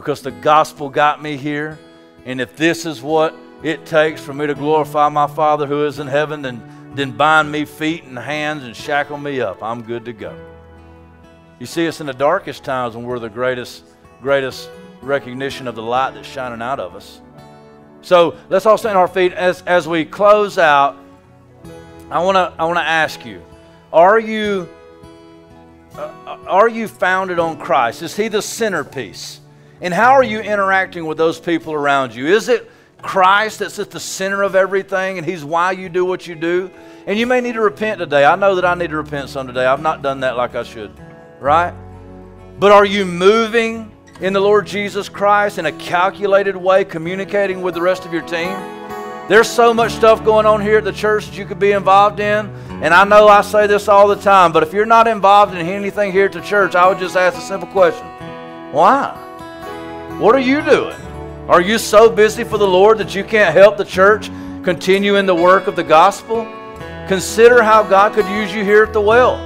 because 0.00 0.22
the 0.22 0.30
gospel 0.30 0.88
got 0.88 1.22
me 1.22 1.36
here. 1.36 1.78
And 2.24 2.40
if 2.40 2.56
this 2.56 2.86
is 2.86 3.02
what 3.02 3.34
it 3.62 3.84
takes 3.84 4.20
for 4.20 4.32
me 4.32 4.46
to 4.46 4.54
glorify 4.54 5.08
my 5.08 5.26
Father 5.26 5.66
who 5.66 5.84
is 5.84 5.98
in 5.98 6.06
heaven, 6.06 6.42
then, 6.42 6.62
then 6.94 7.10
bind 7.10 7.50
me 7.52 7.64
feet 7.64 8.04
and 8.04 8.18
hands 8.18 8.64
and 8.64 8.74
shackle 8.74 9.18
me 9.18 9.40
up. 9.40 9.62
I'm 9.62 9.82
good 9.82 10.04
to 10.06 10.12
go. 10.12 10.34
You 11.58 11.66
see, 11.66 11.84
it's 11.84 12.00
in 12.00 12.06
the 12.06 12.14
darkest 12.14 12.64
times 12.64 12.96
when 12.96 13.04
we're 13.04 13.18
the 13.18 13.28
greatest, 13.28 13.84
greatest 14.22 14.70
recognition 15.02 15.68
of 15.68 15.74
the 15.74 15.82
light 15.82 16.14
that's 16.14 16.26
shining 16.28 16.62
out 16.62 16.80
of 16.80 16.94
us. 16.94 17.20
So 18.00 18.36
let's 18.48 18.64
all 18.64 18.78
stand 18.78 18.96
on 18.96 19.02
our 19.02 19.08
feet 19.08 19.34
as, 19.34 19.60
as 19.62 19.86
we 19.86 20.06
close 20.06 20.56
out. 20.56 20.96
I 22.10 22.18
want 22.24 22.34
to 22.36 22.52
I 22.60 22.64
want 22.64 22.78
to 22.78 22.84
ask 22.84 23.24
you, 23.24 23.40
are 23.92 24.18
you 24.18 24.68
uh, 25.94 26.38
are 26.46 26.68
you 26.68 26.88
founded 26.88 27.38
on 27.38 27.56
Christ? 27.56 28.02
Is 28.02 28.16
He 28.16 28.26
the 28.26 28.42
centerpiece? 28.42 29.40
And 29.80 29.94
how 29.94 30.12
are 30.12 30.24
you 30.24 30.40
interacting 30.40 31.06
with 31.06 31.18
those 31.18 31.38
people 31.38 31.72
around 31.72 32.14
you? 32.14 32.26
Is 32.26 32.48
it 32.48 32.70
Christ 33.00 33.60
that's 33.60 33.78
at 33.78 33.90
the 33.90 34.00
center 34.00 34.42
of 34.42 34.56
everything 34.56 35.18
and 35.18 35.26
He's 35.26 35.44
why 35.44 35.70
you 35.72 35.88
do 35.88 36.04
what 36.04 36.26
you 36.26 36.34
do? 36.34 36.70
And 37.06 37.16
you 37.16 37.26
may 37.26 37.40
need 37.40 37.54
to 37.54 37.60
repent 37.60 38.00
today. 38.00 38.24
I 38.24 38.34
know 38.34 38.56
that 38.56 38.64
I 38.64 38.74
need 38.74 38.90
to 38.90 38.96
repent 38.96 39.30
some 39.30 39.46
today. 39.46 39.64
I've 39.64 39.80
not 39.80 40.02
done 40.02 40.20
that 40.20 40.36
like 40.36 40.56
I 40.56 40.64
should, 40.64 40.90
right? 41.38 41.72
But 42.58 42.72
are 42.72 42.84
you 42.84 43.06
moving 43.06 43.92
in 44.20 44.32
the 44.32 44.40
Lord 44.40 44.66
Jesus 44.66 45.08
Christ 45.08 45.58
in 45.58 45.66
a 45.66 45.72
calculated 45.72 46.56
way, 46.56 46.84
communicating 46.84 47.62
with 47.62 47.74
the 47.74 47.80
rest 47.80 48.04
of 48.04 48.12
your 48.12 48.22
team? 48.22 48.79
There's 49.30 49.48
so 49.48 49.72
much 49.72 49.92
stuff 49.92 50.24
going 50.24 50.44
on 50.44 50.60
here 50.60 50.78
at 50.78 50.82
the 50.82 50.92
church 50.92 51.26
that 51.26 51.38
you 51.38 51.44
could 51.44 51.60
be 51.60 51.70
involved 51.70 52.18
in. 52.18 52.46
And 52.82 52.92
I 52.92 53.04
know 53.04 53.28
I 53.28 53.42
say 53.42 53.68
this 53.68 53.86
all 53.86 54.08
the 54.08 54.16
time, 54.16 54.50
but 54.50 54.64
if 54.64 54.72
you're 54.72 54.84
not 54.84 55.06
involved 55.06 55.54
in 55.54 55.64
anything 55.64 56.10
here 56.10 56.24
at 56.24 56.32
the 56.32 56.40
church, 56.40 56.74
I 56.74 56.88
would 56.88 56.98
just 56.98 57.14
ask 57.14 57.38
a 57.38 57.40
simple 57.40 57.68
question 57.68 58.04
Why? 58.72 59.14
What 60.18 60.34
are 60.34 60.40
you 60.40 60.60
doing? 60.62 60.96
Are 61.46 61.60
you 61.60 61.78
so 61.78 62.10
busy 62.10 62.42
for 62.42 62.58
the 62.58 62.66
Lord 62.66 62.98
that 62.98 63.14
you 63.14 63.22
can't 63.22 63.54
help 63.54 63.76
the 63.76 63.84
church 63.84 64.32
continue 64.64 65.14
in 65.14 65.26
the 65.26 65.34
work 65.36 65.68
of 65.68 65.76
the 65.76 65.84
gospel? 65.84 66.44
Consider 67.06 67.62
how 67.62 67.84
God 67.84 68.14
could 68.14 68.26
use 68.26 68.52
you 68.52 68.64
here 68.64 68.82
at 68.82 68.92
the 68.92 69.00
well. 69.00 69.36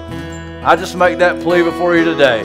I 0.64 0.76
just 0.76 0.96
make 0.96 1.18
that 1.18 1.42
plea 1.42 1.62
before 1.62 1.94
you 1.94 2.06
today. 2.06 2.40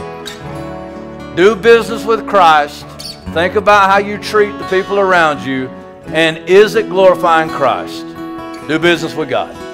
Do 1.38 1.56
business 1.56 2.04
with 2.04 2.28
Christ. 2.28 2.86
Think 3.34 3.56
about 3.56 3.90
how 3.90 4.00
you 4.00 4.18
treat 4.18 4.52
the 4.58 4.68
people 4.68 5.00
around 5.00 5.46
you. 5.48 5.70
And 6.12 6.38
is 6.49 6.76
it 6.76 6.89
glorifying 6.89 7.49
Christ? 7.49 8.05
Do 8.68 8.80
business 8.80 9.14
with 9.14 9.30
God. 9.30 9.68